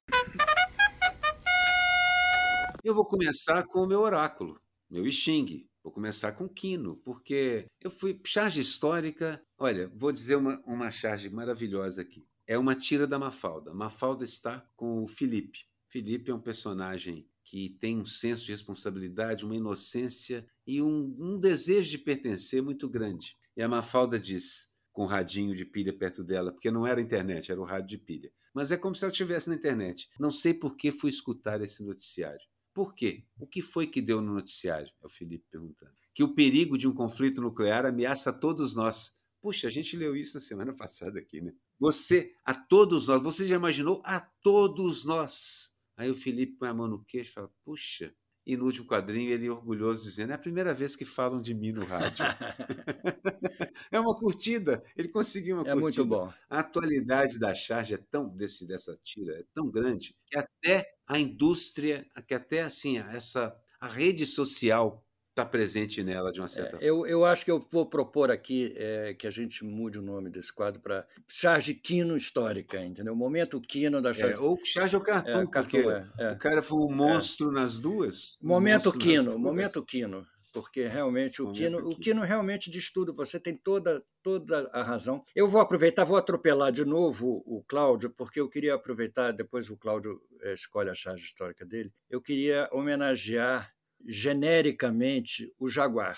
Eu 2.81 2.95
vou 2.95 3.05
começar 3.05 3.63
com 3.63 3.79
o 3.79 3.87
meu 3.87 3.99
oráculo, 3.99 4.57
meu 4.89 5.03
Xing. 5.11 5.67
Vou 5.83 5.91
começar 5.91 6.31
com 6.31 6.47
Quino, 6.47 6.95
porque 7.03 7.65
eu 7.81 7.91
fui. 7.91 8.17
Charge 8.25 8.61
histórica. 8.61 9.41
Olha, 9.59 9.91
vou 9.95 10.11
dizer 10.11 10.35
uma, 10.35 10.61
uma 10.65 10.91
charge 10.91 11.29
maravilhosa 11.29 12.01
aqui. 12.01 12.27
É 12.45 12.57
uma 12.57 12.75
tira 12.75 13.07
da 13.07 13.17
Mafalda. 13.17 13.73
Mafalda 13.73 14.23
está 14.23 14.63
com 14.75 15.03
o 15.03 15.07
Felipe. 15.07 15.65
Felipe 15.87 16.29
é 16.29 16.33
um 16.33 16.39
personagem 16.39 17.27
que 17.43 17.69
tem 17.79 17.97
um 17.97 18.05
senso 18.05 18.45
de 18.45 18.51
responsabilidade, 18.51 19.45
uma 19.45 19.55
inocência 19.55 20.45
e 20.65 20.81
um, 20.81 21.15
um 21.19 21.39
desejo 21.39 21.89
de 21.89 21.97
pertencer 21.97 22.61
muito 22.61 22.87
grande. 22.87 23.35
E 23.55 23.63
a 23.63 23.67
Mafalda 23.67 24.19
diz, 24.19 24.69
com 24.91 25.03
o 25.03 25.07
radinho 25.07 25.55
de 25.55 25.65
pilha 25.65 25.91
perto 25.91 26.23
dela, 26.23 26.51
porque 26.51 26.69
não 26.69 26.85
era 26.85 27.01
internet, 27.01 27.51
era 27.51 27.59
o 27.59 27.65
rádio 27.65 27.89
de 27.89 27.97
pilha. 27.97 28.31
Mas 28.53 28.71
é 28.71 28.77
como 28.77 28.93
se 28.93 29.03
ela 29.03 29.11
estivesse 29.11 29.49
na 29.49 29.55
internet. 29.55 30.07
Não 30.19 30.29
sei 30.29 30.53
por 30.53 30.75
que 30.75 30.91
fui 30.91 31.09
escutar 31.09 31.61
esse 31.61 31.83
noticiário. 31.83 32.45
Por 32.73 32.93
quê? 32.93 33.23
O 33.39 33.47
que 33.47 33.63
foi 33.63 33.87
que 33.87 34.01
deu 34.01 34.21
no 34.21 34.35
noticiário? 34.35 34.91
É 35.01 35.07
o 35.07 35.09
Felipe 35.09 35.45
perguntando. 35.49 35.93
Que 36.13 36.23
o 36.23 36.35
perigo 36.35 36.77
de 36.77 36.87
um 36.87 36.93
conflito 36.93 37.41
nuclear 37.41 37.87
ameaça 37.87 38.31
todos 38.31 38.75
nós. 38.75 39.16
Puxa, 39.41 39.67
a 39.67 39.71
gente 39.71 39.95
leu 39.95 40.15
isso 40.15 40.35
na 40.35 40.41
semana 40.41 40.73
passada 40.75 41.19
aqui, 41.19 41.41
né? 41.41 41.53
Você, 41.79 42.33
a 42.43 42.53
todos 42.53 43.07
nós, 43.07 43.21
você 43.21 43.45
já 43.47 43.55
imaginou 43.55 44.01
a 44.05 44.19
todos 44.19 45.05
nós? 45.05 45.75
Aí 45.95 46.09
o 46.09 46.15
Felipe 46.15 46.57
põe 46.57 46.69
a 46.69 46.73
mão 46.73 46.87
no 46.87 47.03
queixo 47.05 47.31
e 47.31 47.33
fala: 47.33 47.51
Puxa. 47.63 48.13
E 48.45 48.55
no 48.55 48.63
último 48.63 48.87
quadrinho 48.87 49.29
ele 49.29 49.47
é 49.47 49.51
orgulhoso 49.51 50.03
dizendo: 50.03 50.31
É 50.31 50.35
a 50.35 50.37
primeira 50.37 50.73
vez 50.73 50.95
que 50.95 51.03
falam 51.03 51.41
de 51.41 51.53
mim 51.53 51.73
no 51.73 51.83
rádio. 51.83 52.23
é 53.91 53.99
uma 53.99 54.15
curtida. 54.15 54.81
Ele 54.95 55.09
conseguiu 55.09 55.57
uma 55.57 55.67
é 55.67 55.75
curtida. 55.75 55.81
muito 55.81 56.05
bom. 56.05 56.33
A 56.49 56.59
atualidade 56.59 57.37
da 57.39 57.53
charge 57.53 57.95
é 57.95 57.97
tão 57.97 58.29
desse 58.29 58.65
dessa 58.65 58.97
tira 59.03 59.33
é 59.39 59.43
tão 59.53 59.69
grande 59.69 60.15
que 60.25 60.37
até 60.37 60.89
a 61.05 61.19
indústria, 61.19 62.07
que 62.25 62.33
até 62.33 62.61
assim 62.61 62.97
essa 62.99 63.53
a 63.79 63.87
rede 63.87 64.25
social 64.25 65.05
está 65.37 65.45
presente 65.45 66.03
nela 66.03 66.31
de 66.31 66.41
uma 66.41 66.47
certa 66.47 66.77
é, 66.77 66.89
eu, 66.89 67.05
eu 67.05 67.23
acho 67.23 67.45
que 67.45 67.51
eu 67.51 67.63
vou 67.71 67.85
propor 67.85 68.31
aqui 68.31 68.73
é, 68.75 69.13
que 69.13 69.27
a 69.27 69.31
gente 69.31 69.63
mude 69.63 69.99
o 69.99 70.01
nome 70.01 70.31
desse 70.31 70.51
quadro 70.51 70.81
para 70.81 71.05
Charge 71.27 71.75
Quino 71.75 72.15
Histórica, 72.15 72.83
entendeu? 72.83 73.13
O 73.13 73.15
momento 73.15 73.61
Quino 73.61 74.01
da 74.01 74.13
Charge. 74.13 74.33
É, 74.33 74.39
ou 74.39 74.59
Charge 74.63 74.95
ou 74.95 75.01
Cartoon, 75.01 75.41
é, 75.41 75.45
porque 75.45 75.83
cartoon, 75.83 76.11
é, 76.17 76.31
o 76.31 76.37
cara 76.37 76.63
foi 76.63 76.79
um 76.79 76.91
monstro 76.91 77.51
nas 77.51 77.79
duas. 77.79 78.37
Momento 78.41 78.91
Quino, 78.91 79.37
momento 79.37 79.85
Quino. 79.85 80.25
Porque 80.51 80.87
realmente 80.87 81.39
o 81.39 81.51
Quino, 81.51 81.77
o 81.87 81.95
Quino 81.95 82.21
realmente 82.23 82.71
diz 82.71 82.91
tudo, 82.91 83.13
você 83.13 83.39
tem 83.39 83.55
toda, 83.55 84.03
toda 84.23 84.67
a 84.73 84.81
razão. 84.81 85.23
Eu 85.35 85.47
vou 85.47 85.61
aproveitar, 85.61 86.03
vou 86.03 86.17
atropelar 86.17 86.71
de 86.71 86.83
novo 86.83 87.43
o 87.45 87.63
Cláudio, 87.67 88.09
porque 88.09 88.39
eu 88.39 88.49
queria 88.49 88.73
aproveitar, 88.73 89.33
depois 89.33 89.69
o 89.69 89.77
Cláudio 89.77 90.19
escolhe 90.55 90.89
a 90.89 90.95
charge 90.95 91.25
histórica 91.25 91.63
dele, 91.63 91.93
eu 92.09 92.19
queria 92.19 92.67
homenagear 92.71 93.71
genericamente 94.05 95.53
o 95.59 95.67
Jaguar 95.67 96.17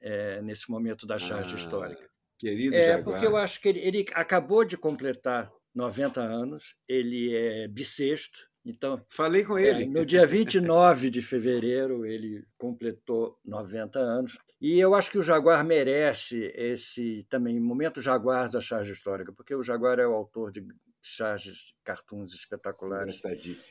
é, 0.00 0.40
nesse 0.42 0.70
momento 0.70 1.06
da 1.06 1.18
charge 1.18 1.54
ah, 1.54 1.56
histórica. 1.56 2.10
Querido 2.38 2.74
é, 2.74 2.96
Jaguar. 2.96 3.04
Porque 3.04 3.26
eu 3.26 3.36
acho 3.36 3.60
que 3.60 3.68
ele, 3.68 3.80
ele 3.80 4.06
acabou 4.12 4.64
de 4.64 4.76
completar 4.76 5.50
90 5.74 6.20
anos, 6.20 6.74
ele 6.88 7.34
é 7.34 7.68
bissexto, 7.68 8.38
então, 8.66 9.00
falei 9.08 9.44
com 9.44 9.56
ele. 9.56 9.84
É, 9.84 9.86
no 9.86 10.04
dia 10.04 10.26
29 10.26 11.08
de 11.08 11.22
fevereiro, 11.22 12.04
ele 12.04 12.44
completou 12.58 13.38
90 13.44 14.00
anos. 14.00 14.36
E 14.60 14.80
eu 14.80 14.92
acho 14.92 15.08
que 15.08 15.18
o 15.18 15.22
Jaguar 15.22 15.64
merece 15.64 16.52
esse 16.52 17.24
também 17.30 17.60
momento 17.60 18.02
Jaguar 18.02 18.50
da 18.50 18.60
charge 18.60 18.90
histórica, 18.90 19.32
porque 19.32 19.54
o 19.54 19.62
Jaguar 19.62 20.00
é 20.00 20.06
o 20.06 20.14
autor 20.14 20.50
de 20.50 20.66
charges, 21.06 21.74
cartoons 21.84 22.32
espetaculares. 22.32 23.22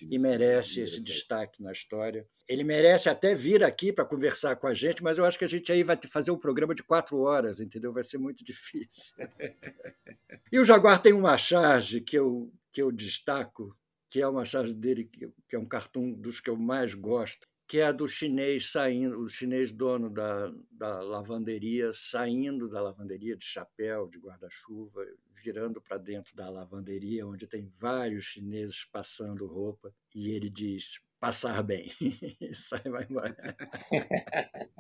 E 0.10 0.17
merece 0.19 0.82
esse 0.82 1.04
destaque 1.04 1.62
na 1.62 1.71
história. 1.71 2.28
Ele 2.48 2.63
merece 2.63 3.10
até 3.10 3.36
vir 3.36 3.63
aqui 3.63 3.91
para 3.91 4.06
conversar 4.06 4.56
com 4.56 4.67
a 4.67 4.74
gente, 4.74 5.04
mas 5.04 5.17
eu 5.17 5.26
acho 5.26 5.38
que 5.38 5.45
a 5.45 5.50
gente 5.50 5.71
aí 5.71 5.84
vai 5.84 5.98
fazer 6.08 6.32
um 6.32 6.38
programa 6.38 6.74
de 6.74 6.84
quatro 6.84 7.19
horas, 7.19 7.60
entendeu? 7.60 7.91
Vai 7.91 8.04
ser 8.04 8.17
muito 8.17 8.43
difícil. 8.43 9.13
e 10.52 10.60
o 10.60 10.63
Jaguar 10.63 11.02
tem 11.02 11.13
uma 11.13 11.38
charge 11.38 12.00
que 12.00 12.17
eu, 12.17 12.52
que 12.71 12.82
eu 12.82 12.91
destaco, 12.91 13.76
que 14.10 14.21
é 14.21 14.28
uma 14.28 14.45
charge 14.45 14.74
dele, 14.74 15.06
que 15.06 15.56
é 15.56 15.60
um 15.60 15.67
cartoon 15.67 16.13
dos 16.13 16.39
que 16.39 16.50
eu 16.50 16.56
mais 16.56 16.93
gosto, 16.93 17.45
que 17.67 17.80
é 17.80 17.86
a 17.86 17.91
do 17.91 18.08
chinês 18.08 18.71
saindo, 18.71 19.19
o 19.19 19.28
chinês 19.28 19.71
dono 19.71 20.10
da, 20.10 20.54
da 20.71 21.02
lavanderia, 21.02 21.91
saindo 21.93 22.69
da 22.69 22.82
lavanderia 22.82 23.36
de 23.36 23.43
chapéu, 23.43 24.08
de 24.08 24.19
guarda-chuva, 24.19 25.04
virando 25.45 25.79
para 25.79 25.97
dentro 25.97 26.36
da 26.36 26.49
lavanderia, 26.49 27.27
onde 27.27 27.45
tem 27.45 27.71
vários 27.79 28.25
chineses 28.25 28.84
passando 28.84 29.45
roupa, 29.45 29.93
e 30.13 30.31
ele 30.31 30.49
diz: 30.49 30.99
passar 31.19 31.62
bem. 31.62 31.91
sai 32.51 32.81
vai 32.86 33.05
embora. 33.08 33.55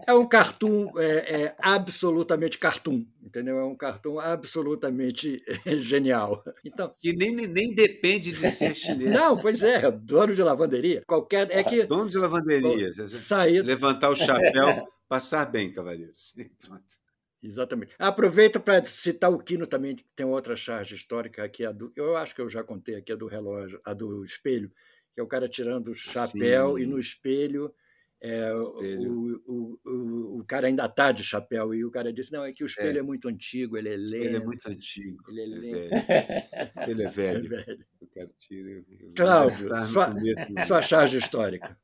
é 0.07 0.13
um 0.13 0.27
cartoon 0.27 0.91
é, 0.97 1.43
é, 1.43 1.55
absolutamente 1.59 2.57
cartoon, 2.57 3.05
entendeu? 3.21 3.59
É 3.59 3.63
um 3.63 3.75
cartoon 3.75 4.19
absolutamente 4.19 5.39
é, 5.65 5.77
genial. 5.77 6.43
Então, 6.63 6.93
que 6.99 7.13
nem, 7.13 7.35
nem 7.35 7.75
depende 7.75 8.31
de 8.31 8.49
ser 8.49 8.73
chinês. 8.73 9.11
Não, 9.11 9.37
pois 9.37 9.61
é, 9.61 9.91
dono 9.91 10.33
de 10.33 10.41
lavanderia. 10.41 11.03
Qualquer 11.05 11.51
é 11.51 11.63
que 11.63 11.83
dono 11.83 12.09
de 12.09 12.17
lavanderia. 12.17 12.91
Sair... 13.07 13.61
Levantar 13.61 14.09
o 14.09 14.15
chapéu, 14.15 14.87
passar 15.07 15.45
bem, 15.45 15.71
cavaleiros. 15.71 16.33
Pronto. 16.65 17.04
Exatamente. 17.45 17.93
Aproveito 17.99 18.59
para 18.59 18.83
citar 18.83 19.31
o 19.31 19.39
Quino 19.39 19.67
também, 19.67 19.95
que 19.95 20.03
tem 20.15 20.25
outra 20.25 20.55
charge 20.55 20.95
histórica 20.95 21.43
aqui, 21.43 21.65
a 21.65 21.71
do, 21.71 21.91
eu 21.95 22.17
acho 22.17 22.33
que 22.33 22.41
eu 22.41 22.49
já 22.49 22.63
contei 22.63 22.95
aqui, 22.95 23.11
a 23.11 23.15
do 23.15 23.27
relógio, 23.27 23.79
a 23.85 23.93
do 23.93 24.23
espelho, 24.23 24.71
que 25.13 25.19
é 25.19 25.23
o 25.23 25.27
cara 25.27 25.47
tirando 25.47 25.89
o 25.89 25.95
chapéu 25.95 26.75
Sim. 26.75 26.83
e 26.83 26.85
no 26.87 26.97
espelho, 26.99 27.73
é, 28.21 28.51
espelho. 28.51 29.41
O, 29.45 29.53
o, 29.53 29.79
o, 29.85 30.39
o, 30.39 30.45
cara 30.45 30.67
ainda 30.67 30.85
está 30.85 31.11
de 31.11 31.23
chapéu 31.23 31.73
e 31.73 31.85
o 31.85 31.91
cara 31.91 32.11
disse, 32.11 32.33
não, 32.33 32.43
é 32.43 32.51
que 32.51 32.63
o 32.63 32.65
espelho 32.65 32.97
é, 32.97 32.99
é 32.99 33.03
muito 33.03 33.27
antigo, 33.27 33.77
ele 33.77 33.89
é 33.89 33.95
lento. 33.95 34.15
Ele 34.15 34.37
é 34.37 34.39
muito 34.39 34.67
antigo. 34.67 35.23
Ele 35.29 35.41
é, 35.41 35.43
é 35.43 35.47
lento. 35.47 35.93
É 35.93 36.89
ele 36.89 37.03
é 37.05 37.09
velho. 37.09 37.45
É 37.45 37.63
velho. 37.63 37.85
O 38.01 38.07
cara 38.07 38.31
tira, 38.35 38.83
Cláudio, 39.15 39.69
sua, 39.85 40.13
sua 40.65 40.81
charge 40.81 41.17
histórica. 41.17 41.77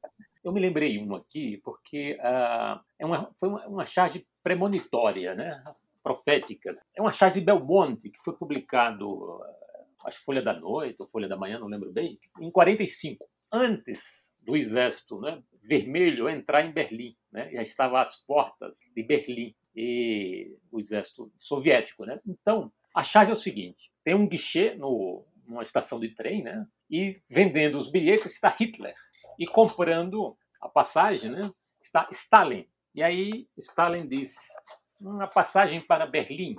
Eu 0.43 0.51
me 0.51 0.59
lembrei 0.59 0.97
um 0.97 1.13
aqui 1.15 1.61
porque 1.63 2.17
uh, 2.19 2.81
é 2.97 3.05
uma, 3.05 3.31
foi 3.39 3.49
uma, 3.49 3.67
uma 3.67 3.85
charge 3.85 4.25
premonitória, 4.43 5.35
né? 5.35 5.63
profética. 6.03 6.75
É 6.95 7.01
uma 7.01 7.11
charge 7.11 7.39
de 7.39 7.45
Belmonte 7.45 8.09
que 8.09 8.19
foi 8.23 8.35
publicado, 8.35 9.39
acho 10.05 10.19
que 10.19 10.25
Folha 10.25 10.41
da 10.41 10.53
Noite 10.53 11.01
ou 11.01 11.07
Folha 11.07 11.27
da 11.27 11.37
Manhã, 11.37 11.59
não 11.59 11.67
lembro 11.67 11.91
bem, 11.91 12.19
em 12.39 12.51
45, 12.51 13.27
antes 13.51 14.27
do 14.41 14.57
exército 14.57 15.19
né, 15.21 15.41
vermelho 15.63 16.27
entrar 16.27 16.65
em 16.65 16.71
Berlim. 16.71 17.15
Né? 17.31 17.51
Já 17.51 17.61
estava 17.61 18.01
às 18.01 18.15
portas 18.25 18.79
de 18.95 19.03
Berlim 19.03 19.53
e 19.75 20.57
o 20.71 20.79
exército 20.79 21.31
soviético. 21.39 22.05
Né? 22.05 22.19
Então, 22.25 22.71
a 22.95 23.03
charge 23.03 23.31
é 23.31 23.33
o 23.35 23.37
seguinte: 23.37 23.91
tem 24.03 24.15
um 24.15 24.27
guichê 24.27 24.73
no, 24.75 25.23
numa 25.45 25.63
estação 25.63 25.99
de 25.99 26.09
trem, 26.09 26.41
né? 26.41 26.65
e 26.89 27.21
vendendo 27.29 27.77
os 27.77 27.89
bilhetes 27.89 28.33
está 28.33 28.49
Hitler 28.49 28.95
e 29.39 29.47
comprando 29.47 30.35
a 30.59 30.67
passagem, 30.67 31.31
né, 31.31 31.49
está 31.81 32.07
Stalin. 32.11 32.67
E 32.93 33.01
aí 33.01 33.47
Stalin 33.57 34.07
disse: 34.07 34.37
uma 34.99 35.27
passagem 35.27 35.81
para 35.81 36.05
Berlim. 36.05 36.55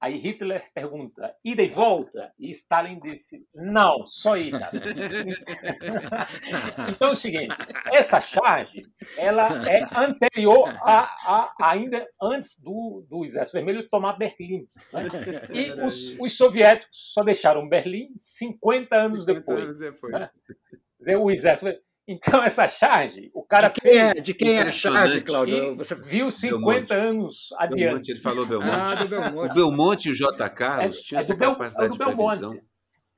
Aí 0.00 0.18
Hitler 0.18 0.70
pergunta: 0.74 1.34
ida 1.42 1.62
e 1.62 1.68
volta? 1.68 2.32
E 2.38 2.50
Stalin 2.50 3.00
disse: 3.00 3.46
não, 3.54 4.04
só 4.04 4.36
ida. 4.36 4.70
então 6.90 7.08
é 7.08 7.12
o 7.12 7.14
seguinte: 7.14 7.56
essa 7.90 8.20
charge 8.20 8.86
ela 9.16 9.66
é 9.66 9.86
anterior 9.96 10.68
a, 10.82 11.04
a 11.26 11.54
ainda 11.58 12.06
antes 12.20 12.60
do, 12.60 13.06
do 13.08 13.24
Exército 13.24 13.56
Vermelho 13.56 13.88
tomar 13.88 14.18
Berlim. 14.18 14.68
Né? 14.92 15.08
E 15.50 15.72
os, 15.72 16.18
os, 16.18 16.36
soviéticos 16.36 17.12
só 17.14 17.22
deixaram 17.22 17.68
Berlim 17.68 18.08
50 18.16 18.94
anos 18.94 19.24
50 19.24 19.40
depois. 19.40 19.64
Anos 19.64 19.78
depois. 19.78 20.12
Né? 21.00 21.16
O 21.16 21.30
Exército 21.30 21.72
então, 22.06 22.42
essa 22.44 22.68
charge, 22.68 23.30
o 23.34 23.42
cara 23.42 23.68
de 23.68 23.80
quem 23.80 23.98
é, 23.98 24.14
de 24.14 24.34
quem 24.34 24.56
é 24.56 24.62
a 24.62 24.70
charge, 24.70 25.20
Cláudio? 25.22 25.76
Você 25.76 25.94
viu 25.94 26.30
50 26.30 26.58
Belmonte. 26.58 26.92
anos 26.94 27.48
adiante. 27.58 27.80
Belmonte, 27.80 28.10
ele 28.12 28.20
falou 28.20 28.46
Belmonte. 28.46 28.72
Ah, 28.72 28.94
do 28.94 29.08
Belmonte. 29.08 29.50
O 29.50 29.54
Belmonte 29.54 30.08
e 30.08 30.12
o 30.12 30.14
J. 30.14 30.50
Carlos 30.50 30.98
é, 30.98 31.00
tinham 31.02 31.18
é 31.18 31.22
essa 31.22 31.36
capacidade 31.36 31.92
de 31.92 31.98
previsão 31.98 32.60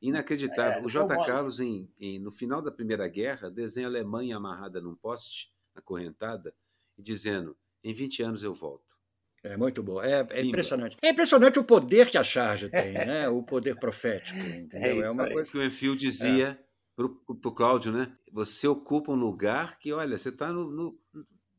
inacreditável. 0.00 0.82
É, 0.82 0.84
o 0.84 0.88
J. 0.88 1.24
Carlos, 1.24 1.60
em, 1.60 1.88
em, 1.98 2.18
no 2.18 2.30
final 2.30 2.62
da 2.62 2.70
Primeira 2.70 3.08
Guerra, 3.08 3.50
desenha 3.50 3.86
a 3.86 3.90
Alemanha 3.90 4.36
amarrada 4.36 4.80
num 4.80 4.94
poste, 4.94 5.50
acorrentada, 5.74 6.54
e 6.96 7.02
dizendo: 7.02 7.56
em 7.82 7.92
20 7.92 8.22
anos 8.22 8.42
eu 8.42 8.54
volto. 8.54 8.96
É 9.42 9.56
muito 9.56 9.82
bom. 9.82 10.02
É, 10.02 10.26
é 10.30 10.42
impressionante. 10.42 10.96
É 11.00 11.10
impressionante 11.10 11.58
o 11.58 11.64
poder 11.64 12.10
que 12.10 12.18
a 12.18 12.22
charge 12.22 12.68
tem, 12.68 12.92
né? 13.06 13.28
O 13.28 13.42
poder 13.42 13.76
profético, 13.76 14.38
entendeu? 14.38 15.04
É, 15.04 15.10
uma 15.10 15.30
coisa 15.30 15.50
que 15.50 15.58
o 15.58 15.64
Enfio 15.64 15.96
dizia 15.96 16.58
para 16.96 17.06
o 17.06 17.52
Cláudio, 17.52 17.92
né? 17.92 18.10
Você 18.32 18.66
ocupa 18.66 19.12
um 19.12 19.16
lugar 19.16 19.78
que, 19.78 19.92
olha, 19.92 20.16
você 20.16 20.30
está 20.30 20.50
no, 20.50 20.70
no, 20.70 20.98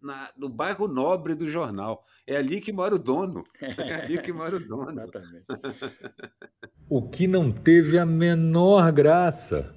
na, 0.01 0.31
no 0.35 0.49
bairro 0.49 0.87
nobre 0.87 1.35
do 1.35 1.47
jornal. 1.47 2.03
É 2.25 2.37
ali 2.37 2.59
que 2.59 2.73
mora 2.73 2.95
o 2.95 2.99
dono. 2.99 3.43
É 3.61 3.93
ali 4.01 4.19
que 4.19 4.33
mora 4.33 4.55
o 4.55 4.59
dono. 4.59 4.91
Exatamente. 4.91 5.45
o 6.89 7.07
que 7.07 7.27
não 7.27 7.51
teve 7.51 7.99
a 7.99 8.05
menor 8.05 8.91
graça. 8.91 9.75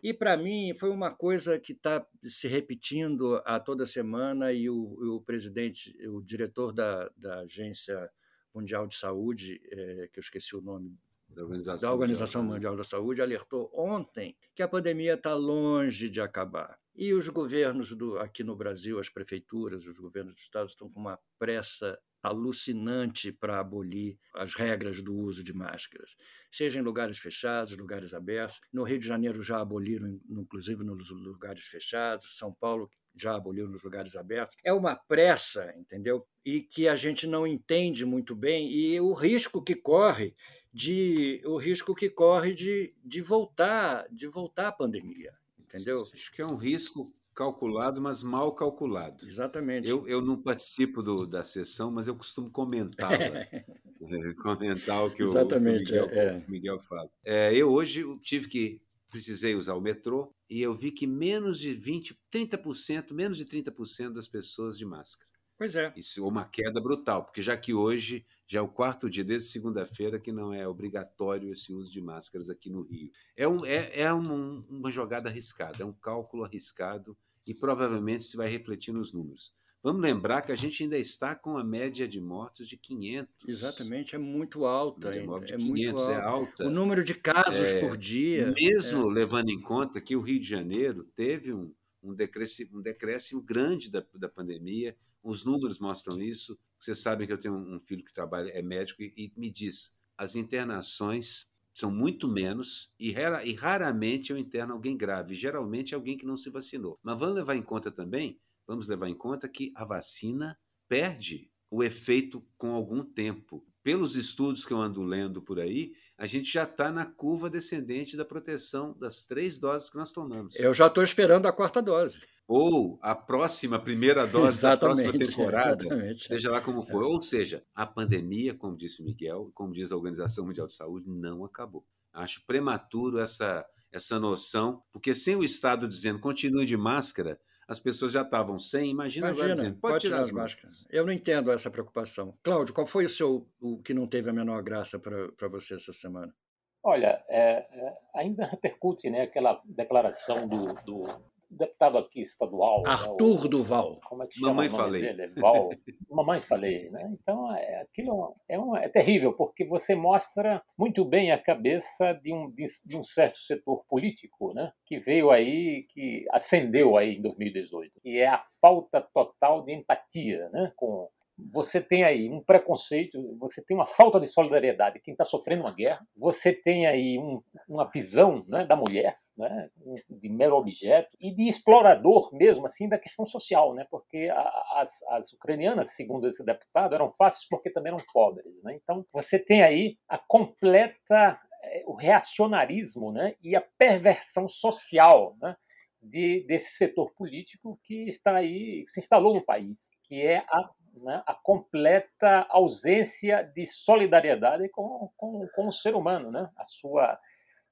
E 0.00 0.12
para 0.12 0.36
mim 0.36 0.74
foi 0.74 0.90
uma 0.90 1.10
coisa 1.10 1.58
que 1.58 1.72
está 1.72 2.06
se 2.22 2.46
repetindo 2.46 3.42
a 3.44 3.58
toda 3.58 3.86
semana 3.86 4.52
e 4.52 4.70
o, 4.70 5.16
o 5.16 5.22
presidente, 5.22 5.92
o 6.06 6.22
diretor 6.22 6.72
da, 6.72 7.10
da 7.16 7.40
Agência 7.40 8.08
Mundial 8.54 8.86
de 8.86 8.96
Saúde, 8.96 9.60
é, 9.72 10.08
que 10.12 10.18
eu 10.18 10.20
esqueci 10.20 10.54
o 10.54 10.60
nome 10.60 10.96
da 11.34 11.42
Organização, 11.42 11.88
da 11.88 11.92
Organização 11.92 12.42
Mundial, 12.42 12.54
Mundial 12.54 12.76
da 12.76 12.84
Saúde, 12.84 13.22
alertou 13.22 13.70
ontem 13.74 14.36
que 14.54 14.62
a 14.62 14.68
pandemia 14.68 15.14
está 15.14 15.34
longe 15.34 16.08
de 16.08 16.20
acabar. 16.20 16.78
E 16.94 17.12
os 17.12 17.28
governos 17.28 17.92
do, 17.92 18.18
aqui 18.18 18.44
no 18.44 18.54
Brasil, 18.54 18.98
as 18.98 19.08
prefeituras, 19.08 19.86
os 19.86 19.98
governos 19.98 20.34
dos 20.34 20.42
estados 20.42 20.72
estão 20.72 20.88
com 20.88 21.00
uma 21.00 21.18
pressa 21.38 21.98
alucinante 22.22 23.30
para 23.30 23.60
abolir 23.60 24.16
as 24.34 24.54
regras 24.54 25.02
do 25.02 25.14
uso 25.14 25.44
de 25.44 25.52
máscaras, 25.52 26.16
seja 26.50 26.78
em 26.78 26.82
lugares 26.82 27.18
fechados, 27.18 27.76
lugares 27.76 28.14
abertos. 28.14 28.60
No 28.72 28.82
Rio 28.82 28.98
de 28.98 29.06
Janeiro 29.06 29.42
já 29.42 29.60
aboliram, 29.60 30.18
inclusive 30.30 30.82
nos 30.82 31.10
lugares 31.10 31.64
fechados. 31.64 32.38
São 32.38 32.50
Paulo 32.50 32.88
já 33.14 33.36
aboliu 33.36 33.68
nos 33.68 33.82
lugares 33.82 34.16
abertos. 34.16 34.56
É 34.64 34.72
uma 34.72 34.96
pressa, 34.96 35.72
entendeu? 35.76 36.26
E 36.44 36.62
que 36.62 36.88
a 36.88 36.96
gente 36.96 37.26
não 37.26 37.46
entende 37.46 38.06
muito 38.06 38.34
bem 38.34 38.72
e 38.72 38.98
o 39.00 39.12
risco 39.12 39.62
que 39.62 39.74
corre 39.74 40.34
de 40.74 41.40
o 41.44 41.56
risco 41.56 41.94
que 41.94 42.10
corre 42.10 42.52
de, 42.52 42.92
de 43.04 43.22
voltar 43.22 44.08
de 44.10 44.26
voltar 44.26 44.68
a 44.68 44.72
pandemia, 44.72 45.32
entendeu? 45.56 46.02
Acho 46.12 46.32
que 46.32 46.42
é 46.42 46.46
um 46.46 46.56
risco 46.56 47.14
calculado, 47.32 48.02
mas 48.02 48.24
mal 48.24 48.52
calculado. 48.52 49.24
Exatamente. 49.24 49.88
Eu, 49.88 50.06
eu 50.08 50.20
não 50.20 50.40
participo 50.40 51.00
do, 51.00 51.26
da 51.26 51.44
sessão, 51.44 51.92
mas 51.92 52.08
eu 52.08 52.16
costumo 52.16 52.50
comentar, 52.50 53.08
comentar 54.42 55.04
o 55.04 55.12
que, 55.12 55.22
o, 55.22 55.46
que 55.46 55.54
o, 55.54 55.60
Miguel, 55.60 56.04
é. 56.10 56.44
o 56.46 56.50
Miguel 56.50 56.80
fala. 56.80 57.08
É, 57.24 57.54
eu 57.54 57.70
hoje 57.70 58.04
tive 58.20 58.48
que 58.48 58.82
precisei 59.08 59.54
usar 59.54 59.74
o 59.74 59.80
metrô 59.80 60.34
e 60.50 60.60
eu 60.60 60.74
vi 60.74 60.90
que 60.90 61.06
menos 61.06 61.60
de 61.60 61.72
20, 61.72 62.18
30%, 62.32 63.12
menos 63.12 63.38
de 63.38 63.44
30% 63.44 64.12
das 64.12 64.26
pessoas 64.26 64.76
de 64.76 64.84
máscara. 64.84 65.30
Pois 65.56 65.76
é. 65.76 65.92
Isso, 65.96 66.26
uma 66.26 66.44
queda 66.44 66.80
brutal, 66.80 67.24
porque 67.24 67.40
já 67.40 67.56
que 67.56 67.72
hoje 67.72 68.26
já 68.46 68.58
é 68.58 68.62
o 68.62 68.68
quarto 68.68 69.08
dia, 69.08 69.24
desde 69.24 69.48
segunda-feira, 69.48 70.18
que 70.18 70.32
não 70.32 70.52
é 70.52 70.66
obrigatório 70.66 71.52
esse 71.52 71.72
uso 71.72 71.90
de 71.90 72.00
máscaras 72.00 72.50
aqui 72.50 72.68
no 72.68 72.82
Rio. 72.82 73.10
É, 73.36 73.48
um, 73.48 73.64
é, 73.64 74.00
é 74.00 74.12
um, 74.12 74.64
uma 74.68 74.90
jogada 74.90 75.28
arriscada, 75.28 75.82
é 75.82 75.86
um 75.86 75.92
cálculo 75.92 76.44
arriscado 76.44 77.16
e 77.46 77.54
provavelmente 77.54 78.24
se 78.24 78.36
vai 78.36 78.48
refletir 78.48 78.92
nos 78.92 79.12
números. 79.12 79.52
Vamos 79.82 80.00
lembrar 80.00 80.40
que 80.40 80.50
a 80.50 80.56
gente 80.56 80.82
ainda 80.82 80.96
está 80.96 81.34
com 81.34 81.58
a 81.58 81.62
média 81.62 82.08
de 82.08 82.18
mortos 82.18 82.66
de 82.66 82.74
500. 82.74 83.34
Exatamente, 83.46 84.14
é 84.14 84.18
muito 84.18 84.64
alta. 84.64 85.10
de 85.10 85.20
mortos 85.20 85.48
de 85.48 85.54
é 85.54 85.58
500 85.58 85.92
muito 85.92 86.10
é 86.10 86.22
alta. 86.22 86.66
O 86.66 86.70
número 86.70 87.04
de 87.04 87.14
casos 87.14 87.66
é, 87.66 87.80
por 87.80 87.94
dia. 87.94 88.50
Mesmo 88.56 89.10
é. 89.10 89.12
levando 89.12 89.50
em 89.50 89.60
conta 89.60 90.00
que 90.00 90.16
o 90.16 90.22
Rio 90.22 90.40
de 90.40 90.48
Janeiro 90.48 91.04
teve 91.14 91.52
um, 91.52 91.70
um, 92.02 92.14
decréscimo, 92.14 92.78
um 92.78 92.80
decréscimo 92.80 93.42
grande 93.42 93.90
da, 93.90 94.02
da 94.14 94.26
pandemia, 94.28 94.96
os 95.24 95.44
números 95.44 95.78
mostram 95.78 96.20
isso. 96.20 96.56
Vocês 96.78 96.98
sabem 96.98 97.26
que 97.26 97.32
eu 97.32 97.40
tenho 97.40 97.54
um 97.54 97.80
filho 97.80 98.04
que 98.04 98.12
trabalha, 98.12 98.50
é 98.50 98.60
médico, 98.60 99.02
e, 99.02 99.12
e 99.16 99.32
me 99.36 99.50
diz: 99.50 99.92
as 100.16 100.36
internações 100.36 101.48
são 101.72 101.90
muito 101.90 102.28
menos 102.28 102.92
e, 103.00 103.10
rara, 103.10 103.44
e 103.44 103.52
raramente 103.54 104.30
eu 104.30 104.38
interno 104.38 104.74
alguém 104.74 104.96
grave. 104.96 105.34
Geralmente 105.34 105.94
é 105.94 105.96
alguém 105.96 106.16
que 106.16 106.26
não 106.26 106.36
se 106.36 106.50
vacinou. 106.50 107.00
Mas 107.02 107.18
vamos 107.18 107.34
levar 107.34 107.56
em 107.56 107.62
conta 107.62 107.90
também, 107.90 108.38
vamos 108.66 108.86
levar 108.86 109.08
em 109.08 109.14
conta 109.14 109.48
que 109.48 109.72
a 109.74 109.84
vacina 109.84 110.56
perde 110.86 111.50
o 111.70 111.82
efeito 111.82 112.46
com 112.56 112.72
algum 112.72 113.02
tempo. 113.02 113.66
Pelos 113.82 114.16
estudos 114.16 114.64
que 114.64 114.72
eu 114.72 114.78
ando 114.78 115.02
lendo 115.02 115.42
por 115.42 115.58
aí, 115.58 115.92
a 116.16 116.26
gente 116.26 116.50
já 116.50 116.62
está 116.62 116.92
na 116.92 117.04
curva 117.04 117.50
descendente 117.50 118.16
da 118.16 118.24
proteção 118.24 118.96
das 118.96 119.26
três 119.26 119.58
doses 119.58 119.90
que 119.90 119.96
nós 119.96 120.12
tomamos. 120.12 120.54
Eu 120.56 120.72
já 120.72 120.86
estou 120.86 121.02
esperando 121.02 121.46
a 121.46 121.52
quarta 121.52 121.82
dose 121.82 122.20
ou 122.46 122.98
a 123.02 123.14
próxima 123.14 123.78
primeira 123.78 124.26
dose 124.28 124.62
da 124.62 124.76
próxima 124.76 125.12
temporada, 125.12 125.84
exatamente. 125.84 126.26
seja 126.26 126.50
lá 126.50 126.60
como 126.60 126.82
for. 126.82 127.02
É. 127.02 127.06
Ou 127.06 127.22
seja, 127.22 127.64
a 127.74 127.86
pandemia, 127.86 128.54
como 128.54 128.76
disse 128.76 129.02
o 129.02 129.04
Miguel, 129.04 129.50
como 129.54 129.72
diz 129.72 129.90
a 129.90 129.96
Organização 129.96 130.46
Mundial 130.46 130.66
de 130.66 130.74
Saúde, 130.74 131.08
não 131.08 131.44
acabou. 131.44 131.84
Acho 132.12 132.44
prematuro 132.46 133.18
essa, 133.18 133.66
essa 133.90 134.20
noção, 134.20 134.82
porque 134.92 135.14
sem 135.14 135.36
o 135.36 135.44
Estado 135.44 135.88
dizendo 135.88 136.20
continue 136.20 136.66
de 136.66 136.76
máscara, 136.76 137.40
as 137.66 137.80
pessoas 137.80 138.12
já 138.12 138.22
estavam 138.22 138.58
sem, 138.58 138.90
imagina, 138.90 139.28
imagina 139.28 139.44
agora 139.44 139.54
dizendo, 139.54 139.80
pode, 139.80 139.92
pode 139.92 140.02
tirar, 140.02 140.16
tirar 140.16 140.22
as 140.22 140.30
máscaras. 140.30 140.72
máscaras. 140.72 140.94
Eu 140.94 141.06
não 141.06 141.12
entendo 141.12 141.50
essa 141.50 141.70
preocupação. 141.70 142.36
Cláudio, 142.42 142.74
qual 142.74 142.86
foi 142.86 143.06
o 143.06 143.10
seu 143.10 143.48
o 143.60 143.78
que 143.82 143.94
não 143.94 144.06
teve 144.06 144.28
a 144.28 144.32
menor 144.32 144.62
graça 144.62 144.98
para 144.98 145.48
você 145.48 145.74
essa 145.74 145.92
semana? 145.92 146.34
Olha, 146.82 147.24
é, 147.28 147.60
é, 147.60 147.98
ainda 148.14 148.44
repercute 148.44 149.08
né, 149.08 149.22
aquela 149.22 149.62
declaração 149.64 150.46
do, 150.46 150.74
do 150.84 151.02
deputado 151.50 151.98
aqui 151.98 152.20
estadual. 152.20 152.82
Arthur 152.86 153.40
né, 153.40 153.44
o, 153.44 153.48
Duval. 153.48 154.00
Como 154.08 154.22
é 154.22 154.26
que 154.26 154.34
chama 154.38 154.48
Mamãe 154.48 154.68
falei. 154.68 155.02
Dele? 155.02 155.40
Val. 155.40 155.70
Mamãe 156.10 156.42
falei, 156.42 156.88
né? 156.90 157.14
Então, 157.20 157.54
é, 157.54 157.82
aquilo 157.82 158.34
é, 158.48 158.58
uma, 158.58 158.82
é 158.82 158.88
terrível, 158.88 159.32
porque 159.32 159.64
você 159.64 159.94
mostra 159.94 160.62
muito 160.78 161.04
bem 161.04 161.32
a 161.32 161.38
cabeça 161.38 162.12
de 162.14 162.32
um, 162.32 162.50
de, 162.50 162.66
de, 162.84 162.96
um 162.96 163.02
certo 163.02 163.38
setor 163.38 163.84
político, 163.88 164.52
né? 164.54 164.72
Que 164.86 164.98
veio 164.98 165.30
aí, 165.30 165.86
que 165.90 166.24
ascendeu 166.30 166.96
aí 166.96 167.16
em 167.16 167.22
2018, 167.22 168.00
que 168.00 168.18
é 168.18 168.28
a 168.28 168.44
falta 168.60 169.00
total 169.00 169.64
de 169.64 169.72
empatia, 169.72 170.48
né? 170.50 170.72
Com 170.76 171.08
você 171.36 171.80
tem 171.80 172.04
aí 172.04 172.30
um 172.30 172.40
preconceito, 172.40 173.18
você 173.38 173.62
tem 173.62 173.76
uma 173.76 173.86
falta 173.86 174.20
de 174.20 174.26
solidariedade 174.26 175.00
quem 175.00 175.12
está 175.12 175.24
sofrendo 175.24 175.62
uma 175.62 175.74
guerra, 175.74 176.06
você 176.16 176.52
tem 176.52 176.86
aí 176.86 177.18
um, 177.18 177.42
uma 177.68 177.90
visão 177.90 178.44
né, 178.48 178.64
da 178.64 178.76
mulher 178.76 179.18
né, 179.36 179.68
de 180.08 180.28
mero 180.28 180.56
objeto 180.56 181.16
e 181.20 181.34
de 181.34 181.48
explorador 181.48 182.34
mesmo 182.34 182.66
assim 182.66 182.88
da 182.88 182.98
questão 182.98 183.26
social, 183.26 183.74
né, 183.74 183.86
porque 183.90 184.30
as, 184.72 185.02
as 185.08 185.32
ucranianas, 185.32 185.94
segundo 185.94 186.28
esse 186.28 186.44
deputado, 186.44 186.94
eram 186.94 187.12
fáceis 187.12 187.46
porque 187.48 187.70
também 187.70 187.92
eram 187.92 188.04
pobres. 188.12 188.62
Né? 188.62 188.78
Então 188.82 189.04
você 189.12 189.38
tem 189.38 189.62
aí 189.62 189.98
a 190.08 190.18
completa 190.18 191.38
eh, 191.64 191.84
o 191.86 191.94
reacionarismo 191.94 193.12
né, 193.12 193.34
e 193.42 193.56
a 193.56 193.64
perversão 193.76 194.48
social 194.48 195.36
né, 195.40 195.56
de, 196.02 196.44
desse 196.46 196.74
setor 196.74 197.12
político 197.14 197.78
que 197.82 198.08
está 198.08 198.36
aí, 198.36 198.84
que 198.84 198.90
se 198.90 199.00
instalou 199.00 199.34
no 199.34 199.44
país, 199.44 199.78
que 200.04 200.20
é 200.20 200.38
a 200.48 200.70
né, 201.02 201.22
a 201.26 201.34
completa 201.34 202.46
ausência 202.48 203.42
de 203.54 203.66
solidariedade 203.66 204.68
com, 204.68 205.10
com, 205.16 205.46
com 205.54 205.68
o 205.68 205.72
ser 205.72 205.94
humano, 205.94 206.30
né? 206.30 206.48
a 206.56 206.64
sua 206.64 207.18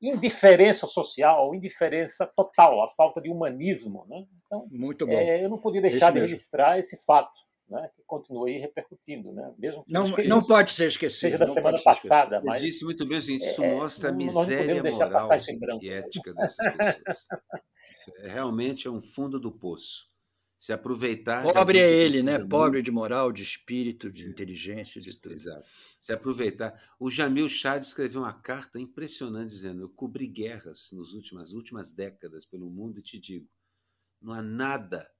indiferença 0.02 0.86
social, 0.86 1.54
indiferença 1.54 2.26
total, 2.36 2.82
a 2.84 2.90
falta 2.90 3.20
de 3.20 3.30
humanismo. 3.30 4.04
Né? 4.08 4.26
Então, 4.46 4.66
Muito 4.70 5.06
bom. 5.06 5.12
É, 5.12 5.44
eu 5.44 5.48
não 5.48 5.58
podia 5.58 5.80
deixar 5.80 6.12
de 6.12 6.18
registrar 6.20 6.78
esse 6.78 6.96
fato. 7.04 7.32
Né, 7.70 7.88
que 7.96 8.02
continua 8.04 8.48
aí 8.48 8.58
repercutindo, 8.58 9.32
né? 9.32 9.50
Mesmo 9.56 9.82
não, 9.88 10.06
não 10.28 10.42
pode 10.42 10.72
ser 10.72 10.88
esquecido. 10.88 11.20
Seja 11.20 11.38
da 11.38 11.46
semana 11.46 11.80
passada, 11.82 12.42
mas 12.44 12.60
eu 12.60 12.68
disse 12.68 12.84
muito 12.84 13.08
bem 13.08 13.16
o 13.16 13.22
seguinte: 13.22 13.46
isso 13.46 13.64
é, 13.64 13.74
mostra 13.74 14.10
a 14.10 14.12
miséria 14.12 14.82
moral 14.82 15.28
e 15.80 15.88
ética 15.88 16.34
dessas 16.34 16.56
pessoas. 16.56 17.26
É, 18.18 18.28
realmente 18.28 18.88
é 18.88 18.90
um 18.90 19.00
fundo 19.00 19.40
do 19.40 19.50
poço 19.50 20.11
se 20.62 20.72
aproveitar. 20.72 21.42
Pobre 21.42 21.80
é 21.80 21.90
ele, 21.90 22.22
né? 22.22 22.38
Muito. 22.38 22.50
Pobre 22.50 22.82
de 22.82 22.90
moral, 22.92 23.32
de 23.32 23.42
espírito, 23.42 24.12
de 24.12 24.28
inteligência, 24.28 25.00
de 25.00 25.12
tudo. 25.16 25.34
Exato. 25.34 25.68
Se 25.98 26.12
aproveitar. 26.12 26.80
O 27.00 27.10
Jamil 27.10 27.48
Chad 27.48 27.82
escreveu 27.82 28.20
uma 28.20 28.32
carta 28.32 28.78
impressionante 28.78 29.50
dizendo: 29.50 29.82
Eu 29.82 29.88
cobri 29.88 30.28
guerras 30.28 30.88
nas 30.92 31.14
últimas, 31.14 31.52
últimas 31.52 31.90
décadas 31.90 32.46
pelo 32.46 32.70
mundo 32.70 33.00
e 33.00 33.02
te 33.02 33.18
digo, 33.18 33.50
não 34.20 34.32
há 34.32 34.40
nada, 34.40 35.10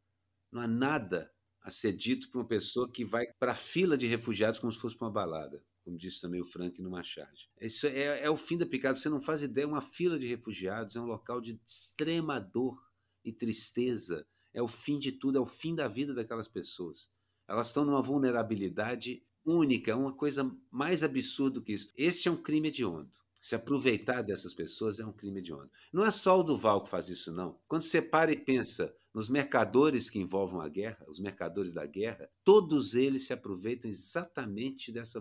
não 0.53 0.61
há 0.62 0.68
nada 0.68 1.28
a 1.61 1.72
ser 1.72 1.93
dito 1.93 2.30
para 2.30 2.40
uma 2.40 2.47
pessoa 2.47 2.88
que 2.88 3.05
vai 3.05 3.26
para 3.36 3.51
a 3.51 3.57
fila 3.57 3.99
de 3.99 4.07
refugiados 4.07 4.61
como 4.61 4.72
se 4.72 4.78
fosse 4.78 4.97
para 4.97 5.09
uma 5.09 5.12
balada. 5.12 5.61
Como 5.82 5.99
disse 5.99 6.20
também 6.20 6.40
o 6.40 6.47
Frank 6.47 6.80
no 6.80 6.88
Machado. 6.88 7.36
Isso 7.61 7.88
é, 7.88 8.22
é 8.22 8.30
o 8.30 8.36
fim 8.36 8.57
da 8.57 8.64
picada. 8.64 8.97
Você 8.97 9.09
não 9.09 9.20
faz 9.20 9.43
ideia. 9.43 9.66
Uma 9.66 9.82
fila 9.82 10.16
de 10.20 10.28
refugiados 10.28 10.95
é 10.95 11.01
um 11.01 11.07
local 11.07 11.40
de 11.40 11.61
extrema 11.66 12.38
dor 12.38 12.80
e 13.24 13.32
tristeza 13.32 14.24
é 14.53 14.62
o 14.62 14.68
fim 14.68 14.98
de 14.98 15.12
tudo, 15.12 15.38
é 15.38 15.40
o 15.40 15.46
fim 15.46 15.74
da 15.74 15.88
vida 15.88 16.14
daquelas 16.14 16.48
pessoas. 16.48 17.11
Elas 17.48 17.68
estão 17.68 17.84
numa 17.84 18.03
vulnerabilidade 18.03 19.22
única, 19.44 19.90
é 19.90 19.94
uma 19.94 20.12
coisa 20.12 20.50
mais 20.70 21.03
absurda 21.03 21.61
que 21.61 21.72
isso. 21.72 21.90
Este 21.96 22.28
é 22.28 22.30
um 22.30 22.36
crime 22.36 22.68
hediondo. 22.68 23.11
Se 23.40 23.57
aproveitar 23.57 24.22
dessas 24.22 24.55
pessoas 24.55 25.00
é 25.00 25.05
um 25.05 25.12
crime 25.12 25.40
hediondo. 25.40 25.70
Não 25.92 26.05
é 26.05 26.11
só 26.12 26.38
o 26.38 26.44
Duval 26.44 26.84
que 26.84 26.90
faz 26.90 27.09
isso, 27.09 27.32
não. 27.32 27.59
Quando 27.66 27.82
você 27.82 28.00
para 28.00 28.30
e 28.30 28.36
pensa 28.36 28.94
nos 29.12 29.28
mercadores 29.28 30.09
que 30.09 30.20
envolvem 30.20 30.61
a 30.61 30.68
guerra, 30.68 31.05
os 31.09 31.18
mercadores 31.18 31.74
da 31.74 31.84
guerra, 31.84 32.30
todos 32.44 32.94
eles 32.94 33.26
se 33.26 33.32
aproveitam 33.32 33.90
exatamente 33.90 34.92
dessa 34.92 35.20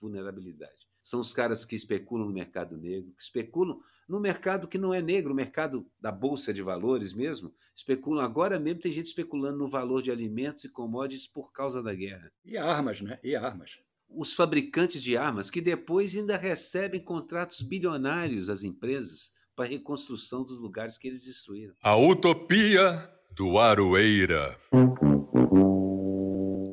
vulnerabilidade. 0.00 0.88
São 1.02 1.20
os 1.20 1.32
caras 1.32 1.64
que 1.64 1.74
especulam 1.74 2.26
no 2.26 2.32
mercado 2.32 2.76
negro, 2.76 3.12
que 3.16 3.22
especulam 3.22 3.80
no 4.08 4.20
mercado 4.20 4.68
que 4.68 4.78
não 4.78 4.92
é 4.92 5.00
negro, 5.00 5.32
o 5.32 5.36
mercado 5.36 5.86
da 6.00 6.12
bolsa 6.12 6.52
de 6.52 6.62
valores 6.62 7.12
mesmo, 7.14 7.52
especulam 7.74 8.24
agora 8.24 8.58
mesmo 8.58 8.80
tem 8.80 8.92
gente 8.92 9.06
especulando 9.06 9.58
no 9.58 9.68
valor 9.68 10.02
de 10.02 10.10
alimentos 10.10 10.64
e 10.64 10.68
commodities 10.68 11.26
por 11.26 11.52
causa 11.52 11.82
da 11.82 11.94
guerra. 11.94 12.30
E 12.44 12.56
armas, 12.56 13.00
né? 13.00 13.18
E 13.22 13.34
armas. 13.34 13.78
Os 14.08 14.34
fabricantes 14.34 15.02
de 15.02 15.16
armas 15.16 15.48
que 15.48 15.60
depois 15.60 16.14
ainda 16.14 16.36
recebem 16.36 17.02
contratos 17.02 17.62
bilionários 17.62 18.50
às 18.50 18.64
empresas 18.64 19.32
para 19.56 19.64
a 19.64 19.68
reconstrução 19.68 20.44
dos 20.44 20.58
lugares 20.58 20.98
que 20.98 21.08
eles 21.08 21.24
destruíram. 21.24 21.74
A 21.82 21.96
utopia 21.96 23.08
do 23.30 23.58
Aroeira. 23.58 24.58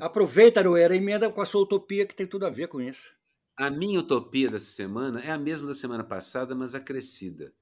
Aproveita, 0.01 0.59
Aroeira, 0.59 0.95
e 0.95 0.97
emenda 0.97 1.29
com 1.29 1.41
a 1.41 1.45
sua 1.45 1.61
utopia 1.61 2.05
que 2.05 2.15
tem 2.15 2.27
tudo 2.27 2.45
a 2.45 2.49
ver 2.49 2.67
com 2.67 2.81
isso. 2.81 3.18
A 3.59 3.69
minha 3.69 3.99
utopia 3.99 4.49
dessa 4.49 4.71
semana 4.71 5.19
é 5.19 5.31
a 5.31 5.37
mesma 5.37 5.67
da 5.67 5.73
semana 5.73 6.01
passada, 6.01 6.55
mas 6.55 6.73
acrescida. 6.73 7.53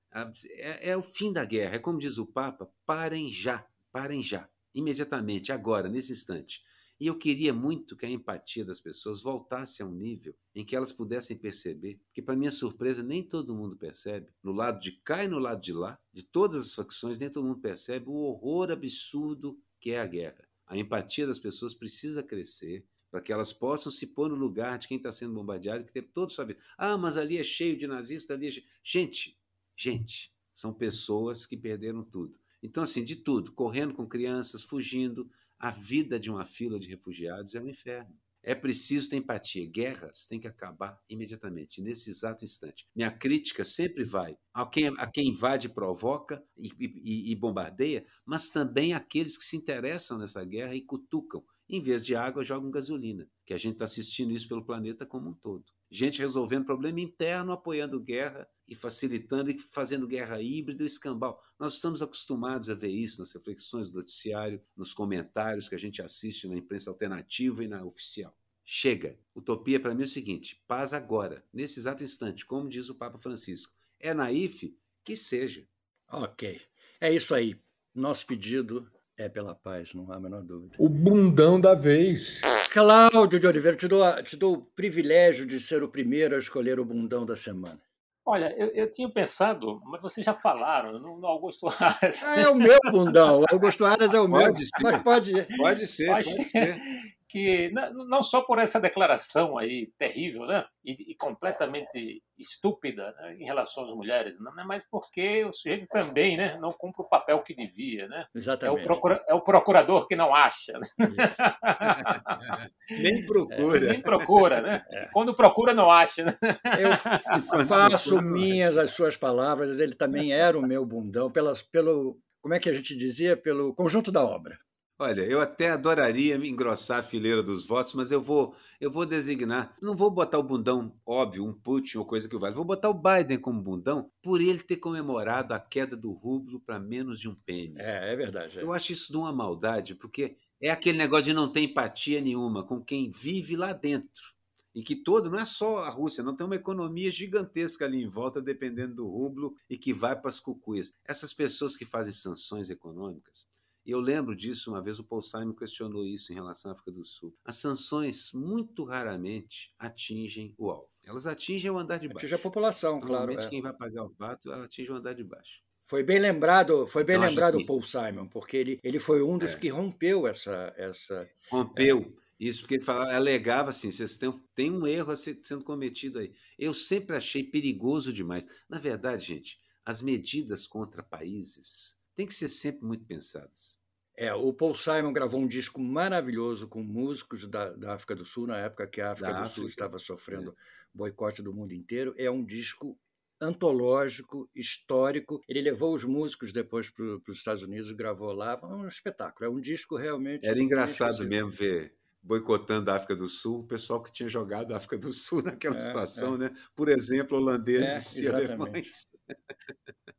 É, 0.52 0.92
é 0.92 0.96
o 0.96 1.02
fim 1.02 1.34
da 1.34 1.44
guerra. 1.44 1.78
É 1.78 1.80
como 1.80 1.98
diz 1.98 2.20
o 2.20 2.26
Papa: 2.28 2.72
parem 2.86 3.32
já, 3.32 3.68
parem 3.92 4.22
já, 4.22 4.48
imediatamente, 4.76 5.52
agora, 5.52 5.90
nesse 5.90 6.12
instante. 6.12 6.62
E 7.00 7.08
eu 7.08 7.18
queria 7.18 7.52
muito 7.52 7.98
que 7.98 8.06
a 8.06 8.10
empatia 8.12 8.64
das 8.64 8.80
pessoas 8.80 9.24
voltasse 9.24 9.82
a 9.82 9.88
um 9.88 9.92
nível 9.92 10.36
em 10.54 10.64
que 10.64 10.76
elas 10.76 10.92
pudessem 10.92 11.36
perceber, 11.36 12.00
que 12.14 12.22
para 12.22 12.36
minha 12.36 12.52
surpresa 12.52 13.02
nem 13.02 13.24
todo 13.24 13.56
mundo 13.56 13.76
percebe, 13.76 14.32
no 14.44 14.52
lado 14.52 14.80
de 14.80 14.92
cá 15.04 15.24
e 15.24 15.28
no 15.28 15.40
lado 15.40 15.62
de 15.62 15.74
lá, 15.74 16.00
de 16.14 16.22
todas 16.22 16.62
as 16.62 16.76
facções, 16.76 17.18
nem 17.18 17.32
todo 17.32 17.48
mundo 17.48 17.60
percebe 17.60 18.06
o 18.08 18.14
horror 18.14 18.70
absurdo 18.70 19.60
que 19.80 19.94
é 19.94 20.00
a 20.00 20.06
guerra. 20.06 20.48
A 20.68 20.78
empatia 20.78 21.26
das 21.26 21.40
pessoas 21.40 21.74
precisa 21.74 22.22
crescer 22.22 22.86
para 23.10 23.22
que 23.22 23.32
elas 23.32 23.54
possam 23.54 23.92
se 23.92 24.08
pôr 24.08 24.30
no 24.30 24.36
lugar 24.36 24.78
de 24.78 24.88
quem 24.88 24.98
está 24.98 25.12
sendo 25.12 25.34
bombardeado, 25.34 25.86
que 25.86 25.94
tem 25.94 26.04
todo 26.04 26.32
sua 26.32 26.46
vida. 26.46 26.60
Ah, 26.78 26.98
mas 26.98 27.18
ali 27.18 27.38
é 27.38 27.44
cheio 27.44 27.78
de 27.78 27.88
nazistas, 27.88 28.36
ali 28.36 28.48
é 28.48 28.52
cheio... 28.52 28.66
Gente, 28.84 29.40
gente, 29.76 30.34
são 30.54 30.74
pessoas 30.74 31.46
que 31.46 31.56
perderam 31.56 32.04
tudo. 32.04 32.38
Então, 32.62 32.84
assim, 32.84 33.04
de 33.04 33.16
tudo, 33.16 33.52
correndo 33.54 33.94
com 33.94 34.08
crianças, 34.08 34.64
fugindo, 34.64 35.30
a 35.58 35.72
vida 35.72 36.20
de 36.20 36.30
uma 36.30 36.46
fila 36.46 36.80
de 36.80 36.88
refugiados 36.88 37.56
é 37.56 37.62
um 37.62 37.68
inferno. 37.68 38.16
É 38.44 38.56
preciso 38.56 39.10
ter 39.10 39.18
empatia. 39.18 39.70
Guerras 39.70 40.26
têm 40.26 40.40
que 40.40 40.48
acabar 40.48 41.00
imediatamente, 41.10 41.82
nesse 41.82 42.10
exato 42.10 42.46
instante. 42.46 42.88
Minha 42.96 43.12
crítica 43.12 43.66
sempre 43.66 44.04
vai 44.04 44.38
a 44.54 44.66
quem, 44.66 44.88
a 44.98 45.08
quem 45.08 45.30
invade 45.30 45.70
provoca 45.70 46.44
e, 46.58 46.70
e, 46.80 47.32
e 47.32 47.36
bombardeia, 47.36 48.06
mas 48.26 48.50
também 48.50 48.94
aqueles 48.94 49.38
que 49.38 49.44
se 49.44 49.58
interessam 49.58 50.18
nessa 50.18 50.44
guerra 50.44 50.76
e 50.76 50.82
cutucam. 50.82 51.44
Em 51.70 51.82
vez 51.82 52.06
de 52.06 52.16
água, 52.16 52.46
jogam 52.46 52.72
gasolina, 52.72 53.30
que 53.46 53.54
a 53.54 53.58
gente 53.58 53.74
está 53.74 53.86
assistindo 53.86 54.32
isso 54.32 54.48
pelo 54.48 54.66
planeta 54.66 55.06
como 55.06 55.30
um 55.30 55.34
todo. 55.34 55.66
Gente 55.92 56.20
resolvendo 56.20 56.66
problema 56.66 57.02
interno, 57.02 57.52
apoiando 57.52 58.00
guerra 58.00 58.48
e 58.68 58.76
facilitando 58.76 59.50
e 59.50 59.60
fazendo 59.60 60.08
guerra 60.08 60.42
híbrida 60.42 60.84
e 60.84 60.88
escambau. 60.88 61.42
Nós 61.60 61.76
estamos 61.76 62.02
acostumados 62.02 62.70
a 62.70 62.74
ver 62.74 62.90
isso 62.90 63.22
nas 63.22 63.32
reflexões 63.32 63.90
do 63.90 63.98
noticiário, 63.98 64.62
nos 64.76 64.94
comentários 64.94 65.70
que 65.70 65.76
a 65.76 65.80
gente 65.80 66.02
assiste 66.02 66.48
na 66.48 66.58
imprensa 66.58 66.90
alternativa 66.90 67.64
e 67.64 67.68
na 67.68 67.84
oficial. 67.84 68.38
Chega. 68.64 69.18
Utopia 69.34 69.80
para 69.80 69.96
mim 69.96 70.02
é 70.02 70.06
o 70.06 70.10
seguinte: 70.10 70.62
paz 70.68 70.94
agora, 70.94 71.44
nesse 71.54 71.80
exato 71.80 72.04
instante, 72.04 72.46
como 72.46 72.68
diz 72.68 72.90
o 72.90 72.96
Papa 72.96 73.18
Francisco. 73.18 73.74
É 74.00 74.14
naif? 74.14 74.78
Que 75.04 75.16
seja. 75.16 75.66
Ok. 76.12 76.62
É 77.00 77.12
isso 77.12 77.34
aí. 77.34 77.60
Nosso 77.96 78.28
pedido 78.28 78.92
é 79.18 79.28
pela 79.28 79.56
paz, 79.56 79.94
não 79.94 80.12
há 80.12 80.18
a 80.18 80.20
menor 80.20 80.44
dúvida. 80.44 80.76
O 80.78 80.90
bundão 80.90 81.60
da 81.60 81.74
vez. 81.74 82.42
Cláudio 82.72 83.40
de 83.40 83.48
Oliveira, 83.48 83.76
te 83.76 83.88
dou, 83.88 84.24
te 84.24 84.38
dou 84.38 84.54
o 84.54 84.62
privilégio 84.62 85.48
de 85.48 85.60
ser 85.60 85.82
o 85.82 85.90
primeiro 85.90 86.36
a 86.36 86.38
escolher 86.38 86.80
o 86.80 86.86
bundão 86.86 87.26
da 87.26 87.36
semana. 87.36 87.82
Olha, 88.30 88.54
eu, 88.58 88.68
eu, 88.76 88.92
tinha 88.92 89.08
pensado, 89.08 89.82
mas 89.86 90.02
vocês 90.02 90.26
já 90.26 90.34
falaram, 90.34 91.00
no, 91.00 91.18
no 91.18 91.28
Augusto 91.28 91.70
Aras. 91.70 92.22
Ah, 92.22 92.42
é 92.42 92.50
o 92.50 92.56
meu 92.56 92.78
bundão. 92.92 93.46
Augusto 93.50 93.86
Aras 93.86 94.14
é 94.14 94.20
o 94.20 94.28
meu. 94.28 94.42
Pode 94.42 94.66
ser. 94.66 94.84
Mas 94.84 95.02
pode, 95.02 95.32
pode 95.58 95.88
ser, 95.88 96.08
pode, 96.08 96.36
pode 96.36 96.46
ser 96.50 96.78
que 97.30 97.72
não 97.72 98.24
só 98.24 98.42
por 98.42 98.60
essa 98.60 98.80
declaração 98.80 99.58
aí 99.58 99.92
terrível, 99.98 100.46
né, 100.46 100.66
e, 100.84 101.12
e 101.12 101.16
completamente 101.16 102.24
estúpida 102.38 103.14
né, 103.18 103.36
em 103.40 103.46
relação 103.46 103.84
às 103.84 103.94
mulheres, 103.94 104.40
não 104.40 104.58
é 104.60 104.64
mais 104.64 104.84
porque 104.90 105.44
o 105.44 105.52
sujeito 105.52 105.88
também, 105.88 106.38
né, 106.38 106.58
não 106.60 106.72
cumpre 106.72 107.02
o 107.02 107.10
papel 107.10 107.42
que 107.44 107.54
devia, 107.54 108.08
né? 108.08 108.26
Exatamente. 108.34 108.80
É 108.80 108.82
o, 108.82 108.86
procura, 108.86 109.26
é 109.28 109.34
o 109.34 109.42
procurador 109.42 110.08
que 110.08 110.16
não 110.16 110.34
acha. 110.34 110.74
Né? 110.80 110.88
nem 112.90 113.26
procura. 113.26 113.86
É, 113.86 113.90
nem 113.90 114.02
procura, 114.02 114.62
né? 114.62 114.86
É. 114.92 115.10
Quando 115.12 115.36
procura 115.36 115.74
não 115.74 115.92
acha. 115.92 116.24
Né? 116.24 116.38
Eu 116.80 116.96
faço 117.68 118.22
minhas 118.22 118.78
as 118.78 118.92
suas 118.92 119.18
palavras. 119.18 119.80
Ele 119.80 119.96
também 119.96 120.32
era 120.32 120.58
o 120.58 120.66
meu 120.66 120.86
bundão 120.86 121.32
pelas, 121.32 121.62
pelo 121.62 122.18
como 122.42 122.54
é 122.54 122.60
que 122.60 122.70
a 122.70 122.74
gente 122.74 122.96
dizia 122.96 123.36
pelo 123.36 123.74
conjunto 123.74 124.12
da 124.12 124.24
obra. 124.24 124.58
Olha, 125.00 125.22
eu 125.22 125.40
até 125.40 125.70
adoraria 125.70 126.40
me 126.40 126.50
engrossar 126.50 127.00
a 127.00 127.04
fileira 127.04 127.44
dos 127.44 127.68
votos, 127.68 127.94
mas 127.94 128.12
eu 128.12 128.20
vou, 128.20 128.56
eu 128.82 128.90
vou 128.90 129.06
designar. 129.06 129.78
Não 129.80 129.96
vou 129.96 130.10
botar 130.10 130.40
o 130.40 130.44
bundão, 130.44 130.92
óbvio, 131.06 131.46
um 131.46 131.54
Putin 131.54 132.00
ou 132.00 132.06
coisa 132.06 132.28
que 132.28 132.36
vale. 132.36 132.56
Vou 132.56 132.66
botar 132.66 132.90
o 132.90 132.96
Biden 132.96 133.38
como 133.38 133.62
bundão 133.62 134.10
por 134.24 134.42
ele 134.42 134.58
ter 134.58 134.78
comemorado 134.78 135.54
a 135.54 135.60
queda 135.60 135.96
do 135.96 136.12
rublo 136.12 136.60
para 136.60 136.80
menos 136.80 137.20
de 137.20 137.30
um 137.30 137.36
penny. 137.36 137.76
É, 137.78 138.12
é 138.12 138.16
verdade. 138.16 138.58
É. 138.58 138.64
Eu 138.64 138.74
acho 138.74 138.92
isso 138.92 139.12
de 139.12 139.18
uma 139.18 139.32
maldade, 139.32 139.94
porque 139.94 140.36
é 140.60 140.72
aquele 140.72 140.98
negócio 140.98 141.26
de 141.26 141.34
não 141.34 141.52
ter 141.52 141.62
empatia 141.62 142.20
nenhuma 142.20 142.64
com 142.64 142.84
quem 142.84 143.12
vive 143.12 143.56
lá 143.56 143.74
dentro. 143.74 144.36
E 144.74 144.82
que 144.82 144.96
todo, 144.96 145.30
não 145.30 145.40
é 145.40 145.46
só 145.46 145.84
a 145.84 145.90
Rússia, 145.90 146.24
não 146.24 146.36
tem 146.36 146.46
uma 146.46 146.56
economia 146.56 147.12
gigantesca 147.12 147.86
ali 147.86 148.02
em 148.02 148.10
volta, 148.10 148.42
dependendo 148.42 148.96
do 148.96 149.08
rublo, 149.08 149.56
e 149.70 149.78
que 149.78 149.94
vai 149.94 150.20
para 150.20 150.30
as 150.30 150.40
cucuias. 150.40 150.92
Essas 151.06 151.34
pessoas 151.34 151.76
que 151.76 151.86
fazem 151.86 152.14
sanções 152.14 152.72
econômicas, 152.72 153.46
e 153.88 153.92
eu 153.92 154.02
lembro 154.02 154.36
disso, 154.36 154.70
uma 154.70 154.82
vez 154.82 155.00
o 155.00 155.04
Paul 155.06 155.22
Simon 155.22 155.54
questionou 155.54 156.06
isso 156.06 156.34
em 156.34 156.36
relação 156.36 156.70
à 156.70 156.74
África 156.74 156.92
do 156.92 157.06
Sul. 157.06 157.34
As 157.46 157.56
sanções 157.56 158.34
muito 158.34 158.84
raramente 158.84 159.74
atingem 159.80 160.54
o 160.58 160.70
alvo. 160.70 160.90
Elas 161.06 161.26
atingem 161.26 161.72
o 161.72 161.78
andar 161.78 161.98
de 161.98 162.10
baixo. 162.10 162.18
Atinge 162.18 162.36
a 162.36 162.40
população, 162.40 163.00
claro. 163.00 163.14
Normalmente 163.14 163.48
é. 163.48 163.50
quem 163.50 163.62
vai 163.62 163.72
pagar 163.72 164.04
o 164.04 164.10
pato, 164.10 164.52
ela 164.52 164.66
atinge 164.66 164.92
o 164.92 164.96
andar 164.96 165.14
de 165.14 165.24
baixo. 165.24 165.62
Foi 165.86 166.04
bem 166.04 166.20
lembrado, 166.20 166.86
foi 166.86 167.06
bem 167.06 167.16
então, 167.16 167.30
lembrado 167.30 167.54
o 167.54 167.58
assim, 167.60 167.66
Paul 167.66 167.82
Simon, 167.82 168.28
porque 168.28 168.58
ele, 168.58 168.80
ele 168.84 169.00
foi 169.00 169.24
um 169.24 169.38
dos 169.38 169.54
é. 169.54 169.58
que 169.58 169.70
rompeu 169.70 170.28
essa 170.28 170.74
essa 170.76 171.26
rompeu 171.50 172.00
é. 172.02 172.46
isso 172.46 172.64
porque 172.64 172.76
ele 172.76 172.84
falava, 172.84 173.14
alegava 173.14 173.70
assim, 173.70 173.90
vocês 173.90 174.18
têm, 174.18 174.30
tem 174.54 174.70
um 174.70 174.86
erro 174.86 175.16
sendo 175.16 175.64
cometido 175.64 176.20
aí. 176.20 176.34
Eu 176.60 176.74
sempre 176.74 177.16
achei 177.16 177.42
perigoso 177.42 178.12
demais. 178.12 178.46
Na 178.68 178.80
verdade, 178.80 179.28
gente, 179.28 179.58
as 179.86 180.02
medidas 180.02 180.68
contra 180.68 181.02
países 181.02 181.96
têm 182.18 182.28
que 182.28 182.34
ser 182.34 182.50
sempre 182.50 182.86
muito 182.86 183.06
pensadas. 183.06 183.77
É, 184.20 184.34
o 184.34 184.52
Paul 184.52 184.74
Simon 184.74 185.14
gravou 185.14 185.40
um 185.40 185.48
disco 185.48 185.80
maravilhoso 185.80 186.68
com 186.68 186.82
músicos 186.82 187.48
da, 187.48 187.70
da 187.70 187.94
África 187.94 188.16
do 188.16 188.26
Sul, 188.26 188.48
na 188.48 188.58
época 188.58 188.88
que 188.88 189.00
a 189.00 189.12
África 189.12 189.32
da 189.32 189.38
do 189.38 189.44
África. 189.44 189.56
Sul 189.56 189.68
estava 189.68 190.00
sofrendo 190.00 190.50
é. 190.50 190.54
boicote 190.92 191.44
do 191.44 191.54
mundo 191.54 191.72
inteiro. 191.72 192.16
É 192.18 192.30
um 192.30 192.44
disco 192.44 192.98
antológico, 193.40 194.50
histórico. 194.56 195.40
Ele 195.48 195.62
levou 195.62 195.94
os 195.94 196.04
músicos 196.04 196.52
depois 196.52 196.90
para 196.90 197.06
os 197.06 197.38
Estados 197.38 197.62
Unidos, 197.62 197.92
gravou 197.92 198.32
lá. 198.34 198.58
Foi 198.58 198.70
um 198.70 198.88
espetáculo. 198.88 199.46
É 199.46 199.54
um 199.54 199.62
disco 199.62 199.96
realmente. 199.96 200.48
Era 200.48 200.60
engraçado 200.60 201.24
mesmo 201.28 201.52
ver 201.52 201.96
boicotando 202.24 202.92
a 202.92 202.96
África 202.96 203.16
do 203.16 203.30
Sul, 203.30 203.60
o 203.60 203.68
pessoal 203.68 204.02
que 204.04 204.12
tinha 204.12 204.28
jogado 204.28 204.74
a 204.74 204.78
África 204.78 204.98
do 204.98 205.14
Sul 205.14 205.42
naquela 205.46 205.76
é, 205.76 205.80
situação, 205.80 206.36
é. 206.36 206.38
né? 206.38 206.56
Por 206.76 206.90
exemplo, 206.90 207.38
holandeses 207.38 208.18
é, 208.18 208.22
e 208.22 208.28
alemães. 208.28 209.08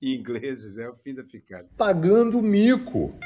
e 0.00 0.14
ingleses, 0.14 0.78
é 0.78 0.88
o 0.88 0.94
fim 0.94 1.14
da 1.14 1.22
picada. 1.22 1.68
Pagando 1.76 2.42
mico. 2.42 3.18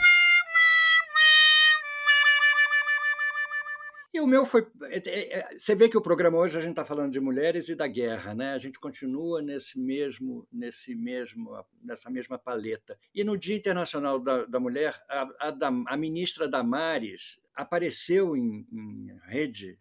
E 4.12 4.20
o 4.20 4.28
meu 4.28 4.46
foi. 4.46 4.64
É, 4.82 4.98
é, 5.08 5.38
é, 5.40 5.58
você 5.58 5.74
vê 5.74 5.88
que 5.88 5.98
o 5.98 6.00
programa 6.00 6.38
hoje 6.38 6.56
a 6.56 6.60
gente 6.60 6.70
está 6.70 6.84
falando 6.84 7.10
de 7.10 7.18
mulheres 7.18 7.68
e 7.68 7.74
da 7.74 7.88
guerra, 7.88 8.32
né? 8.32 8.52
A 8.52 8.58
gente 8.58 8.78
continua 8.78 9.42
nesse 9.42 9.76
mesmo, 9.76 10.46
nesse 10.52 10.94
mesmo, 10.94 11.50
nessa 11.82 12.08
mesma 12.08 12.38
paleta. 12.38 12.96
E 13.12 13.24
no 13.24 13.36
Dia 13.36 13.56
Internacional 13.56 14.20
da, 14.20 14.44
da 14.44 14.60
Mulher, 14.60 15.02
a, 15.08 15.22
a, 15.40 15.54
a 15.88 15.96
ministra 15.96 16.46
Damares 16.46 17.40
apareceu 17.56 18.36
em, 18.36 18.64
em 18.70 19.18
rede 19.24 19.80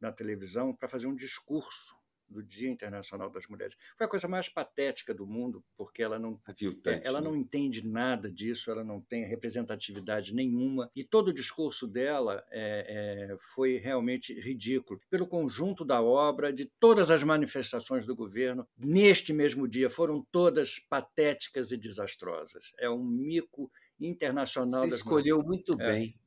na 0.00 0.10
televisão 0.10 0.74
para 0.74 0.88
fazer 0.88 1.06
um 1.06 1.14
discurso 1.14 1.94
do 2.28 2.42
Dia 2.42 2.70
Internacional 2.70 3.30
das 3.30 3.46
Mulheres. 3.46 3.76
Foi 3.96 4.06
a 4.06 4.10
coisa 4.10 4.28
mais 4.28 4.48
patética 4.48 5.14
do 5.14 5.26
mundo, 5.26 5.64
porque 5.76 6.02
ela 6.02 6.18
não, 6.18 6.40
Aviltante, 6.44 7.06
ela 7.06 7.20
né? 7.20 7.28
não 7.28 7.36
entende 7.36 7.86
nada 7.86 8.30
disso, 8.30 8.70
ela 8.70 8.84
não 8.84 9.00
tem 9.00 9.24
representatividade 9.24 10.34
nenhuma, 10.34 10.90
e 10.94 11.04
todo 11.04 11.28
o 11.28 11.34
discurso 11.34 11.86
dela 11.86 12.44
é, 12.50 13.30
é, 13.32 13.36
foi 13.54 13.78
realmente 13.78 14.32
ridículo. 14.40 15.00
Pelo 15.10 15.26
conjunto 15.26 15.84
da 15.84 16.02
obra, 16.02 16.52
de 16.52 16.66
todas 16.80 17.10
as 17.10 17.22
manifestações 17.22 18.06
do 18.06 18.16
governo, 18.16 18.66
neste 18.76 19.32
mesmo 19.32 19.68
dia, 19.68 19.90
foram 19.90 20.24
todas 20.30 20.78
patéticas 20.78 21.70
e 21.70 21.76
desastrosas. 21.76 22.72
É 22.78 22.88
um 22.88 23.04
mico 23.04 23.70
internacional. 24.00 24.88
Você 24.88 24.96
escolheu 24.96 25.42
mulheres. 25.42 25.66
muito 25.66 25.82
é. 25.82 25.86
bem 25.86 26.23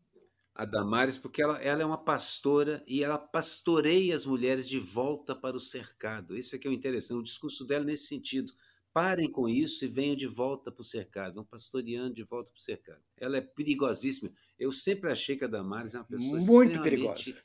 a 0.57 0.65
Damares, 0.65 1.19
porque 1.19 1.39
ela, 1.39 1.61
ela 1.61 1.83
é 1.83 1.85
uma 1.85 2.03
pastora 2.03 2.83
e 2.87 3.03
ela 3.03 3.19
pastoreia 3.19 4.15
as 4.15 4.25
mulheres 4.25 4.67
de 4.67 4.79
volta 4.79 5.35
para 5.35 5.55
o 5.55 5.59
cercado. 5.59 6.35
Esse 6.35 6.55
aqui 6.55 6.67
é 6.67 6.71
o 6.71 6.73
interessante, 6.73 7.19
o 7.19 7.23
discurso 7.23 7.63
dela 7.63 7.85
nesse 7.85 8.07
sentido. 8.07 8.51
Parem 8.91 9.31
com 9.31 9.47
isso 9.47 9.85
e 9.85 9.87
venham 9.87 10.15
de 10.15 10.25
volta 10.25 10.71
para 10.71 10.81
o 10.81 10.83
cercado. 10.83 11.35
Vão 11.35 11.45
pastoreando 11.45 12.15
de 12.15 12.23
volta 12.23 12.49
para 12.49 12.57
o 12.57 12.61
cercado. 12.61 13.03
Ela 13.15 13.37
é 13.37 13.41
perigosíssima. 13.41 14.31
Eu 14.57 14.71
sempre 14.71 15.11
achei 15.11 15.37
que 15.37 15.45
a 15.45 15.47
Damares 15.47 15.93
é 15.93 15.99
uma 15.99 16.05
pessoa 16.05 16.41
muito 16.41 16.81
perigosa. 16.81 17.35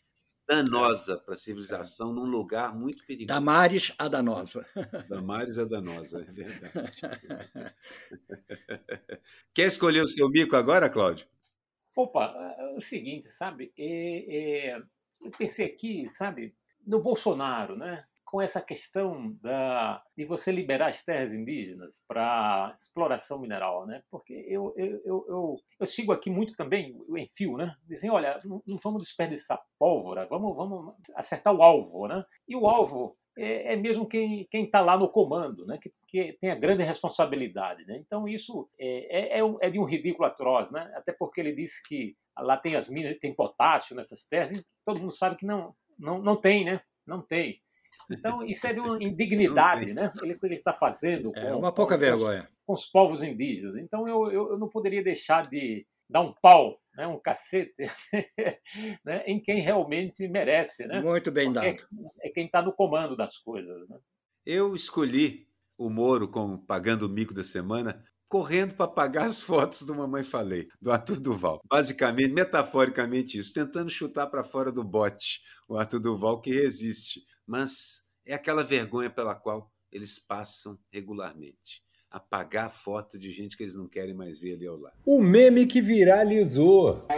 danosa 0.48 1.18
para 1.18 1.34
a 1.34 1.36
civilização 1.36 2.14
num 2.14 2.24
lugar 2.24 2.74
muito 2.74 3.04
perigoso. 3.04 3.28
Damares 3.28 3.92
a 3.98 4.08
danosa. 4.08 4.66
Damares 5.06 5.58
a 5.58 5.66
danosa, 5.66 6.22
é 6.26 6.32
verdade. 6.32 6.72
Quer 9.52 9.66
escolher 9.66 10.02
o 10.02 10.08
seu 10.08 10.30
mico 10.30 10.56
agora, 10.56 10.88
Cláudio? 10.88 11.26
Opa, 11.94 12.34
é, 12.58 12.62
é 12.62 12.76
o 12.76 12.80
seguinte, 12.80 13.30
sabe? 13.32 13.72
É, 13.78 14.74
é, 14.74 14.82
eu 15.20 15.30
pensei 15.36 15.66
aqui, 15.66 16.08
sabe, 16.12 16.54
no 16.86 17.00
Bolsonaro, 17.00 17.76
né? 17.76 18.04
com 18.32 18.40
essa 18.40 18.62
questão 18.62 19.36
da, 19.42 20.02
de 20.16 20.24
você 20.24 20.50
liberar 20.50 20.88
as 20.88 21.04
terras 21.04 21.34
indígenas 21.34 22.02
para 22.08 22.74
exploração 22.80 23.38
mineral, 23.38 23.86
né? 23.86 24.02
Porque 24.10 24.32
eu, 24.48 24.72
eu, 24.74 25.02
eu, 25.04 25.26
eu, 25.28 25.56
eu 25.78 25.86
sigo 25.86 26.12
aqui 26.12 26.30
muito 26.30 26.56
também 26.56 26.96
o 27.06 27.18
Enfio, 27.18 27.58
né? 27.58 27.76
Dizem, 27.86 28.10
olha, 28.10 28.40
não, 28.42 28.62
não, 28.66 28.78
vamos 28.82 29.02
desperdiçar 29.02 29.60
pólvora, 29.78 30.24
vamos, 30.24 30.56
vamos 30.56 30.94
acertar 31.14 31.54
o 31.54 31.62
alvo, 31.62 32.08
né? 32.08 32.24
E 32.48 32.56
o 32.56 32.66
alvo 32.66 33.18
é, 33.36 33.72
é 33.72 33.76
mesmo 33.76 34.06
quem 34.06 34.46
está 34.52 34.80
lá 34.80 34.96
no 34.96 35.08
comando, 35.08 35.66
né? 35.66 35.78
Que, 35.78 35.92
que, 36.06 36.32
tem 36.34 36.50
a 36.50 36.54
grande 36.54 36.82
responsabilidade, 36.82 37.84
né? 37.86 37.96
Então 37.98 38.28
isso 38.28 38.68
é, 38.78 39.38
é, 39.38 39.40
é, 39.40 39.54
é 39.60 39.70
de 39.70 39.78
um 39.78 39.84
ridículo 39.84 40.26
atroz, 40.26 40.70
né? 40.70 40.92
Até 40.94 41.12
porque 41.12 41.40
ele 41.40 41.54
disse 41.54 41.82
que 41.82 42.16
lá 42.38 42.56
tem 42.56 42.76
as 42.76 42.88
minas, 42.88 43.18
tem 43.18 43.34
potássio 43.34 43.96
nessas 43.96 44.22
terras, 44.24 44.58
e 44.58 44.66
todo 44.84 45.00
mundo 45.00 45.12
sabe 45.12 45.36
que 45.36 45.46
não, 45.46 45.74
não, 45.98 46.20
não 46.20 46.36
tem, 46.36 46.64
né? 46.64 46.80
Não 47.06 47.20
tem. 47.20 47.60
Então, 48.10 48.44
isso 48.44 48.66
é 48.66 48.72
de 48.72 48.80
uma 48.80 48.96
indignidade, 49.02 49.92
né? 49.92 50.12
Ele, 50.22 50.38
ele 50.42 50.54
está 50.54 50.72
fazendo. 50.72 51.32
Com, 51.32 51.40
é 51.40 51.54
uma 51.54 51.72
pouca 51.72 51.94
com, 51.94 52.00
vergonha. 52.00 52.48
Com 52.66 52.74
os 52.74 52.86
povos 52.86 53.22
indígenas. 53.22 53.76
Então, 53.76 54.06
eu, 54.08 54.30
eu, 54.30 54.50
eu 54.52 54.58
não 54.58 54.68
poderia 54.68 55.02
deixar 55.02 55.48
de 55.48 55.86
dar 56.12 56.20
um 56.20 56.32
pau, 56.40 56.78
né, 56.96 57.06
um 57.06 57.18
cacete, 57.18 57.74
né, 59.04 59.24
em 59.26 59.40
quem 59.40 59.60
realmente 59.60 60.26
merece. 60.28 60.86
Né? 60.86 61.00
Muito 61.00 61.32
bem 61.32 61.52
Porque 61.52 61.78
dado. 61.78 62.12
É, 62.20 62.30
quem 62.30 62.46
está 62.46 62.62
no 62.62 62.72
comando 62.72 63.16
das 63.16 63.36
coisas. 63.38 63.88
Né? 63.88 63.98
Eu 64.44 64.74
escolhi 64.74 65.48
o 65.76 65.88
Moro 65.88 66.28
como 66.28 66.64
pagando 66.64 67.06
o 67.06 67.08
mico 67.08 67.34
da 67.34 67.42
semana, 67.42 68.04
correndo 68.28 68.74
para 68.74 68.88
pagar 68.88 69.24
as 69.24 69.42
fotos 69.42 69.82
do 69.82 69.94
Mamãe 69.94 70.24
Falei, 70.24 70.68
do 70.80 70.92
Arthur 70.92 71.18
Duval. 71.20 71.60
Basicamente, 71.68 72.32
metaforicamente 72.32 73.38
isso, 73.38 73.52
tentando 73.52 73.90
chutar 73.90 74.26
para 74.28 74.44
fora 74.44 74.70
do 74.70 74.84
bote 74.84 75.40
o 75.68 75.76
Arthur 75.76 76.00
Duval 76.00 76.40
que 76.40 76.52
resiste 76.52 77.20
mas 77.46 78.06
é 78.24 78.34
aquela 78.34 78.62
vergonha 78.62 79.10
pela 79.10 79.34
qual 79.34 79.70
eles 79.90 80.18
passam 80.18 80.78
regularmente. 80.90 81.82
Apagar 82.12 82.70
foto 82.70 83.18
de 83.18 83.32
gente 83.32 83.56
que 83.56 83.62
eles 83.62 83.74
não 83.74 83.88
querem 83.88 84.14
mais 84.14 84.38
ver 84.38 84.54
ali 84.54 84.66
ao 84.66 84.76
lado. 84.76 84.96
O 85.04 85.22
meme 85.22 85.66
que 85.66 85.80
viralizou. 85.80 87.08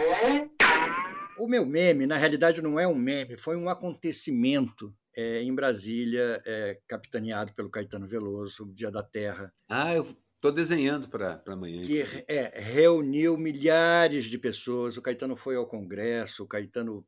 O 1.37 1.47
meu 1.47 1.65
meme, 1.65 2.07
na 2.07 2.15
realidade, 2.15 2.61
não 2.61 2.79
é 2.79 2.87
um 2.87 2.95
meme, 2.95 3.37
foi 3.37 3.57
um 3.57 3.67
acontecimento 3.67 4.95
é, 5.15 5.41
em 5.41 5.53
Brasília, 5.53 6.41
é, 6.45 6.79
capitaneado 6.87 7.53
pelo 7.53 7.69
Caetano 7.69 8.07
Veloso, 8.07 8.63
o 8.63 8.73
Dia 8.73 8.89
da 8.89 9.03
Terra. 9.03 9.53
Ah, 9.67 9.93
eu 9.93 10.05
estou 10.35 10.51
desenhando 10.51 11.09
para 11.09 11.41
amanhã. 11.47 11.85
Que 11.85 12.03
é, 12.27 12.59
reuniu 12.59 13.37
milhares 13.37 14.25
de 14.25 14.37
pessoas. 14.37 14.95
O 14.95 15.01
Caetano 15.01 15.35
foi 15.35 15.55
ao 15.55 15.67
Congresso, 15.67 16.43
o 16.43 16.47
Caetano 16.47 17.05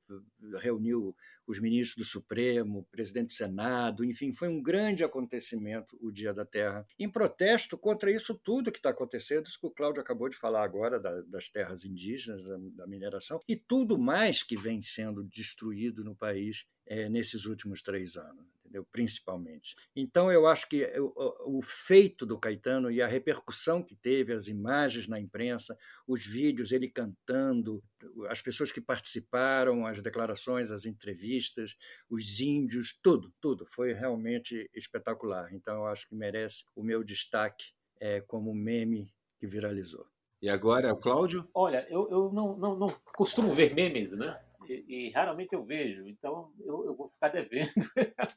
reuniu 0.61 1.15
os 1.47 1.59
ministros 1.59 1.95
do 1.95 2.09
Supremo, 2.09 2.79
o 2.79 2.83
presidente 2.83 3.27
do 3.27 3.33
Senado, 3.33 4.03
enfim, 4.03 4.33
foi 4.33 4.49
um 4.49 4.61
grande 4.61 5.03
acontecimento 5.03 5.97
o 6.01 6.11
Dia 6.11 6.33
da 6.33 6.45
Terra, 6.45 6.85
em 6.99 7.09
protesto 7.09 7.77
contra 7.77 8.11
isso 8.11 8.35
tudo 8.35 8.71
que 8.71 8.79
está 8.79 8.89
acontecendo, 8.89 9.45
isso 9.45 9.59
que 9.59 9.67
o 9.67 9.71
Cláudio 9.71 10.01
acabou 10.01 10.27
de 10.27 10.37
falar 10.37 10.63
agora, 10.63 10.99
da, 10.99 11.21
das 11.21 11.49
terras 11.49 11.85
indígenas, 11.85 12.43
da, 12.43 12.57
da, 12.57 12.87
mineração, 12.87 13.39
e 13.47 13.55
tudo 13.55 13.97
mais 13.97 14.43
que 14.43 14.57
vem 14.57 14.81
sendo 14.81 15.23
destruído 15.23 16.03
no 16.03 16.15
país 16.15 16.65
é, 16.85 17.09
nesses 17.09 17.45
últimos 17.45 17.81
três 17.81 18.17
anos 18.17 18.56
entendeu? 18.67 18.85
principalmente. 18.91 19.75
Então, 19.95 20.31
eu 20.31 20.45
acho 20.45 20.67
que 20.67 20.85
o, 20.99 21.57
o, 21.57 21.61
feito 21.61 22.25
do 22.25 22.37
Caetano 22.37 22.91
e 22.91 23.01
a 23.01 23.07
repercussão 23.07 23.81
que 23.81 23.95
teve, 23.95 24.33
as 24.33 24.47
imagens 24.47 25.07
na 25.07 25.19
imprensa, 25.19 25.77
os 26.05 26.25
vídeos, 26.25 26.71
ele 26.71 26.89
cantando, 26.89 27.81
as 28.29 28.41
pessoas 28.41 28.71
que 28.71 28.81
participaram, 28.81 29.85
as 29.85 30.01
declarações, 30.01 30.69
as 30.69 30.85
entrevistas, 30.85 31.75
os 32.09 32.39
índios, 32.39 32.97
tudo, 33.01 33.33
tudo, 33.41 33.65
foi 33.65 33.93
realmente 33.93 34.69
espetacular. 34.75 35.53
Então, 35.53 35.77
eu 35.77 35.85
acho 35.87 36.07
que 36.07 36.15
merece 36.15 36.65
o 36.75 36.83
meu 36.83 37.03
destaque 37.03 37.71
é, 37.99 38.21
como 38.21 38.53
meme 38.53 39.11
que 39.39 39.47
viralizou. 39.47 40.05
E 40.39 40.49
agora 40.49 40.89
é 40.89 40.91
o 40.91 40.97
Cláudio? 40.97 41.49
Olha, 41.53 41.87
eu, 41.89 42.07
eu 42.11 42.31
não, 42.31 42.55
não, 42.57 42.77
não 42.77 42.87
costumo 43.15 43.55
ver 43.55 43.73
memes, 43.73 44.11
né? 44.11 44.39
E, 44.69 45.07
e, 45.07 45.11
raramente 45.11 45.53
eu 45.53 45.63
vejo, 45.63 46.07
então 46.07 46.51
eu, 46.59 46.85
eu 46.85 46.95
vou 46.95 47.09
ficar 47.09 47.29
devendo. 47.29 47.71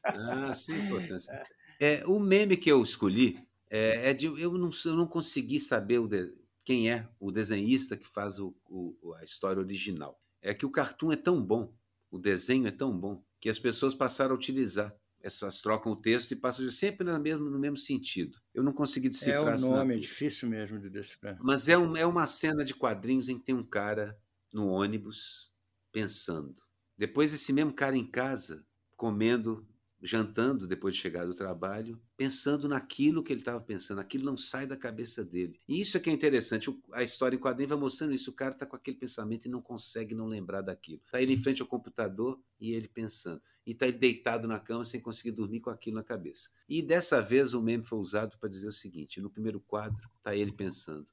Ah, 0.03 0.53
sim, 0.53 0.87
importância. 0.87 1.43
É, 1.83 2.05
o 2.05 2.19
meme 2.19 2.57
que 2.57 2.71
eu 2.71 2.83
escolhi 2.83 3.39
é, 3.67 4.11
é 4.11 4.13
de 4.13 4.27
eu 4.27 4.53
não, 4.53 4.69
eu 4.85 4.95
não 4.95 5.07
consegui 5.07 5.59
saber 5.59 5.97
o 5.97 6.07
de, 6.07 6.31
quem 6.63 6.91
é 6.91 7.07
o 7.19 7.31
desenhista 7.31 7.97
que 7.97 8.07
faz 8.07 8.37
o, 8.37 8.55
o, 8.69 9.15
a 9.15 9.23
história 9.23 9.59
original. 9.59 10.21
É 10.43 10.53
que 10.53 10.65
o 10.65 10.69
cartoon 10.69 11.11
é 11.11 11.15
tão 11.15 11.43
bom, 11.43 11.73
o 12.11 12.19
desenho 12.19 12.67
é 12.67 12.71
tão 12.71 12.95
bom, 12.95 13.23
que 13.39 13.49
as 13.49 13.57
pessoas 13.57 13.95
passaram 13.95 14.35
a 14.35 14.37
utilizar. 14.37 14.95
Essas 15.23 15.61
trocam 15.61 15.91
o 15.91 15.95
texto 15.95 16.31
e 16.31 16.35
passam 16.35 16.69
sempre 16.71 17.05
no 17.05 17.19
mesmo, 17.19 17.49
no 17.49 17.59
mesmo 17.59 17.77
sentido. 17.77 18.39
Eu 18.53 18.63
não 18.63 18.73
consegui 18.73 19.07
decifrar 19.07 19.53
É 19.53 19.57
o 19.57 19.59
nome, 19.59 19.95
é 19.95 19.99
difícil 19.99 20.49
mesmo 20.49 20.79
de 20.79 20.89
decifrar. 20.89 21.37
Mas 21.41 21.67
é, 21.67 21.77
um, 21.77 21.95
é 21.95 22.05
uma 22.05 22.25
cena 22.25 22.65
de 22.65 22.73
quadrinhos 22.73 23.29
em 23.29 23.37
que 23.37 23.45
tem 23.45 23.55
um 23.55 23.63
cara 23.63 24.17
no 24.51 24.67
ônibus 24.69 25.50
pensando. 25.91 26.63
Depois, 26.97 27.33
esse 27.33 27.51
mesmo 27.51 27.73
cara 27.73 27.97
em 27.97 28.05
casa, 28.05 28.65
comendo, 28.95 29.67
jantando 30.01 30.67
depois 30.67 30.95
de 30.95 31.01
chegar 31.01 31.25
do 31.25 31.33
trabalho, 31.33 32.01
pensando 32.17 32.67
naquilo 32.67 33.23
que 33.23 33.31
ele 33.31 33.41
estava 33.41 33.61
pensando, 33.61 33.99
aquilo 34.01 34.25
não 34.25 34.35
sai 34.35 34.65
da 34.65 34.75
cabeça 34.75 35.23
dele. 35.23 35.59
E 35.67 35.79
isso 35.79 35.95
é 35.95 35.99
que 35.99 36.09
é 36.09 36.13
interessante, 36.13 36.75
a 36.91 37.03
história 37.03 37.35
em 37.35 37.39
quadrinho 37.39 37.69
vai 37.69 37.77
mostrando 37.77 38.13
isso, 38.13 38.31
o 38.31 38.33
cara 38.33 38.53
está 38.53 38.65
com 38.65 38.75
aquele 38.75 38.97
pensamento 38.97 39.45
e 39.45 39.49
não 39.49 39.61
consegue 39.61 40.15
não 40.15 40.25
lembrar 40.25 40.61
daquilo. 40.61 41.01
Está 41.05 41.21
ele 41.21 41.33
em 41.33 41.37
frente 41.41 41.61
ao 41.61 41.67
computador 41.67 42.39
e 42.59 42.73
ele 42.73 42.87
pensando. 42.87 43.41
E 43.65 43.71
está 43.71 43.87
ele 43.87 43.97
deitado 43.97 44.47
na 44.47 44.59
cama 44.59 44.83
sem 44.83 44.99
conseguir 44.99 45.31
dormir 45.31 45.59
com 45.59 45.69
aquilo 45.69 45.97
na 45.97 46.03
cabeça. 46.03 46.49
E 46.67 46.81
dessa 46.81 47.21
vez 47.21 47.53
o 47.53 47.61
meme 47.61 47.85
foi 47.85 47.99
usado 47.99 48.37
para 48.39 48.49
dizer 48.49 48.67
o 48.67 48.73
seguinte, 48.73 49.21
no 49.21 49.29
primeiro 49.29 49.59
quadro 49.59 50.09
está 50.17 50.35
ele 50.35 50.51
pensando, 50.51 51.07